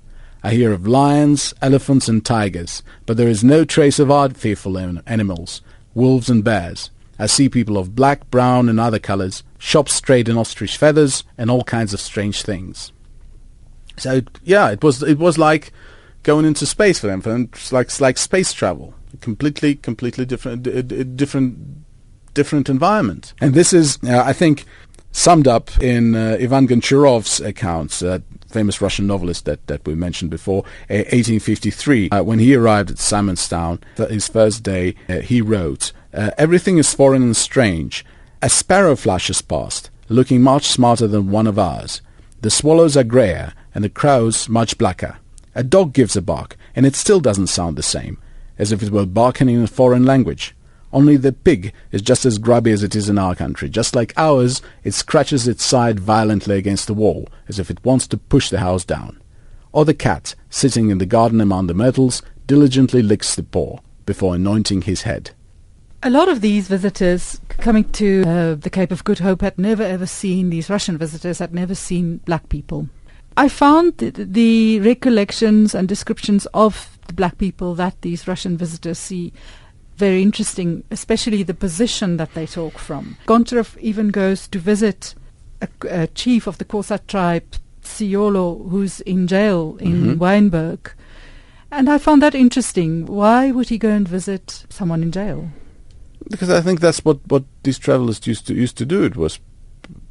I 0.45 0.51
hear 0.51 0.73
of 0.73 0.87
lions, 0.87 1.55
elephants, 1.63 2.07
and 2.07 2.23
tigers, 2.23 2.83
but 3.07 3.17
there 3.17 3.29
is 3.29 3.43
no 3.43 3.65
trace 3.65 3.99
of 3.99 4.11
odd, 4.11 4.37
fearful 4.37 4.77
animals, 5.07 5.63
wolves 5.95 6.29
and 6.29 6.45
bears. 6.45 6.91
I 7.19 7.27
see 7.27 7.49
people 7.49 7.79
of 7.79 7.97
black, 7.97 8.31
brown, 8.31 8.69
and 8.69 8.79
other 8.79 8.99
colors, 8.99 9.43
shops 9.59 9.95
straight 9.95 10.29
in 10.29 10.37
ostrich 10.37 10.77
feathers, 10.77 11.25
and 11.39 11.51
all 11.51 11.65
kinds 11.65 11.95
of 11.95 12.01
strange 12.01 12.43
things. 12.43 12.93
So 13.97 14.21
yeah, 14.43 14.71
it 14.71 14.85
was 14.85 15.03
it 15.03 15.19
was 15.19 15.39
like 15.39 15.73
going 16.25 16.45
into 16.45 16.67
space 16.67 16.99
for 16.99 17.07
them. 17.07 17.23
For 17.23 17.31
them, 17.31 17.49
it's 17.51 17.73
like 17.73 17.87
it's 17.87 18.03
like 18.03 18.19
space 18.19 18.53
travel, 18.53 18.93
completely 19.23 19.77
completely 19.77 20.27
different 20.27 20.63
different 21.17 21.85
different 22.35 22.69
environment. 22.69 23.33
And 23.41 23.55
this 23.55 23.73
is, 23.73 23.99
uh, 24.05 24.23
I 24.27 24.35
think, 24.35 24.65
summed 25.13 25.49
up 25.49 25.71
in 25.81 26.15
uh, 26.15 26.37
Ivan 26.41 26.67
Goncharov's 26.67 27.41
accounts, 27.41 28.01
that 28.01 28.23
famous 28.55 28.81
Russian 28.81 29.07
novelist 29.07 29.45
that, 29.45 29.67
that 29.67 29.85
we 29.85 29.95
mentioned 29.97 30.31
before, 30.31 30.63
1853. 30.89 32.11
Uh, 32.11 32.23
when 32.23 32.39
he 32.39 32.55
arrived 32.55 32.91
at 32.91 32.97
Simonstown, 32.99 33.83
his 34.09 34.29
first 34.29 34.63
day, 34.63 34.95
uh, 35.09 35.17
he 35.21 35.41
wrote, 35.41 35.93
uh, 36.15 36.31
Everything 36.39 36.79
is 36.79 36.95
foreign 36.95 37.23
and 37.23 37.37
strange. 37.37 38.05
A 38.41 38.49
sparrow 38.49 38.95
flashes 38.95 39.43
past, 39.43 39.91
looking 40.09 40.41
much 40.41 40.67
smarter 40.67 41.09
than 41.09 41.33
one 41.33 41.49
of 41.49 41.59
ours. 41.59 42.01
The 42.43 42.51
swallows 42.51 42.97
are 42.97 43.05
grayer, 43.05 43.53
and 43.75 43.83
the 43.83 43.89
crows 43.89 44.49
much 44.49 44.79
blacker. 44.79 45.17
A 45.57 45.65
dog 45.65 45.93
gives 45.93 46.15
a 46.15 46.23
bark, 46.23 46.57
and 46.77 46.87
it 46.87 46.95
still 46.95 47.21
doesn't 47.21 47.49
sound 47.49 47.77
the 47.77 47.83
same, 47.83 48.19
as 48.57 48.71
if 48.71 48.83
it 48.83 48.91
were 48.91 49.07
barking 49.07 49.49
in 49.49 49.63
a 49.63 49.67
foreign 49.67 50.05
language. 50.05 50.55
Only 50.95 51.17
the 51.17 51.33
pig 51.33 51.73
is 51.91 52.03
just 52.03 52.25
as 52.25 52.39
grubby 52.39 52.71
as 52.71 52.85
it 52.85 52.95
is 52.95 53.09
in 53.09 53.19
our 53.19 53.35
country. 53.35 53.69
Just 53.69 53.97
like 53.97 54.15
ours, 54.17 54.63
it 54.85 54.95
scratches 54.95 55.49
its 55.49 55.65
side 55.65 55.99
violently 55.99 56.57
against 56.57 56.87
the 56.87 56.95
wall, 56.95 57.29
as 57.49 57.59
if 57.59 57.69
it 57.69 57.85
wants 57.85 58.07
to 58.07 58.17
push 58.17 58.49
the 58.49 58.61
house 58.61 58.85
down. 58.85 59.21
Or 59.73 59.85
the 59.85 59.93
cat, 59.93 60.37
sitting 60.51 60.91
in 60.91 60.99
the 60.99 61.05
garden 61.05 61.41
among 61.41 61.67
the 61.67 61.75
myrtles, 61.75 62.23
diligently 62.47 63.03
licks 63.03 63.35
the 63.35 63.43
paw 63.43 63.81
before 64.07 64.37
anointing 64.37 64.83
his 64.83 65.03
head. 65.03 65.33
A 66.05 66.11
lot 66.11 66.29
of 66.29 66.43
these 66.43 66.69
visitors 66.69 67.41
coming 67.49 67.91
to 67.93 68.23
uh, 68.25 68.55
the 68.55 68.71
Cape 68.71 68.93
of 68.93 69.03
Good 69.03 69.19
Hope 69.19 69.41
had 69.41 69.59
never 69.59 69.83
ever 69.83 70.07
seen, 70.07 70.51
these 70.51 70.71
Russian 70.71 70.97
visitors 70.97 71.41
had 71.41 71.53
never 71.53 71.75
seen 71.75 72.19
black 72.19 72.49
people. 72.49 72.89
I 73.37 73.49
found 73.49 73.99
the, 73.99 74.11
the 74.11 74.79
recollections 74.79 75.75
and 75.75 75.89
descriptions 75.89 76.47
of 76.55 76.99
the 77.09 77.15
black 77.15 77.37
people 77.39 77.75
that 77.75 78.01
these 78.03 78.29
Russian 78.29 78.57
visitors 78.57 78.99
see 78.99 79.33
very 79.97 80.23
interesting, 80.23 80.85
especially 80.91 81.43
the 81.43 81.55
position 81.55 82.17
that 82.17 82.35
they 82.35 82.47
talk 82.47 82.79
from. 82.79 83.17
Goncharov 83.27 83.77
even 83.79 84.09
goes 84.09 84.49
to 84.49 84.59
visit 84.59 85.15
a, 85.61 85.69
a 85.89 86.07
chief 86.09 86.47
of 86.47 86.59
the 86.59 86.65
Xhosa 86.65 87.07
tribe, 87.07 87.57
Siolo, 87.83 88.69
who's 88.71 89.01
in 89.03 89.27
jail 89.27 89.77
in 89.81 90.17
mm-hmm. 90.17 90.23
Wynberg. 90.23 90.93
And 91.71 91.91
I 91.91 91.99
found 91.99 92.23
that 92.23 92.35
interesting. 92.35 93.07
Why 93.07 93.51
would 93.51 93.69
he 93.69 93.79
go 93.79 93.91
and 93.91 94.07
visit 94.07 94.65
someone 94.69 95.03
in 95.03 95.13
jail? 95.13 95.49
Because 96.31 96.51
I 96.51 96.61
think 96.61 96.81
that's 96.81 97.05
what, 97.05 97.19
what 97.29 97.45
these 97.65 97.79
travelers 97.79 98.27
used 98.27 98.47
to 98.47 98.55
used 98.55 98.79
to 98.79 98.87
do. 98.87 99.05
It 99.05 99.17
was 99.17 99.39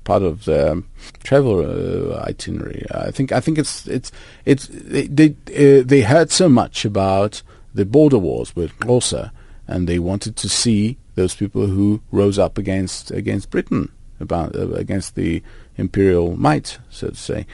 part 0.04 0.24
of 0.24 0.46
the 0.46 0.84
travel 1.24 1.60
uh, 1.60 2.22
itinerary. 2.28 2.86
I 2.92 3.12
think 3.12 3.32
I 3.32 3.40
think 3.40 3.58
it's 3.58 3.88
it's 3.88 4.12
it's 4.46 4.68
they 4.68 5.08
they, 5.08 5.30
uh, 5.80 5.84
they 5.86 6.02
heard 6.02 6.32
so 6.32 6.50
much 6.50 6.86
about 6.86 7.42
the 7.74 7.86
border 7.86 8.20
wars 8.20 8.56
with 8.56 8.78
Xhosa, 8.80 9.32
and 9.68 9.88
they 9.88 10.00
wanted 10.00 10.36
to 10.38 10.50
see 10.50 10.98
those 11.16 11.36
people 11.36 11.68
who 11.68 12.02
rose 12.12 12.40
up 12.40 12.58
against 12.58 13.12
against 13.12 13.50
Britain, 13.50 13.92
about 14.20 14.56
uh, 14.56 14.72
against 14.74 15.16
the 15.16 15.44
imperial 15.78 16.36
might, 16.38 16.80
so 16.90 17.10
to 17.10 17.16
say. 17.16 17.46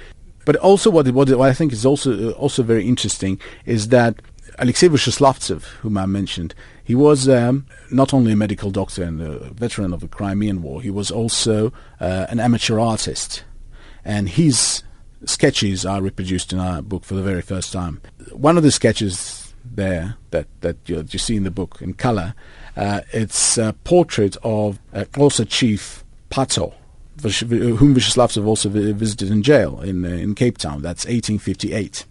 But 0.45 0.55
also, 0.57 0.89
what 0.89 1.07
what, 1.11 1.29
what 1.29 1.49
I 1.49 1.53
think 1.53 1.73
is 1.73 1.85
also 1.85 2.29
uh, 2.29 2.31
also 2.31 2.63
very 2.63 2.87
interesting 2.87 3.39
is 3.65 3.89
that 3.89 4.15
Alexei 4.57 4.89
Vysheslavtsev, 4.89 5.63
whom 5.81 5.97
I 5.97 6.05
mentioned, 6.05 6.53
he 6.83 6.95
was 6.95 7.29
um, 7.29 7.65
not 7.91 8.13
only 8.13 8.33
a 8.33 8.35
medical 8.35 8.71
doctor 8.71 9.03
and 9.03 9.21
a 9.21 9.51
veteran 9.51 9.93
of 9.93 10.01
the 10.01 10.07
Crimean 10.07 10.61
War, 10.61 10.81
he 10.81 10.89
was 10.89 11.11
also 11.11 11.71
uh, 11.99 12.25
an 12.29 12.39
amateur 12.39 12.79
artist. 12.79 13.43
And 14.03 14.27
his 14.29 14.83
sketches 15.25 15.85
are 15.85 16.01
reproduced 16.01 16.51
in 16.51 16.59
our 16.59 16.81
book 16.81 17.03
for 17.03 17.13
the 17.13 17.21
very 17.21 17.41
first 17.41 17.71
time. 17.71 18.01
One 18.31 18.57
of 18.57 18.63
the 18.63 18.71
sketches 18.71 19.38
there 19.63 20.15
that, 20.31 20.47
that 20.61 20.77
you, 20.85 21.05
you 21.09 21.19
see 21.19 21.35
in 21.35 21.43
the 21.43 21.51
book 21.51 21.77
in 21.81 21.93
color, 21.93 22.33
uh, 22.75 23.01
it's 23.11 23.57
a 23.57 23.73
portrait 23.83 24.37
of 24.43 24.79
uh, 24.93 25.05
also 25.17 25.43
Chief 25.43 26.03
Pato, 26.29 26.73
whom 27.21 27.95
Vysheslavtsev 27.95 28.45
also 28.45 28.69
visited 28.69 29.29
in 29.29 29.43
jail 29.43 29.81
in, 29.81 30.05
uh, 30.05 30.09
in 30.09 30.35
Cape 30.35 30.57
Town. 30.57 30.81
That's 30.81 31.05
1858. 31.05 32.05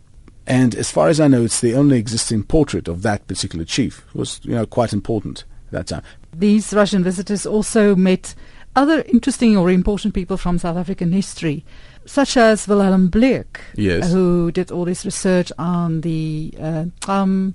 And 0.46 0.74
as 0.74 0.90
far 0.90 1.08
as 1.08 1.20
I 1.20 1.28
know, 1.28 1.44
it's 1.44 1.60
the 1.60 1.74
only 1.74 1.98
existing 1.98 2.44
portrait 2.44 2.88
of 2.88 3.02
that 3.02 3.26
particular 3.26 3.64
chief. 3.64 4.04
It 4.08 4.14
was, 4.14 4.40
you 4.44 4.54
know, 4.54 4.64
quite 4.64 4.92
important 4.92 5.44
at 5.66 5.72
that 5.72 5.86
time. 5.88 6.02
These 6.32 6.72
Russian 6.72 7.04
visitors 7.04 7.44
also 7.44 7.94
met 7.94 8.34
other 8.74 9.02
interesting 9.02 9.56
or 9.56 9.70
important 9.70 10.14
people 10.14 10.36
from 10.36 10.58
South 10.58 10.76
African 10.76 11.12
history, 11.12 11.64
such 12.08 12.36
as 12.36 12.66
Wilhelm 12.66 13.08
Bleek, 13.08 13.60
yes. 13.74 14.10
who 14.10 14.50
did 14.50 14.70
all 14.70 14.84
this 14.84 15.04
research 15.04 15.52
on 15.58 16.00
the 16.00 16.52
uh, 16.60 16.84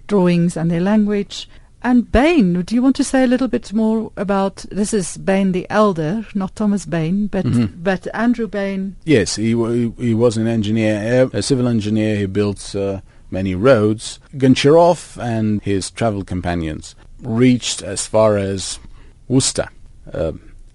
drawings 0.07 0.55
and 0.55 0.69
their 0.69 0.81
language, 0.81 1.49
and 1.83 2.09
Bain, 2.09 2.61
do 2.61 2.75
you 2.75 2.81
want 2.81 2.95
to 2.95 3.03
say 3.03 3.25
a 3.25 3.27
little 3.27 3.49
bit 3.49 3.73
more 3.73 4.11
about 4.15 4.65
this? 4.71 4.93
Is 4.93 5.17
Bain 5.17 5.51
the 5.51 5.67
elder, 5.69 6.25
not 6.33 6.55
Thomas 6.55 6.85
Bain, 6.85 7.27
but 7.27 7.45
mm-hmm. 7.45 7.83
but 7.83 8.07
Andrew 8.13 8.47
Bain? 8.47 8.95
Yes, 9.03 9.35
he 9.35 9.51
w- 9.51 9.93
he 9.97 10.13
was 10.13 10.37
an 10.37 10.47
engineer, 10.47 11.29
a 11.33 11.41
civil 11.41 11.67
engineer. 11.67 12.15
He 12.15 12.25
built 12.25 12.73
uh, 12.73 13.01
many 13.31 13.53
roads. 13.53 14.19
Goncharov 14.35 15.21
and 15.21 15.61
his 15.63 15.91
travel 15.91 16.23
companions 16.23 16.95
reached 17.21 17.81
as 17.81 18.07
far 18.07 18.37
as 18.37 18.79
Worcester. 19.27 19.67
Uh, 20.11 20.33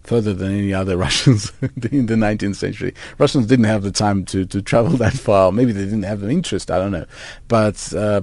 further 0.08 0.32
than 0.32 0.52
any 0.52 0.72
other 0.72 0.96
Russians 1.06 1.52
in 1.60 2.06
the 2.06 2.14
19th 2.14 2.56
century. 2.56 2.94
Russians 3.18 3.46
didn't 3.46 3.66
have 3.66 3.82
the 3.82 3.92
time 3.92 4.24
to, 4.26 4.46
to 4.46 4.62
travel 4.62 4.96
that 4.96 5.12
far. 5.12 5.52
Maybe 5.52 5.72
they 5.72 5.84
didn't 5.84 6.04
have 6.04 6.20
the 6.20 6.30
interest. 6.30 6.70
I 6.70 6.78
don't 6.78 6.92
know. 6.92 7.06
But 7.46 7.92
uh, 7.94 8.22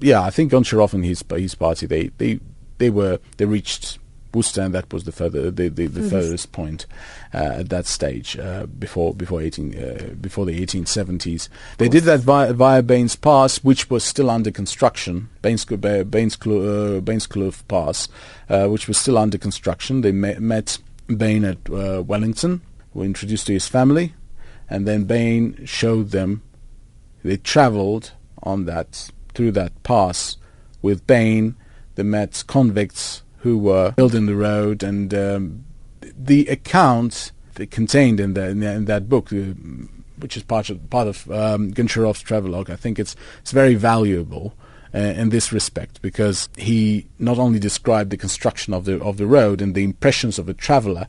yeah, 0.00 0.22
I 0.22 0.30
think 0.30 0.50
Goncharov 0.52 0.94
and 0.94 1.04
his 1.04 1.22
his 1.30 1.54
party 1.54 1.86
they 1.86 2.08
they 2.18 2.40
they 2.78 2.88
were 2.88 3.20
they 3.36 3.44
reached 3.44 3.98
Worcester, 4.32 4.62
and 4.62 4.72
that 4.74 4.92
was 4.92 5.04
the 5.04 5.12
further 5.12 5.50
the, 5.50 5.68
the, 5.68 5.86
the 5.86 6.08
furthest 6.08 6.52
point 6.52 6.86
uh, 7.34 7.58
at 7.60 7.68
that 7.68 7.86
stage 7.86 8.38
uh, 8.38 8.66
before 8.66 9.12
before 9.14 9.42
eighteen 9.42 9.76
uh, 9.76 10.14
before 10.20 10.46
the 10.46 10.62
eighteen 10.62 10.86
seventies. 10.86 11.48
They 11.78 11.88
did 11.88 12.04
that 12.04 12.20
via, 12.20 12.52
via 12.52 12.82
Baines 12.82 13.16
Pass, 13.16 13.58
which 13.58 13.90
was 13.90 14.04
still 14.04 14.30
under 14.30 14.50
construction. 14.50 15.28
Baines 15.42 15.64
Baines 15.64 16.36
uh, 16.36 17.00
Bainskloof 17.02 17.66
Pass, 17.68 18.08
uh, 18.48 18.68
which 18.68 18.88
was 18.88 18.96
still 18.98 19.18
under 19.18 19.36
construction. 19.36 20.00
They 20.00 20.12
met 20.12 20.78
Bain 21.16 21.44
at 21.44 21.58
uh, 21.70 22.02
Wellington, 22.06 22.62
were 22.94 23.04
introduced 23.04 23.46
to 23.46 23.52
his 23.52 23.68
family, 23.68 24.14
and 24.68 24.86
then 24.86 25.04
Bain 25.04 25.64
showed 25.64 26.10
them. 26.10 26.42
They 27.22 27.36
travelled 27.36 28.12
on 28.42 28.64
that 28.66 29.10
through 29.34 29.52
that 29.52 29.82
pass 29.82 30.36
with 30.82 31.06
Bain. 31.06 31.54
They 31.94 32.02
met 32.02 32.44
convicts 32.46 33.22
who 33.38 33.58
were 33.58 33.94
in 34.14 34.26
the 34.26 34.34
road, 34.34 34.82
and 34.82 35.12
um, 35.14 35.64
the 36.00 36.46
accounts 36.46 37.32
contained 37.66 38.20
in, 38.20 38.34
the, 38.34 38.48
in, 38.48 38.60
the, 38.60 38.72
in 38.72 38.84
that 38.86 39.08
book, 39.08 39.32
uh, 39.32 39.52
which 40.18 40.36
is 40.36 40.42
part 40.42 40.70
of 40.70 40.88
part 40.90 41.08
of 41.08 41.30
um, 41.30 41.72
travelogue, 41.72 42.70
I 42.70 42.76
think 42.76 42.98
it's 42.98 43.16
it's 43.40 43.52
very 43.52 43.74
valuable. 43.74 44.54
Uh, 44.92 44.98
in 44.98 45.28
this 45.28 45.52
respect, 45.52 46.02
because 46.02 46.48
he 46.56 47.06
not 47.16 47.38
only 47.38 47.60
described 47.60 48.10
the 48.10 48.16
construction 48.16 48.74
of 48.74 48.86
the 48.86 49.00
of 49.00 49.18
the 49.18 49.26
road 49.26 49.62
and 49.62 49.76
the 49.76 49.84
impressions 49.84 50.36
of 50.36 50.48
a 50.48 50.52
traveler 50.52 51.06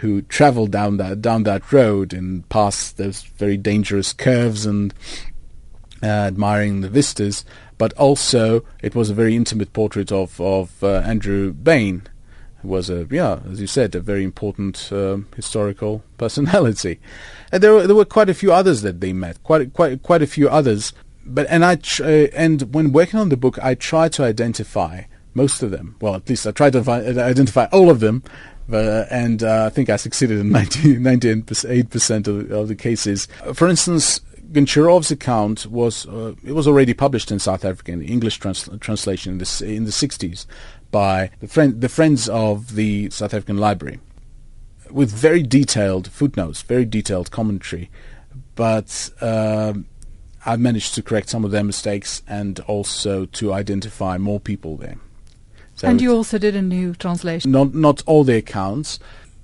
who 0.00 0.22
traveled 0.22 0.72
down 0.72 0.96
that 0.96 1.22
down 1.22 1.44
that 1.44 1.72
road 1.72 2.12
and 2.12 2.48
past 2.48 2.96
those 2.96 3.22
very 3.22 3.56
dangerous 3.56 4.12
curves 4.12 4.66
and 4.66 4.92
uh, 6.02 6.06
admiring 6.06 6.80
the 6.80 6.88
vistas, 6.88 7.44
but 7.78 7.92
also 7.92 8.64
it 8.82 8.94
was 8.94 9.10
a 9.10 9.14
very 9.14 9.36
intimate 9.36 9.72
portrait 9.72 10.10
of 10.10 10.40
of 10.40 10.82
uh, 10.82 10.96
Andrew 11.04 11.52
Bain, 11.52 12.02
who 12.62 12.68
was 12.68 12.90
a 12.90 13.06
yeah, 13.10 13.40
as 13.50 13.60
you 13.60 13.66
said, 13.66 13.94
a 13.94 14.00
very 14.00 14.24
important 14.24 14.88
um, 14.90 15.28
historical 15.36 16.02
personality. 16.18 16.98
And 17.52 17.62
there 17.62 17.74
were 17.74 17.86
there 17.86 17.96
were 17.96 18.04
quite 18.04 18.30
a 18.30 18.34
few 18.34 18.52
others 18.52 18.82
that 18.82 19.00
they 19.00 19.12
met, 19.12 19.42
quite 19.44 19.72
quite 19.72 20.02
quite 20.02 20.22
a 20.22 20.26
few 20.26 20.48
others. 20.48 20.92
But 21.34 21.46
and 21.48 21.64
I 21.64 21.76
tr- 21.76 22.04
uh, 22.04 22.26
and 22.34 22.74
when 22.74 22.92
working 22.92 23.20
on 23.20 23.28
the 23.28 23.36
book, 23.36 23.58
I 23.62 23.74
tried 23.74 24.12
to 24.14 24.24
identify 24.24 25.02
most 25.34 25.62
of 25.62 25.70
them. 25.70 25.96
Well, 26.00 26.14
at 26.14 26.28
least 26.28 26.46
I 26.46 26.50
tried 26.50 26.72
to 26.72 26.84
fi- 26.84 27.04
identify 27.04 27.66
all 27.66 27.90
of 27.90 28.00
them. 28.00 28.22
Uh, 28.72 29.04
and 29.10 29.42
uh, 29.42 29.66
I 29.66 29.70
think 29.70 29.90
I 29.90 29.96
succeeded 29.96 30.38
in 30.38 30.50
98% 30.50 32.28
of, 32.28 32.52
of 32.52 32.68
the 32.68 32.76
cases. 32.76 33.26
For 33.52 33.66
instance, 33.66 34.20
Goncharov's 34.52 35.10
account 35.10 35.66
was 35.66 36.06
uh, 36.06 36.34
it 36.44 36.52
was 36.52 36.66
already 36.66 36.94
published 36.94 37.30
in 37.30 37.38
South 37.38 37.64
Africa 37.64 37.92
in 37.92 38.00
the 38.00 38.06
English 38.06 38.38
trans- 38.38 38.68
translation 38.80 39.32
in 39.32 39.38
the 39.38 39.64
in 39.64 39.84
the 39.84 39.90
60s 39.90 40.46
by 40.90 41.30
the 41.40 41.46
friend 41.48 41.80
the 41.80 41.88
friends 41.88 42.28
of 42.28 42.74
the 42.74 43.10
South 43.10 43.32
African 43.32 43.58
Library 43.58 44.00
with 44.90 45.12
very 45.12 45.42
detailed 45.42 46.08
footnotes, 46.08 46.62
very 46.62 46.84
detailed 46.84 47.30
commentary, 47.30 47.90
but 48.56 49.10
uh, 49.20 49.74
I've 50.46 50.60
managed 50.60 50.94
to 50.94 51.02
correct 51.02 51.28
some 51.28 51.44
of 51.44 51.50
their 51.50 51.64
mistakes 51.64 52.22
and 52.26 52.60
also 52.60 53.26
to 53.26 53.52
identify 53.52 54.18
more 54.18 54.40
people 54.40 54.76
there. 54.76 54.96
So 55.74 55.88
and 55.88 56.00
you 56.00 56.14
also 56.14 56.38
did 56.38 56.56
a 56.56 56.62
new 56.62 56.94
translation. 56.94 57.50
Not 57.50 57.74
not 57.74 58.02
all 58.06 58.24
the 58.24 58.36
accounts. 58.36 58.98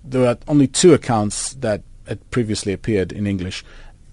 There 0.04 0.26
are 0.26 0.38
only 0.48 0.66
two 0.66 0.94
accounts 0.94 1.54
that 1.54 1.82
had 2.06 2.30
previously 2.30 2.72
appeared 2.72 3.12
in 3.12 3.26
English 3.26 3.64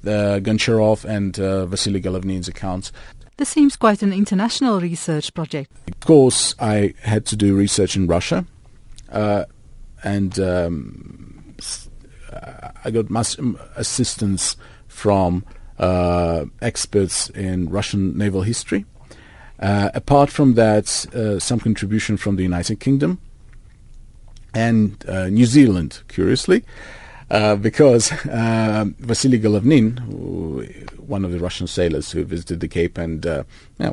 uh, 0.05 0.39
Goncharov 0.41 1.05
and 1.05 1.39
uh, 1.39 1.65
Vasily 1.65 2.01
Golovnin's 2.01 2.47
accounts. 2.47 2.91
This 3.37 3.49
seems 3.49 3.75
quite 3.75 4.03
an 4.03 4.13
international 4.13 4.79
research 4.79 5.33
project. 5.33 5.71
Of 5.87 5.99
course, 6.01 6.55
I 6.59 6.93
had 7.01 7.25
to 7.27 7.35
do 7.35 7.55
research 7.55 7.95
in 7.95 8.07
Russia, 8.07 8.45
uh, 9.11 9.45
and 10.03 10.39
um, 10.39 11.55
I 12.83 12.91
got 12.91 13.09
mass 13.09 13.37
assistance 13.75 14.55
from 14.87 15.43
uh, 15.79 16.45
experts 16.61 17.29
in 17.29 17.69
Russian 17.69 18.17
naval 18.17 18.41
history. 18.41 18.85
Uh, 19.59 19.89
apart 19.93 20.29
from 20.29 20.55
that, 20.55 21.05
uh, 21.15 21.39
some 21.39 21.59
contribution 21.59 22.17
from 22.17 22.35
the 22.35 22.43
United 22.43 22.79
Kingdom 22.79 23.19
and 24.53 25.03
uh, 25.07 25.29
New 25.29 25.45
Zealand, 25.45 26.01
curiously. 26.07 26.63
Uh, 27.31 27.55
because 27.55 28.09
Vasily 28.09 29.39
Golovnin, 29.39 29.97
one 30.99 31.25
of 31.25 31.31
the 31.31 31.39
Russian 31.39 31.65
sailors 31.65 32.11
who 32.11 32.23
visited 32.23 32.59
the 32.59 32.67
Cape 32.67 32.97
and 32.97 33.25
uh, 33.25 33.43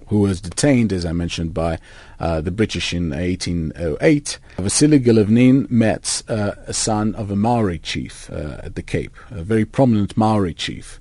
who 0.09 0.19
was 0.19 0.43
detained, 0.43 0.93
as 0.93 1.07
I 1.07 1.13
mentioned, 1.13 1.55
by 1.55 1.79
uh, 2.19 2.43
the 2.43 2.51
British 2.51 2.93
in 2.93 3.11
1808, 3.11 4.39
Vasily 4.59 5.01
Golovnin 5.01 5.71
met 5.71 6.23
uh, 6.29 6.53
a 6.67 6.75
son 6.75 7.15
of 7.15 7.31
a 7.31 7.37
Maori 7.37 7.79
chief 7.79 8.29
at 8.31 8.75
the 8.75 8.83
Cape, 8.83 9.17
a 9.31 9.43
very 9.43 9.65
prominent 9.65 10.19
Maori 10.19 10.53
chief. 10.53 11.00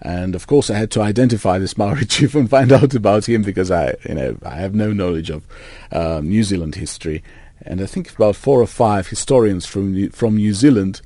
And 0.00 0.34
of 0.34 0.46
course, 0.46 0.70
I 0.70 0.76
had 0.76 0.90
to 0.92 1.02
identify 1.02 1.58
this 1.58 1.76
Maori 1.76 2.04
chief 2.06 2.34
and 2.34 2.48
find 2.48 2.72
out 2.72 2.94
about 2.94 3.28
him 3.28 3.42
because 3.42 3.70
I, 3.70 3.94
you 4.08 4.14
know, 4.14 4.38
I 4.44 4.56
have 4.56 4.74
no 4.74 4.92
knowledge 4.92 5.30
of 5.30 5.44
um, 5.92 6.28
New 6.28 6.44
Zealand 6.44 6.76
history. 6.76 7.22
And 7.62 7.80
I 7.80 7.86
think 7.86 8.14
about 8.14 8.36
four 8.36 8.60
or 8.60 8.66
five 8.66 9.08
historians 9.08 9.66
from 9.66 10.10
from 10.10 10.36
New 10.36 10.54
Zealand 10.54 11.00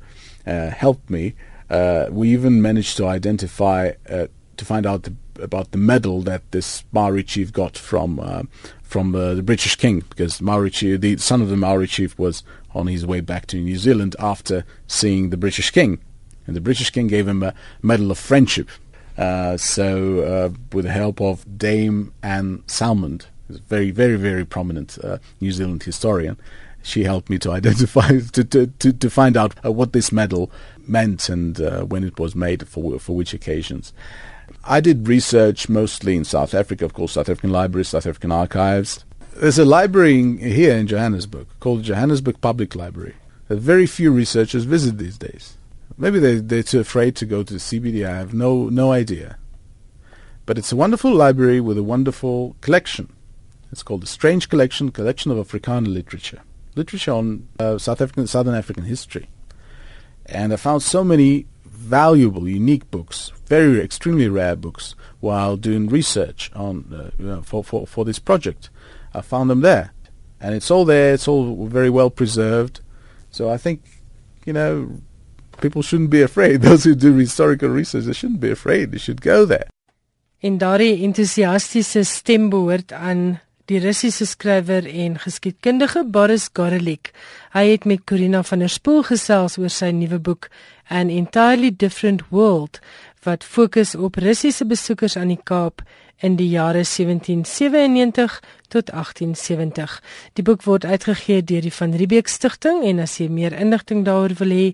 uh, 0.46 0.70
helped 0.70 1.08
me. 1.08 1.34
Uh, 1.70 2.06
we 2.10 2.30
even 2.30 2.60
managed 2.60 2.96
to 2.98 3.06
identify 3.06 3.92
uh, 4.08 4.26
to 4.58 4.64
find 4.64 4.86
out 4.86 5.04
the, 5.04 5.14
about 5.42 5.70
the 5.72 5.78
medal 5.78 6.20
that 6.22 6.42
this 6.52 6.84
Maori 6.92 7.24
chief 7.24 7.52
got 7.52 7.78
from 7.78 8.20
uh, 8.20 8.42
from 8.82 9.14
uh, 9.14 9.34
the 9.34 9.42
British 9.42 9.76
king 9.76 10.00
because 10.10 10.42
Maori 10.42 10.70
chief, 10.70 11.00
the 11.00 11.16
son 11.16 11.40
of 11.40 11.48
the 11.48 11.56
Maori 11.56 11.86
chief, 11.86 12.18
was 12.18 12.42
on 12.74 12.86
his 12.86 13.06
way 13.06 13.20
back 13.20 13.46
to 13.46 13.56
New 13.56 13.78
Zealand 13.78 14.14
after 14.18 14.64
seeing 14.86 15.30
the 15.30 15.36
British 15.38 15.70
king, 15.70 15.98
and 16.46 16.54
the 16.54 16.60
British 16.60 16.90
king 16.90 17.06
gave 17.06 17.26
him 17.26 17.42
a 17.42 17.54
medal 17.80 18.10
of 18.10 18.18
friendship. 18.18 18.68
Uh, 19.16 19.56
so, 19.56 20.20
uh, 20.20 20.50
with 20.72 20.86
the 20.86 20.92
help 20.92 21.20
of 21.20 21.58
Dame 21.58 22.12
Anne 22.22 22.58
Salmond, 22.66 23.26
who's 23.46 23.58
a 23.58 23.62
very, 23.62 23.90
very, 23.90 24.16
very 24.16 24.44
prominent 24.44 24.98
uh, 25.02 25.18
New 25.40 25.52
Zealand 25.52 25.82
historian, 25.82 26.38
she 26.82 27.04
helped 27.04 27.30
me 27.30 27.38
to 27.38 27.50
identify 27.58 28.08
to 28.08 28.44
to 28.44 28.66
to, 28.66 28.92
to 28.92 29.10
find 29.10 29.36
out 29.36 29.54
uh, 29.64 29.70
what 29.70 29.92
this 29.92 30.12
medal 30.12 30.50
meant 30.86 31.28
and 31.28 31.60
uh, 31.60 31.82
when 31.82 32.04
it 32.04 32.18
was 32.18 32.34
made 32.34 32.66
for 32.66 32.98
for 32.98 33.14
which 33.14 33.34
occasions. 33.34 33.92
I 34.64 34.80
did 34.80 35.08
research 35.08 35.68
mostly 35.68 36.16
in 36.16 36.24
South 36.24 36.54
Africa, 36.54 36.84
of 36.84 36.94
course, 36.94 37.12
South 37.12 37.28
African 37.28 37.50
libraries, 37.50 37.88
South 37.88 38.06
African 38.06 38.30
archives. 38.30 39.04
There's 39.36 39.58
a 39.58 39.64
library 39.64 40.36
here 40.36 40.76
in 40.76 40.86
Johannesburg 40.86 41.46
called 41.58 41.82
Johannesburg 41.82 42.40
Public 42.40 42.74
Library 42.76 43.14
that 43.48 43.56
very 43.56 43.86
few 43.86 44.12
researchers 44.12 44.64
visit 44.64 44.98
these 44.98 45.18
days. 45.18 45.56
Maybe 46.02 46.18
they, 46.18 46.40
they're 46.40 46.64
too 46.64 46.80
afraid 46.80 47.14
to 47.14 47.26
go 47.26 47.44
to 47.44 47.52
the 47.52 47.60
CBD. 47.60 48.04
I 48.04 48.16
have 48.16 48.34
no, 48.34 48.68
no 48.68 48.90
idea. 48.90 49.38
But 50.46 50.58
it's 50.58 50.72
a 50.72 50.76
wonderful 50.76 51.14
library 51.14 51.60
with 51.60 51.78
a 51.78 51.84
wonderful 51.84 52.56
collection. 52.60 53.12
It's 53.70 53.84
called 53.84 54.02
the 54.02 54.08
Strange 54.08 54.48
Collection, 54.48 54.90
Collection 54.90 55.30
of 55.30 55.38
Afrikaner 55.38 55.86
Literature. 55.86 56.42
Literature 56.74 57.12
on 57.12 57.46
uh, 57.60 57.78
South 57.78 58.00
African, 58.00 58.26
Southern 58.26 58.56
African 58.56 58.82
history. 58.82 59.28
And 60.26 60.52
I 60.52 60.56
found 60.56 60.82
so 60.82 61.04
many 61.04 61.46
valuable, 61.64 62.48
unique 62.48 62.90
books, 62.90 63.30
very 63.46 63.80
extremely 63.80 64.28
rare 64.28 64.56
books, 64.56 64.96
while 65.20 65.56
doing 65.56 65.86
research 65.86 66.50
on 66.52 66.92
uh, 66.92 67.10
you 67.16 67.26
know, 67.26 67.42
for, 67.42 67.62
for 67.62 67.86
for 67.86 68.04
this 68.04 68.18
project. 68.18 68.70
I 69.14 69.20
found 69.20 69.48
them 69.50 69.60
there, 69.60 69.92
and 70.40 70.52
it's 70.52 70.68
all 70.68 70.84
there. 70.84 71.14
It's 71.14 71.28
all 71.28 71.68
very 71.68 71.90
well 71.90 72.10
preserved. 72.10 72.80
So 73.30 73.50
I 73.50 73.56
think, 73.56 73.84
you 74.44 74.52
know, 74.52 75.00
people 75.62 75.82
shouldn't 75.82 76.10
be 76.10 76.22
afraid. 76.22 76.60
Those 76.68 76.84
who 76.84 76.94
do 76.94 77.14
historical 77.16 77.70
research, 77.70 78.04
they 78.04 78.12
shouldn't 78.12 78.40
be 78.40 78.50
afraid. 78.50 78.92
They 78.92 78.98
should 78.98 79.22
go 79.22 79.46
there. 79.46 79.68
In 80.40 80.58
daardie 80.58 81.04
entoesiastiese 81.06 82.02
stem 82.04 82.50
behoort 82.50 82.92
aan 82.92 83.38
die 83.70 83.78
Russiese 83.78 84.26
skrywer 84.26 84.86
en 84.90 85.14
geskiedkundige 85.22 86.02
Boris 86.04 86.48
Gorelik. 86.52 87.12
Hy 87.54 87.68
het 87.70 87.86
met 87.86 88.02
Corina 88.10 88.42
van 88.42 88.64
der 88.64 88.72
Spool 88.72 89.04
gesels 89.06 89.56
oor 89.60 89.70
sy 89.70 89.92
nuwe 89.94 90.18
boek 90.18 90.50
An 90.90 91.12
Entirely 91.14 91.70
Different 91.70 92.26
World 92.34 92.80
wat 93.22 93.46
fokus 93.46 93.94
op 93.94 94.18
Russiese 94.18 94.66
besoekers 94.66 95.16
aan 95.16 95.30
die 95.30 95.40
Kaap 95.46 95.84
in 96.22 96.36
die 96.38 96.48
jare 96.48 96.84
1797 96.86 98.40
tot 98.68 98.90
1870. 98.90 99.98
Die 100.38 100.44
boek 100.46 100.62
word 100.64 100.84
uitgegee 100.84 101.42
deur 101.42 101.64
die 101.66 101.74
Van 101.74 101.96
Riebeeck 101.98 102.30
Stichting 102.30 102.84
en 102.86 103.02
as 103.02 103.18
jy 103.18 103.28
meer 103.28 103.56
inligting 103.58 104.06
daaroor 104.06 104.36
wil 104.38 104.54
hê, 104.54 104.68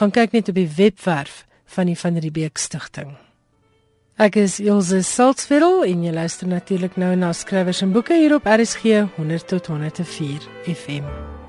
gaan 0.00 0.14
kyk 0.14 0.32
net 0.32 0.48
op 0.48 0.58
die 0.58 0.70
webwerf 0.76 1.44
van 1.76 1.92
die 1.92 1.98
Van 1.98 2.18
Riebeeck 2.18 2.58
Stichting. 2.58 3.14
Ek 4.16 4.36
is 4.38 4.60
Ilse 4.62 5.02
Saltzveld 5.02 5.88
en 5.90 6.04
jy 6.06 6.12
luister 6.14 6.46
natuurlik 6.48 6.96
nou 6.96 7.12
na 7.18 7.32
skrywers 7.34 7.82
en 7.82 7.92
boeke 7.92 8.14
hier 8.14 8.36
op 8.38 8.46
RSG 8.46 9.08
100 9.16 9.48
tot 9.50 9.72
104 9.72 10.46
FM. 10.70 11.42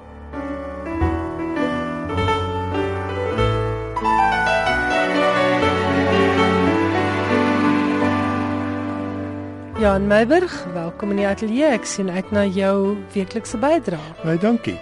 Jan 9.75 10.07
Meiburg, 10.07 10.65
welkom 10.73 11.09
in 11.11 11.17
die 11.19 11.25
ateljee. 11.27 11.67
Ek 11.75 11.83
sien 11.83 12.07
uit 12.07 12.29
na 12.31 12.45
jou 12.47 12.95
weeklikse 13.11 13.57
bydrae. 13.59 14.13
Baie 14.21 14.39
dankie. 14.39 14.77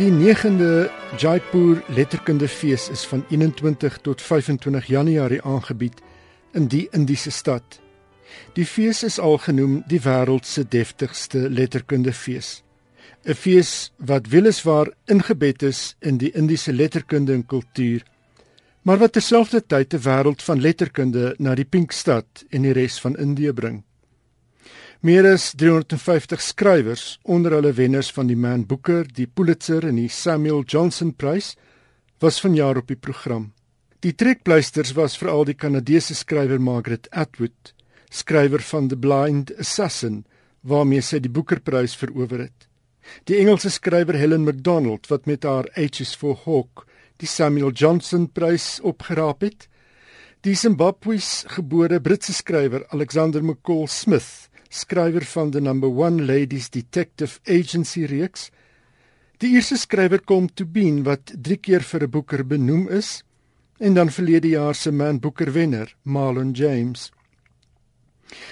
Die 0.00 0.08
9de 0.10 0.88
Jaipur 1.14 1.78
Letterkundefees 1.94 2.88
is 2.90 3.04
van 3.06 3.22
21 3.30 4.00
tot 4.02 4.22
25 4.22 4.90
Januarie 4.90 5.38
aangebied 5.46 6.02
in 6.58 6.66
die 6.66 6.88
Indiese 6.90 7.30
stad. 7.30 7.78
Die 8.58 8.66
fees 8.66 9.04
is 9.06 9.20
al 9.22 9.38
genoem 9.46 9.78
die 9.86 10.02
wêreld 10.02 10.50
se 10.50 10.66
deftigste 10.66 11.46
letterkundefees. 11.46 12.64
'n 13.22 13.34
Fees 13.34 13.92
wat 13.96 14.26
weliswaar 14.34 14.90
ingebed 15.06 15.62
is 15.62 15.94
in 16.00 16.18
die 16.18 16.34
Indiese 16.34 16.72
letterkunde 16.72 17.32
en 17.32 17.46
kultuur, 17.46 18.02
maar 18.82 18.98
wat 18.98 19.12
terselfdertyd 19.12 19.94
'n 19.94 20.02
wêreld 20.02 20.42
van 20.42 20.60
letterkunde 20.60 21.34
na 21.38 21.54
die 21.54 21.64
Pinkstad 21.64 22.44
en 22.50 22.62
die 22.62 22.72
res 22.72 22.98
van 23.00 23.16
Indië 23.16 23.52
bring. 23.52 23.84
Meer 25.06 25.22
as 25.30 25.52
350 25.54 26.40
skrywers, 26.42 27.02
onder 27.22 27.54
hulle 27.54 27.70
wenners 27.76 28.08
van 28.10 28.26
die 28.26 28.34
Man 28.34 28.64
Booker, 28.66 29.04
die 29.06 29.28
Pulitzer 29.30 29.84
en 29.86 30.00
die 30.00 30.08
Samuel 30.10 30.64
Johnson 30.66 31.12
Prys, 31.14 31.52
was 32.18 32.40
vanjaar 32.42 32.80
op 32.80 32.88
die 32.90 32.98
program. 32.98 33.52
Die 34.02 34.16
trekpleisters 34.18 34.96
was 34.96 35.14
veral 35.20 35.46
die 35.46 35.54
Kanadese 35.54 36.16
skrywer 36.18 36.58
Margaret 36.58 37.06
Atwood, 37.12 37.70
skrywer 38.10 38.64
van 38.66 38.88
The 38.90 38.98
Blind 38.98 39.52
Assassin, 39.62 40.24
waarmee 40.66 41.04
sy 41.06 41.20
die 41.22 41.30
Booker-prys 41.30 41.94
verower 42.00 42.48
het. 42.48 42.66
Die 43.30 43.38
Engelse 43.38 43.70
skrywer 43.76 44.18
Helen 44.18 44.42
Macdonald 44.48 45.06
wat 45.12 45.30
met 45.30 45.46
haar 45.46 45.70
H's 45.76 46.16
for 46.18 46.34
Hawk 46.48 46.82
die 47.22 47.30
Samuel 47.30 47.70
Johnson 47.70 48.26
Prys 48.26 48.80
opgeraap 48.82 49.46
het. 49.46 49.68
Die 50.42 50.58
Zimbabwe's 50.58 51.44
gebore 51.54 52.02
Britse 52.02 52.34
skrywer 52.34 52.88
Alexander 52.90 53.44
McCall 53.44 53.86
Smith 53.86 54.48
skrywer 54.68 55.24
van 55.24 55.50
the 55.50 55.60
number 55.60 55.88
1 55.88 56.26
ladies 56.26 56.70
detective 56.70 57.40
agency 57.46 58.04
reeks. 58.04 58.50
Die 59.38 59.54
eerste 59.54 59.76
skrywer 59.76 60.22
kom 60.24 60.48
to 60.48 60.64
been 60.64 61.02
wat 61.04 61.32
3 61.34 61.56
keer 61.56 61.82
vir 61.82 62.02
'n 62.04 62.10
boeker 62.10 62.44
benoem 62.44 62.88
is 62.88 63.22
en 63.78 63.94
dan 63.94 64.10
verlede 64.10 64.48
jaar 64.48 64.74
se 64.74 64.90
man 64.92 65.20
boeker 65.20 65.52
wenner 65.52 65.94
Marlon 66.02 66.52
James. 66.52 67.12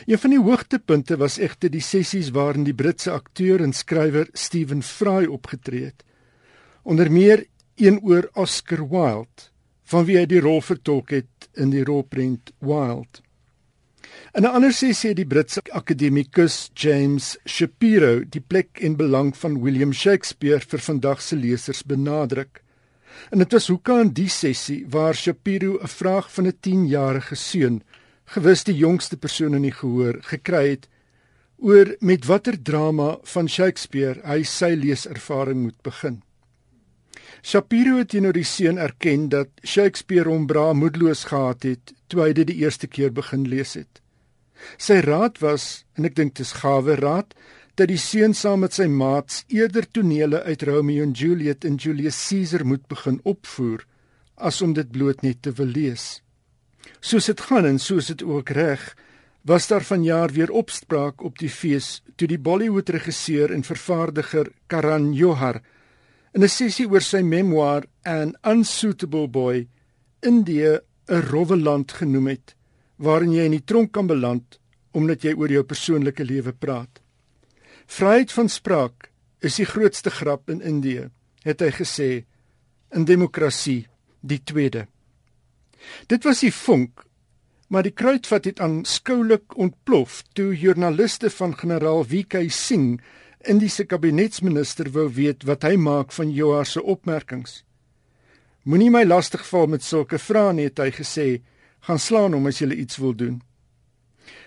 Een 0.07 0.19
van 0.19 0.31
die 0.31 0.41
hoogtepunte 0.41 1.17
was 1.17 1.39
egter 1.39 1.71
die 1.71 1.83
sessies 1.83 2.31
waarin 2.31 2.65
die 2.65 2.75
Britse 2.75 3.11
akteur 3.11 3.63
en 3.63 3.73
skrywer 3.73 4.29
Stephen 4.33 4.83
Fry 4.83 5.25
opgetree 5.27 5.85
het. 5.85 6.05
Onder 6.83 7.11
meer 7.13 7.47
een 7.77 8.01
oor 8.03 8.29
Oscar 8.35 8.89
Wilde 8.89 9.51
van 9.85 10.05
wie 10.05 10.19
hy 10.19 10.27
die 10.27 10.41
rol 10.41 10.61
vertolk 10.63 11.11
het 11.11 11.49
in 11.55 11.71
die 11.71 11.85
rolprent 11.85 12.53
Wilde 12.61 13.25
In 14.35 14.43
'n 14.43 14.51
ander 14.51 14.73
sessie 14.75 15.13
het 15.13 15.17
die 15.21 15.31
Britse 15.31 15.61
akademikus 15.79 16.71
James 16.75 17.37
Shapiro 17.47 18.25
die 18.27 18.41
plek 18.41 18.81
en 18.83 18.97
belang 18.99 19.29
van 19.39 19.61
William 19.63 19.93
Shakespeare 19.95 20.59
vir 20.73 20.83
vandag 20.83 21.23
se 21.23 21.37
lesers 21.37 21.85
benadruk. 21.87 22.63
En 23.31 23.39
dit 23.39 23.53
was 23.53 23.69
hoeka 23.69 24.01
in 24.01 24.11
die 24.11 24.29
sessie 24.29 24.81
waar 24.91 25.15
Shapiro 25.15 25.79
'n 25.79 25.87
vraag 25.87 26.33
van 26.33 26.47
'n 26.47 26.59
10-jarige 26.61 27.37
seun, 27.37 27.83
gewis 28.25 28.65
die 28.65 28.75
jongste 28.75 29.17
persoon 29.17 29.55
in 29.55 29.63
die 29.63 29.77
gehoor, 29.81 30.19
gekry 30.23 30.69
het 30.69 30.89
oor 31.57 31.97
met 32.01 32.27
watter 32.27 32.63
drama 32.63 33.19
van 33.23 33.49
Shakespeare 33.49 34.21
hy 34.25 34.43
sy 34.43 34.75
leeservaring 34.75 35.63
moet 35.63 35.83
begin. 35.83 36.23
Shapiro 37.43 37.99
het 37.99 38.09
teenoor 38.09 38.33
die 38.33 38.45
seun 38.45 38.79
erken 38.79 39.29
dat 39.29 39.49
Shakespeare 39.63 40.29
hom 40.29 40.47
braa 40.47 40.73
moedeloos 40.73 41.25
gehad 41.25 41.63
het 41.63 41.93
toe 42.09 42.23
hy 42.23 42.33
dit 42.33 42.47
die 42.47 42.63
eerste 42.65 42.87
keer 42.87 43.13
begin 43.13 43.49
lees 43.49 43.75
het. 43.75 44.04
Sy 44.79 45.01
raad 45.05 45.41
was, 45.43 45.85
en 45.97 46.05
ek 46.05 46.17
dink 46.17 46.35
dit 46.35 46.47
is 46.47 46.57
gawe 46.63 46.97
raad, 47.01 47.35
dat 47.75 47.91
die 47.91 47.99
seun 47.99 48.35
saam 48.35 48.63
met 48.63 48.75
sy 48.77 48.87
maats 48.87 49.43
eerder 49.51 49.87
tonele 49.91 50.43
uit 50.47 50.63
Romeo 50.63 51.03
en 51.03 51.13
Juliet 51.13 51.65
en 51.65 51.77
Julius 51.77 52.19
Caesar 52.29 52.65
moet 52.65 52.87
begin 52.89 53.19
opvoer 53.25 53.83
as 54.37 54.61
om 54.63 54.75
dit 54.75 54.91
bloot 54.91 55.23
net 55.23 55.43
te 55.43 55.51
wil 55.59 55.71
lees. 55.75 56.21
Soos 57.01 57.27
dit 57.31 57.41
gaan 57.49 57.67
en 57.67 57.79
soos 57.79 58.11
dit 58.13 58.23
ook 58.23 58.51
reg, 58.55 58.83
was 59.45 59.67
daar 59.69 59.85
vanjaar 59.85 60.33
weer 60.33 60.51
opspraak 60.51 61.23
op 61.23 61.39
die 61.39 61.51
fees 61.51 62.01
toe 62.17 62.29
die 62.29 62.41
Bollywood 62.41 62.89
regisseur 62.95 63.53
en 63.53 63.67
vervaardiger 63.67 64.49
Karan 64.67 65.13
Johar 65.13 65.61
in 66.35 66.43
'n 66.43 66.49
sessie 66.49 66.87
oor 66.89 67.03
sy 67.03 67.23
memoir 67.23 67.85
An 68.05 68.35
Unsuitable 68.43 69.29
Boy 69.29 69.69
India 70.23 70.81
'n 71.09 71.23
rowwe 71.31 71.57
land 71.57 71.93
genoem 71.93 72.27
het 72.27 72.54
waarin 72.97 73.33
jy 73.33 73.47
in 73.49 73.57
die 73.57 73.65
tronk 73.65 73.93
kan 73.93 74.07
beland 74.11 74.59
omdat 74.95 75.25
jy 75.27 75.33
oor 75.35 75.51
jou 75.51 75.65
persoonlike 75.67 76.25
lewe 76.25 76.53
praat. 76.53 77.01
Vryheid 77.91 78.31
van 78.33 78.49
spraak 78.49 79.11
is 79.43 79.59
die 79.59 79.67
grootste 79.67 80.11
grap 80.11 80.51
in 80.51 80.63
Indië, 80.63 81.09
het 81.43 81.61
hy 81.61 81.73
gesê 81.75 82.11
in 82.95 83.05
demokrasie 83.05 83.89
die 84.23 84.39
tweede. 84.39 84.87
Dit 86.09 86.25
was 86.25 86.45
die 86.47 86.55
vonk, 86.55 87.03
Maar 87.75 87.83
die 87.83 87.95
kruitvat 87.97 88.45
het 88.45 88.61
aanskoulik 88.61 89.57
ontplof 89.57 90.23
toe 90.33 90.53
joernaliste 90.55 91.31
van 91.31 91.57
generaal 91.59 92.05
W.K. 92.07 92.45
Singh, 92.49 93.01
Indiese 93.45 93.85
kabinetsminister, 93.85 94.89
wou 94.95 95.09
weet 95.13 95.43
wat 95.45 95.65
hy 95.67 95.75
maak 95.77 96.13
van 96.13 96.31
Johar 96.33 96.69
se 96.71 96.83
opmerkings. 96.83 97.65
Moenie 98.63 98.93
my 98.95 99.03
lastigval 99.05 99.67
met 99.69 99.85
sulke 99.85 100.21
vrae 100.23 100.55
nie, 100.57 100.69
het 100.71 100.79
hy 100.81 100.93
gesê. 100.95 101.27
Gaan 101.85 102.01
slaan 102.01 102.33
hom 102.33 102.47
as 102.49 102.63
jy 102.63 102.71
iets 102.73 102.97
wil 102.97 103.13
doen. 103.13 103.43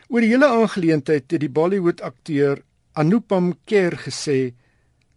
Oor 0.10 0.24
die 0.24 0.32
hele 0.32 0.48
aangeleentheid 0.50 1.28
het 1.30 1.42
die 1.44 1.52
Bollywood 1.54 2.02
akteur 2.02 2.64
Anupam 2.98 3.54
Kher 3.70 3.98
gesê: 4.08 4.54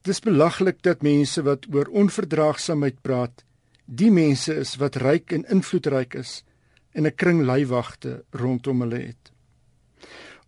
"Dis 0.05 0.21
belaglik 0.21 0.83
dat 0.83 1.03
mense 1.03 1.43
wat 1.43 1.67
oor 1.73 1.89
onverdraagsaamheid 1.89 3.01
praat, 3.03 3.45
die 3.87 4.11
mense 4.11 4.55
is 4.55 4.77
wat 4.77 4.97
ryk 4.97 5.33
en 5.33 5.49
invloedryk 5.49 6.15
is 6.15 6.43
en 6.93 7.07
'n 7.07 7.17
kring 7.17 7.43
leiwagte 7.43 8.25
rondom 8.33 8.81
hulle 8.81 9.01
het." 9.01 9.33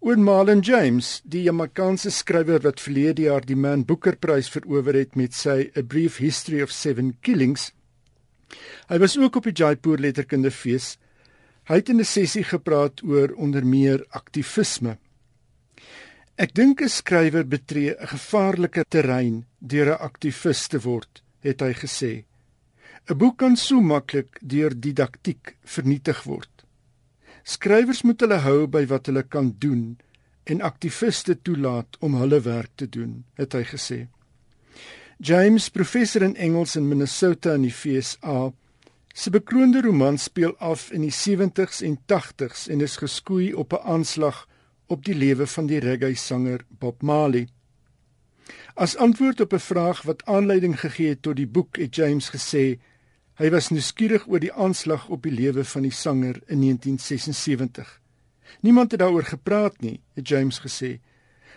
Oor 0.00 0.18
Marlon 0.18 0.60
James, 0.60 1.22
die 1.24 1.42
Jamaicaanse 1.42 2.10
skrywer 2.10 2.60
wat 2.60 2.80
verlede 2.80 3.22
jaar 3.22 3.46
die 3.46 3.56
Man 3.56 3.84
Booker 3.84 4.16
Prys 4.16 4.50
verower 4.50 4.94
het 4.94 5.16
met 5.16 5.32
sy 5.32 5.70
A 5.76 5.82
Brief 5.82 6.16
History 6.16 6.62
of 6.62 6.70
Seven 6.70 7.16
Killings, 7.20 7.72
Hy 8.90 8.98
was 9.00 9.16
ook 9.18 9.36
op 9.36 9.48
die 9.48 9.56
Jaipur 9.56 9.98
letterkundefees. 9.98 10.96
Hy 11.72 11.78
het 11.80 11.88
in 11.88 12.00
'n 12.00 12.04
sessie 12.04 12.44
gepraat 12.44 13.00
oor 13.02 13.32
onder 13.32 13.64
meer 13.64 14.04
aktivisme. 14.10 14.98
Ek 16.36 16.52
dink 16.54 16.82
'n 16.82 16.88
skrywer 16.88 17.46
betree 17.48 17.94
'n 17.96 18.06
gevaarlike 18.06 18.84
terrein 18.88 19.46
deur 19.58 19.88
'n 19.88 20.02
aktivis 20.08 20.68
te 20.68 20.78
word, 20.80 21.22
het 21.40 21.60
hy 21.60 21.72
gesê. 21.72 22.24
'n 23.08 23.16
Boek 23.16 23.38
kan 23.38 23.56
so 23.56 23.80
maklik 23.80 24.38
deur 24.42 24.80
didaktiek 24.80 25.56
vernietig 25.64 26.22
word. 26.24 26.64
Skrywers 27.42 28.02
moet 28.02 28.20
hulle 28.20 28.38
hou 28.38 28.66
by 28.66 28.86
wat 28.86 29.06
hulle 29.06 29.22
kan 29.22 29.54
doen 29.58 29.98
en 30.44 30.60
aktiviste 30.60 31.42
toelaat 31.42 31.96
om 32.00 32.14
hulle 32.14 32.40
werk 32.40 32.70
te 32.74 32.88
doen, 32.88 33.24
het 33.34 33.52
hy 33.52 33.64
gesê. 33.64 34.08
James, 35.18 35.68
professor 35.70 36.22
in 36.22 36.36
Engels 36.36 36.76
in 36.76 36.88
Minnesota 36.88 37.54
in 37.54 37.62
die 37.62 37.70
FSA, 37.70 38.52
se 39.12 39.30
bekroonde 39.30 39.80
roman 39.80 40.18
speel 40.18 40.56
af 40.56 40.90
in 40.90 41.00
die 41.00 41.12
70s 41.12 41.82
en 41.84 41.98
80s 42.12 42.68
en 42.68 42.80
is 42.80 42.96
geskoei 42.96 43.52
op 43.54 43.72
'n 43.72 43.84
aanslag 43.84 44.48
op 44.86 45.04
die 45.04 45.14
lewe 45.14 45.46
van 45.46 45.66
die 45.66 45.80
reggae-sanger 45.80 46.64
Bob 46.68 47.02
Marley. 47.02 47.48
As 48.74 48.96
antwoord 48.96 49.40
op 49.40 49.52
'n 49.52 49.58
vraag 49.58 50.02
wat 50.02 50.24
aanleiding 50.24 50.80
gegee 50.80 51.08
het 51.08 51.22
tot 51.22 51.36
die 51.36 51.46
boek, 51.46 51.76
het 51.76 51.94
James 51.94 52.28
gesê 52.28 52.80
hy 53.34 53.50
was 53.50 53.68
nuuskierig 53.68 54.28
oor 54.28 54.40
die 54.40 54.52
aanslag 54.52 55.08
op 55.08 55.22
die 55.22 55.32
lewe 55.32 55.64
van 55.64 55.82
die 55.82 55.92
sanger 55.92 56.40
in 56.46 56.60
1976. 56.60 58.00
Niemand 58.60 58.90
het 58.90 59.00
daaroor 59.00 59.24
gepraat 59.24 59.80
nie, 59.80 60.00
het 60.14 60.28
James 60.28 60.58
gesê. 60.58 61.00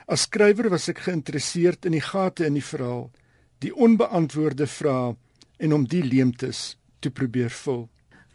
As 0.06 0.22
skrywer 0.22 0.70
was 0.70 0.88
ek 0.88 1.00
geïnteresseerd 1.00 1.86
in 1.86 1.92
die 1.92 2.02
gate 2.02 2.46
in 2.46 2.54
die 2.54 2.64
verhaal 2.64 3.12
die 3.60 3.76
onbeantwoorde 3.76 4.68
vrae 4.68 5.16
en 5.58 5.74
om 5.74 5.88
die 5.88 6.04
leemtes 6.04 6.78
te 7.00 7.10
probeer 7.10 7.50
vul. 7.50 7.86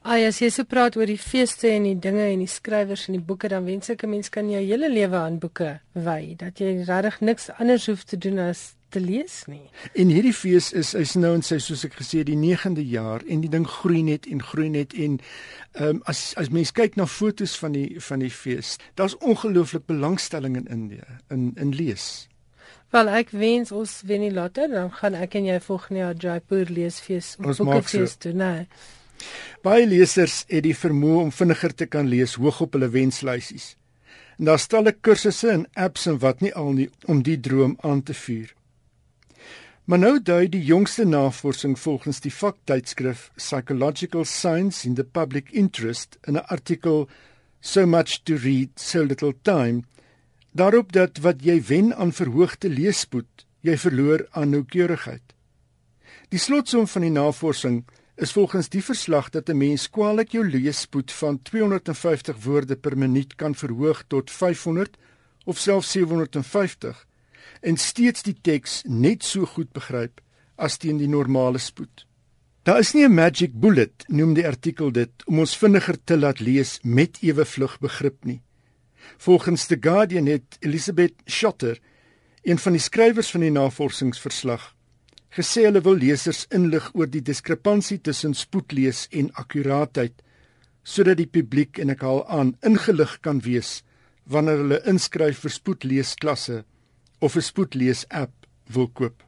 Ai, 0.01 0.25
as 0.25 0.39
jy 0.41 0.49
so 0.49 0.65
praat 0.65 0.97
oor 0.97 1.11
die 1.11 1.21
feeste 1.21 1.69
en 1.69 1.85
die 1.85 1.99
dinge 1.99 2.25
en 2.33 2.41
die 2.41 2.49
skrywers 2.49 3.09
en 3.09 3.19
die 3.19 3.25
boeke, 3.25 3.51
dan 3.53 3.67
wens 3.67 3.91
ek 3.93 4.05
'n 4.05 4.11
mens 4.11 4.31
kan 4.31 4.49
jou 4.49 4.63
hele 4.65 4.89
lewe 4.89 5.17
aan 5.17 5.39
boeke 5.39 5.81
wy, 5.93 6.37
dat 6.37 6.59
jy 6.59 6.85
regtig 6.89 7.21
niks 7.21 7.51
anders 7.59 7.87
hoef 7.87 8.05
te 8.05 8.17
doen 8.17 8.39
as 8.39 8.75
te 8.91 9.01
lees 9.01 9.45
nie. 9.47 9.69
En 9.95 10.09
hierdie 10.09 10.35
fees 10.35 10.73
is 10.73 10.95
is 10.95 11.15
nou 11.15 11.35
in 11.35 11.43
sy 11.43 11.59
soos 11.59 11.85
ek 11.85 11.95
gesê 12.01 12.25
die 12.25 12.37
9de 12.37 12.85
jaar 12.89 13.23
en 13.29 13.41
die 13.41 13.51
ding 13.53 13.67
groei 13.67 14.03
net 14.03 14.27
en 14.27 14.43
groei 14.43 14.69
net 14.69 14.95
en 14.95 15.21
ehm 15.75 15.89
um, 15.89 16.03
as 16.11 16.35
as 16.37 16.51
mens 16.51 16.73
kyk 16.73 16.97
na 16.97 17.07
fotos 17.07 17.59
van 17.59 17.73
die 17.73 18.01
van 18.01 18.25
die 18.25 18.31
fees, 18.31 18.79
daar's 18.95 19.17
ongelooflik 19.19 19.87
belangstelling 19.87 20.57
in 20.57 20.67
Indië 20.67 21.07
in 21.31 21.53
in 21.57 21.75
lees. 21.75 22.29
Wel 22.91 23.09
ek 23.21 23.31
wens 23.31 23.71
ons 23.73 24.01
wen 24.07 24.25
die 24.27 24.33
lotte 24.35 24.67
dan 24.71 24.91
gaan 24.99 25.15
ek 25.15 25.37
en 25.39 25.45
jy 25.47 25.59
volgende 25.63 26.01
jaar 26.01 26.17
Jaipur 26.19 26.71
leesfees 26.75 27.37
boekfees 27.39 28.17
so. 28.17 28.23
doen, 28.25 28.41
nee. 28.43 28.65
Baie 29.63 29.87
lesers 29.87 30.45
het 30.49 30.65
die 30.65 30.75
vermoë 30.75 31.27
om 31.27 31.31
vinniger 31.35 31.75
te 31.77 31.87
kan 31.87 32.09
lees 32.11 32.35
hoog 32.41 32.63
op 32.67 32.75
hulle 32.75 32.89
wenslysies. 32.91 33.75
En 34.41 34.49
daar 34.49 34.59
stel 34.59 34.91
ek 34.91 35.03
kursusse 35.07 35.53
en 35.53 35.67
apps 35.77 36.09
en 36.11 36.19
wat 36.19 36.41
nie 36.41 36.55
al 36.57 36.73
nie 36.79 36.89
om 37.07 37.21
die 37.23 37.37
droom 37.39 37.77
aan 37.87 38.03
te 38.03 38.17
vuur. 38.17 38.55
Maar 39.85 39.99
nou 39.99 40.15
dui 40.23 40.49
die 40.49 40.63
jongste 40.65 41.05
navorsing 41.05 41.77
volgens 41.79 42.23
die 42.25 42.33
vaktydskrif 42.33 43.29
Psychological 43.37 44.25
Science 44.25 44.87
in 44.89 44.95
the 44.95 45.05
Public 45.05 45.51
Interest 45.53 46.19
in 46.27 46.37
'n 46.37 46.47
artikel 46.47 47.09
So 47.61 47.87
much 47.87 48.25
to 48.25 48.37
read 48.37 48.71
so 48.77 49.03
little 49.03 49.35
time 49.43 49.85
daarop 50.53 50.93
dat 50.93 51.19
wat 51.19 51.43
jy 51.45 51.61
wen 51.69 51.95
aan 51.95 52.13
verhoogde 52.13 52.69
leespoed, 52.69 53.47
jy 53.61 53.77
verloor 53.79 54.27
aan 54.31 54.51
noukeurigheid. 54.51 55.35
Die 56.31 56.39
slotsom 56.39 56.87
van 56.87 57.03
die 57.03 57.15
navorsing 57.15 57.85
is 58.21 58.33
volgens 58.33 58.69
die 58.69 58.83
verslag 58.85 59.31
dat 59.31 59.49
'n 59.49 59.57
mens 59.57 59.91
kwaliek 59.91 60.33
jou 60.33 60.45
leespoed 60.45 61.13
van 61.13 61.43
250 61.43 62.45
woorde 62.45 62.77
per 62.77 62.99
minuut 62.99 63.35
kan 63.35 63.55
verhoog 63.55 64.05
tot 64.07 64.31
500 64.31 64.97
of 65.45 65.59
selfs 65.59 65.91
750 65.91 67.07
en 67.61 67.77
steeds 67.77 68.23
die 68.23 68.37
teks 68.41 68.83
net 68.87 69.25
so 69.25 69.47
goed 69.47 69.73
begryp 69.73 70.21
as 70.57 70.77
teen 70.77 70.99
die 70.99 71.09
normale 71.09 71.59
spoed. 71.59 72.07
Daar 72.63 72.79
is 72.79 72.93
nie 72.93 73.05
'n 73.05 73.15
magic 73.15 73.53
bullet, 73.53 74.05
noem 74.09 74.35
die 74.35 74.47
artikel 74.47 74.93
dit, 74.93 75.11
om 75.27 75.39
ons 75.39 75.57
vinniger 75.57 75.97
te 76.05 76.17
laat 76.17 76.41
lees 76.41 76.79
met 76.83 77.19
ewe 77.23 77.45
vlug 77.45 77.79
begrip 77.79 78.25
nie. 78.25 78.43
Volgens 79.19 79.67
The 79.67 79.79
Guardian 79.81 80.27
het 80.27 80.57
Elizabeth 80.61 81.15
Shotter, 81.29 81.81
een 82.43 82.59
van 82.59 82.73
die 82.73 82.83
skrywers 82.83 83.31
van 83.31 83.41
die 83.41 83.53
navorsingsverslag, 83.53 84.75
gesê 85.31 85.67
hulle 85.69 85.83
wil 85.87 85.99
lesers 86.01 86.47
inlig 86.51 86.91
oor 86.95 87.07
die 87.11 87.23
diskrepansie 87.23 88.01
tussen 88.01 88.35
spoedlees 88.35 89.07
en 89.11 89.31
akkuraatheid 89.39 90.23
sodat 90.83 91.21
die 91.21 91.29
publiek 91.29 91.79
en 91.79 91.93
ek 91.93 92.03
haal 92.03 92.23
aan 92.33 92.55
ingelig 92.67 93.19
kan 93.23 93.43
wees 93.45 93.83
wanneer 94.31 94.63
hulle 94.63 94.81
inskryf 94.91 95.43
vir 95.45 95.53
spoedleesklasse 95.55 96.63
of 97.21 97.37
'n 97.37 97.47
spoedlees-app 97.47 98.33
wil 98.75 98.89
koop. 98.89 99.23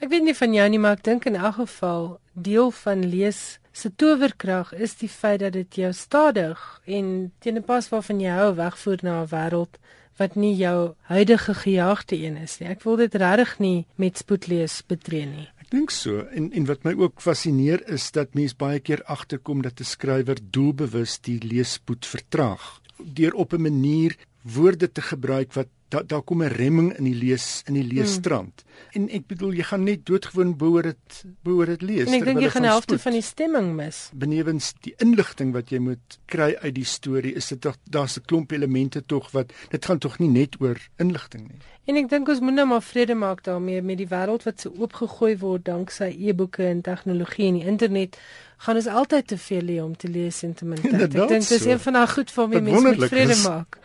Ek 0.00 0.08
weet 0.08 0.24
nie 0.24 0.34
van 0.34 0.54
jou 0.54 0.68
nie, 0.68 0.78
maar 0.78 0.96
ek 0.96 1.04
dink 1.04 1.26
in 1.26 1.36
elk 1.36 1.54
geval 1.54 2.20
deel 2.36 2.70
van 2.70 3.04
lees 3.08 3.58
se 3.72 3.90
towerkrag 3.96 4.72
is 4.74 4.94
die 5.00 5.08
feit 5.08 5.40
dat 5.40 5.52
dit 5.52 5.74
jou 5.74 5.92
stadig 5.92 6.60
en 6.84 7.32
teen 7.38 7.56
'n 7.56 7.64
pas 7.64 7.88
waarvan 7.88 8.20
jy 8.20 8.30
hou 8.30 8.54
wegvoer 8.54 8.98
na 9.02 9.22
'n 9.22 9.28
wêreld 9.28 9.74
wat 10.16 10.34
nie 10.34 10.54
jou 10.56 10.94
huidige 11.00 11.54
gejaagde 11.54 12.16
een 12.16 12.36
is 12.36 12.58
nie. 12.58 12.68
Ek 12.68 12.82
wil 12.82 12.96
dit 12.96 13.14
regtig 13.14 13.58
nie 13.58 13.86
met 13.94 14.18
spoed 14.18 14.46
lees 14.46 14.82
betree 14.86 15.26
nie. 15.26 15.48
Ek 15.60 15.70
dink 15.70 15.90
so 15.90 16.24
en 16.32 16.52
en 16.52 16.64
wat 16.64 16.84
my 16.84 16.94
ook 16.94 17.20
fascineer 17.20 17.88
is 17.88 18.10
dat 18.10 18.34
mens 18.34 18.56
baie 18.56 18.80
keer 18.80 19.02
agterkom 19.04 19.62
dat 19.62 19.80
'n 19.80 19.84
skrywer 19.84 20.38
doelbewus 20.50 21.18
die 21.20 21.40
leespoed 21.42 22.06
vertraag 22.06 22.80
deur 22.98 23.34
op 23.34 23.52
'n 23.52 23.62
manier 23.62 24.16
woorde 24.42 24.92
te 24.92 25.02
gebruik 25.02 25.52
wat 25.52 25.68
daar 25.96 26.06
daar 26.06 26.22
kom 26.22 26.42
'n 26.42 26.48
remming 26.48 26.96
in 26.96 27.04
die 27.04 27.14
lees 27.14 27.62
in 27.64 27.74
die 27.74 27.84
leesstrand. 27.84 28.64
Mm. 28.64 28.72
En 28.92 29.08
ek 29.10 29.26
bedoel 29.26 29.52
jy 29.52 29.62
gaan 29.62 29.82
net 29.82 30.06
doodgewoon 30.06 30.56
behoort 30.56 30.84
dit 30.84 31.24
behoort 31.42 31.68
dit 31.68 31.82
lees. 31.82 32.06
En 32.06 32.14
ek 32.14 32.24
dink 32.24 32.40
jy 32.40 32.50
gaan 32.50 32.64
helfte 32.64 32.98
van 32.98 33.12
die 33.12 33.22
stemming 33.22 33.74
mis. 33.74 34.10
Benewens 34.14 34.72
die 34.80 34.94
inligting 34.96 35.52
wat 35.52 35.70
jy 35.70 35.78
moet 35.78 36.18
kry 36.26 36.56
uit 36.60 36.74
die 36.74 36.84
storie, 36.84 37.34
is 37.34 37.48
dit 37.48 37.60
tog 37.60 37.76
daar's 37.84 38.16
'n 38.16 38.24
klomp 38.24 38.52
elemente 38.52 39.04
tog 39.06 39.30
wat 39.30 39.52
dit 39.68 39.84
gaan 39.84 39.98
tog 39.98 40.18
nie 40.18 40.28
net 40.28 40.60
oor 40.60 40.76
inligting 40.96 41.48
nie. 41.48 41.58
En 41.84 41.96
ek 41.96 42.08
dink 42.08 42.28
ons 42.28 42.40
moet 42.40 42.54
nou 42.54 42.66
maar 42.66 42.82
vrede 42.82 43.14
maak 43.14 43.44
daarmee 43.44 43.82
met 43.82 43.96
die 43.98 44.08
wêreld 44.08 44.42
wat 44.42 44.60
so 44.60 44.72
oopgegooi 44.78 45.38
word 45.38 45.64
danksy 45.64 46.16
e-boeke 46.18 46.64
en 46.64 46.80
tegnologie 46.80 47.46
en 47.46 47.54
die 47.54 47.66
internet 47.66 48.18
gaan 48.56 48.76
ons 48.76 48.86
altyd 48.86 49.26
te 49.26 49.38
veel 49.38 49.66
hê 49.66 49.82
om 49.82 49.96
te 49.96 50.08
lees 50.08 50.42
en 50.42 50.54
te 50.54 50.64
min. 50.70 50.78
Ek 50.78 51.10
dink 51.10 51.48
dis 51.48 51.62
so. 51.62 51.70
een 51.70 51.78
van 51.78 51.92
daai 51.92 52.08
goed 52.08 52.34
waarmee 52.34 52.60
mense 52.60 52.82
moet 52.86 53.08
vrede 53.08 53.36
maak. 53.48 53.78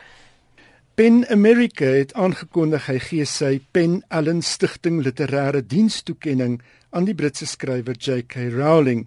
Pen 0.95 1.27
America 1.29 1.85
het 1.85 2.11
aangekondig 2.19 2.89
hy 2.91 2.97
gee 2.99 3.25
sy 3.25 3.61
Pen 3.71 4.01
Allen 4.11 4.41
Stichting 4.43 4.97
literêre 5.05 5.61
dienstoekenning 5.63 6.57
aan 6.91 7.05
die 7.07 7.13
Britse 7.15 7.45
skrywer 7.47 7.95
J.K. 7.95 8.49
Rowling 8.51 9.05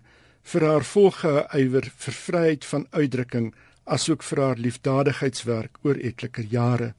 vir 0.49 0.65
haar 0.65 0.87
volgehouer 0.89 1.89
vir 2.07 2.17
vryheid 2.17 2.65
van 2.65 2.87
uitdrukking 2.97 3.51
asook 3.85 4.25
vir 4.25 4.41
haar 4.41 4.63
liefdadigheidswerk 4.65 5.77
oor 5.85 6.01
etlike 6.01 6.47
jare. 6.49 6.95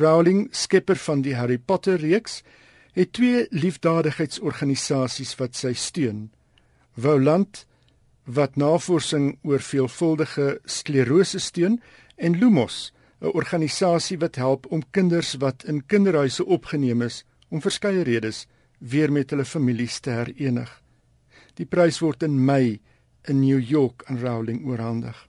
Rowling, 0.00 0.46
skepper 0.50 0.96
van 0.96 1.20
die 1.20 1.34
Harry 1.36 1.58
Potter 1.58 2.00
reeks, 2.00 2.38
het 2.96 3.12
twee 3.12 3.42
liefdadigheidsorganisasies 3.52 5.34
wat 5.42 5.60
sy 5.60 5.74
steun. 5.76 6.30
Wouland 6.96 7.66
wat 8.24 8.56
navorsing 8.56 9.34
oor 9.44 9.60
veelvuldige 9.60 10.54
sklerose 10.64 11.38
steun 11.38 11.82
en 12.16 12.40
Lumos 12.40 12.88
'n 13.20 13.34
organisasie 13.36 14.18
wat 14.18 14.36
help 14.36 14.66
om 14.66 14.82
kinders 14.90 15.34
wat 15.34 15.64
in 15.64 15.86
kinderhuise 15.86 16.44
opgeneem 16.44 17.02
is 17.02 17.24
om 17.48 17.60
verskeie 17.60 18.02
redes 18.02 18.46
weer 18.78 19.12
met 19.12 19.30
hulle 19.30 19.44
families 19.44 20.00
te 20.00 20.10
herenig. 20.10 20.70
Die 21.54 21.66
prys 21.66 22.00
word 22.00 22.22
in 22.22 22.44
Mei 22.44 22.80
in 23.28 23.40
New 23.40 23.60
York 23.60 24.04
aan 24.06 24.18
Rowling 24.18 24.64
oorhandig. 24.66 25.28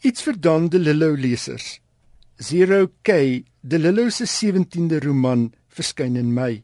Iets 0.00 0.22
vir 0.22 0.40
Dan 0.40 0.68
de 0.68 0.78
Lillo 0.78 1.14
lesers. 1.14 1.80
Zero 2.36 2.86
K, 3.02 3.44
de 3.60 3.78
Lillo 3.78 4.08
se 4.08 4.24
17de 4.24 5.02
roman 5.04 5.52
verskyn 5.68 6.16
in 6.16 6.32
Mei. 6.32 6.62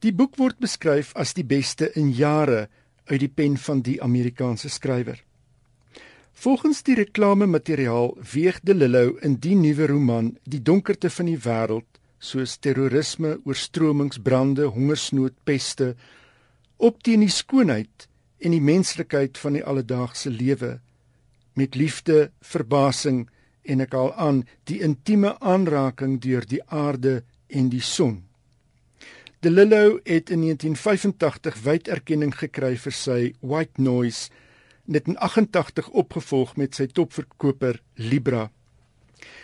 Die 0.00 0.12
boek 0.12 0.38
word 0.38 0.58
beskryf 0.58 1.12
as 1.14 1.34
die 1.34 1.44
beste 1.44 1.90
in 1.92 2.08
jare 2.14 2.68
uit 3.04 3.20
die 3.20 3.28
pen 3.28 3.58
van 3.58 3.82
die 3.82 3.98
Amerikaanse 4.02 4.68
skrywer. 4.68 5.20
Volgens 6.38 6.84
die 6.86 6.94
reklamemateriaal 6.94 8.12
weeg 8.32 8.60
de 8.62 8.74
Lillo 8.74 9.16
in 9.26 9.40
die 9.42 9.56
nuwe 9.58 9.88
roman 9.90 10.28
die 10.46 10.60
donkerte 10.62 11.10
van 11.10 11.26
die 11.26 11.40
wêreld 11.42 11.98
soos 12.22 12.54
terrorisme, 12.62 13.40
oorstromings, 13.42 14.20
brande, 14.22 14.68
hongersnood, 14.70 15.34
peste 15.42 15.96
op 16.76 17.02
teen 17.02 17.26
die 17.26 17.34
skoonheid 17.34 18.06
en 18.38 18.54
die 18.54 18.62
menslikheid 18.62 19.42
van 19.42 19.58
die 19.58 19.64
alledaagse 19.66 20.30
lewe 20.30 20.76
met 21.58 21.74
liefde, 21.74 22.30
verbasing 22.38 23.24
en 23.66 23.82
ek 23.82 23.98
al 23.98 24.14
aan 24.14 24.44
die 24.70 24.78
intieme 24.86 25.34
aanraking 25.42 26.20
deur 26.22 26.46
die 26.46 26.62
aarde 26.70 27.24
en 27.50 27.74
die 27.74 27.82
son. 27.82 28.20
De 29.42 29.50
Lillo 29.50 29.98
het 30.04 30.30
in 30.30 30.46
1985 30.46 31.64
wyd 31.66 31.90
erkenning 31.90 32.36
gekry 32.46 32.76
vir 32.78 32.94
sy 32.94 33.22
White 33.42 33.82
Noise, 33.82 34.30
net 34.88 35.08
in 35.08 35.18
88 35.18 35.90
opgevolg 35.92 36.56
met 36.56 36.78
sy 36.78 36.88
topverkoper 36.88 37.80
Libra. 38.00 38.48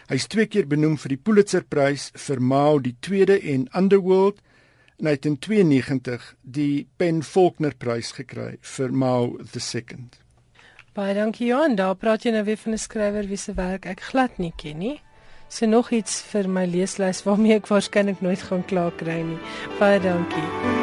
Hy 0.09 0.19
is 0.21 0.29
twee 0.29 0.49
keer 0.49 0.67
benoem 0.69 0.97
vir 1.01 1.15
die 1.15 1.21
Pulitzerprys 1.21 2.11
vir 2.27 2.41
Mao 2.41 2.81
die 2.83 2.97
2de 3.05 3.39
en 3.55 3.69
Underworld 3.77 4.41
en 4.99 5.09
hy 5.09 5.17
het 5.17 5.29
in 5.29 5.39
92 5.43 6.27
die 6.43 6.87
Pen 7.01 7.23
Faulknerprys 7.27 8.15
gekry 8.19 8.55
vir 8.77 8.93
Mao 8.93 9.35
the 9.53 9.61
2nd. 9.61 10.21
Baie 10.95 11.17
dankie 11.17 11.49
Johan, 11.51 11.75
daar 11.77 11.97
praat 11.99 12.25
jy 12.25 12.35
nou 12.37 12.45
weer 12.47 12.61
van 12.61 12.73
'n 12.73 12.79
skrywer 12.79 13.27
wie 13.27 13.41
se 13.41 13.55
werk 13.55 13.87
ek 13.87 14.01
glad 14.13 14.39
nie 14.39 14.53
ken 14.57 14.79
nie 14.79 15.01
se 15.55 15.67
nog 15.67 15.91
iets 15.91 16.23
vir 16.33 16.49
my 16.49 16.65
leeslys 16.67 17.23
waarmee 17.27 17.61
ek 17.61 17.71
waarskynlik 17.71 18.23
nooit 18.27 18.43
gaan 18.49 18.65
klaar 18.65 18.95
kry 18.99 19.21
nie. 19.23 19.39
Baie 19.79 20.01
dankie. 20.03 20.74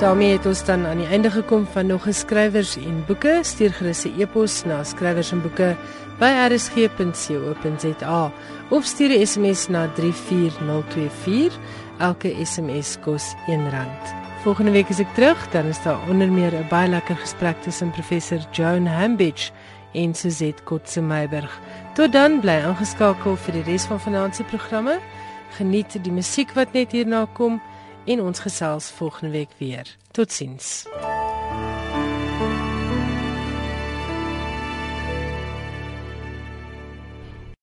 Daarmee 0.00 0.32
het 0.32 0.46
ons 0.46 0.64
dan 0.64 0.86
aan 0.86 0.96
die 0.96 1.06
einde 1.06 1.30
gekom 1.30 1.66
van 1.72 1.86
nog 1.86 2.02
geskrywers 2.02 2.76
en 2.76 3.04
boeke. 3.06 3.38
Stuur 3.42 3.72
gerus 3.72 4.04
'n 4.04 4.20
e-pos 4.20 4.64
na 4.64 4.84
skrywers 4.84 5.32
en 5.32 5.42
boeke 5.42 5.76
by 6.18 6.48
rsg.co.za 6.50 8.32
of 8.68 8.84
stuur 8.84 9.10
'n 9.10 9.26
SMS 9.26 9.68
na 9.68 9.88
34024. 9.94 11.58
Elke 11.98 12.34
SMS 12.44 12.98
kos 13.00 13.34
R1. 13.46 13.88
Volgende 14.42 14.70
week 14.70 14.88
is 14.88 14.98
ek 14.98 15.14
terug, 15.14 15.48
dan 15.50 15.64
is 15.64 15.82
daar 15.82 15.98
onder 16.08 16.28
meer 16.28 16.52
'n 16.54 16.68
baie 16.68 16.88
lekker 16.88 17.16
gesprek 17.16 17.62
tussen 17.62 17.90
professor 17.90 18.38
Joan 18.50 18.86
Hambidge 18.86 19.50
en 19.92 20.14
Suzette 20.14 20.62
Kotse 20.62 21.00
Meiberg. 21.00 21.60
Tot 21.94 22.12
dan 22.12 22.40
bly 22.40 22.62
ingeskakel 22.68 23.36
vir 23.36 23.52
die 23.52 23.62
res 23.62 23.84
van 23.84 24.00
vanaand 24.00 24.36
se 24.36 24.42
programme. 24.42 24.98
Geniet 25.50 26.02
die 26.02 26.12
musiek 26.12 26.52
wat 26.52 26.72
net 26.72 26.92
hierna 26.92 27.26
kom 27.32 27.60
en 28.06 28.20
ons 28.20 28.38
gesels 28.38 28.90
volgende 28.90 29.32
week 29.32 29.50
weer. 29.58 29.96
Totsiens. 30.10 30.86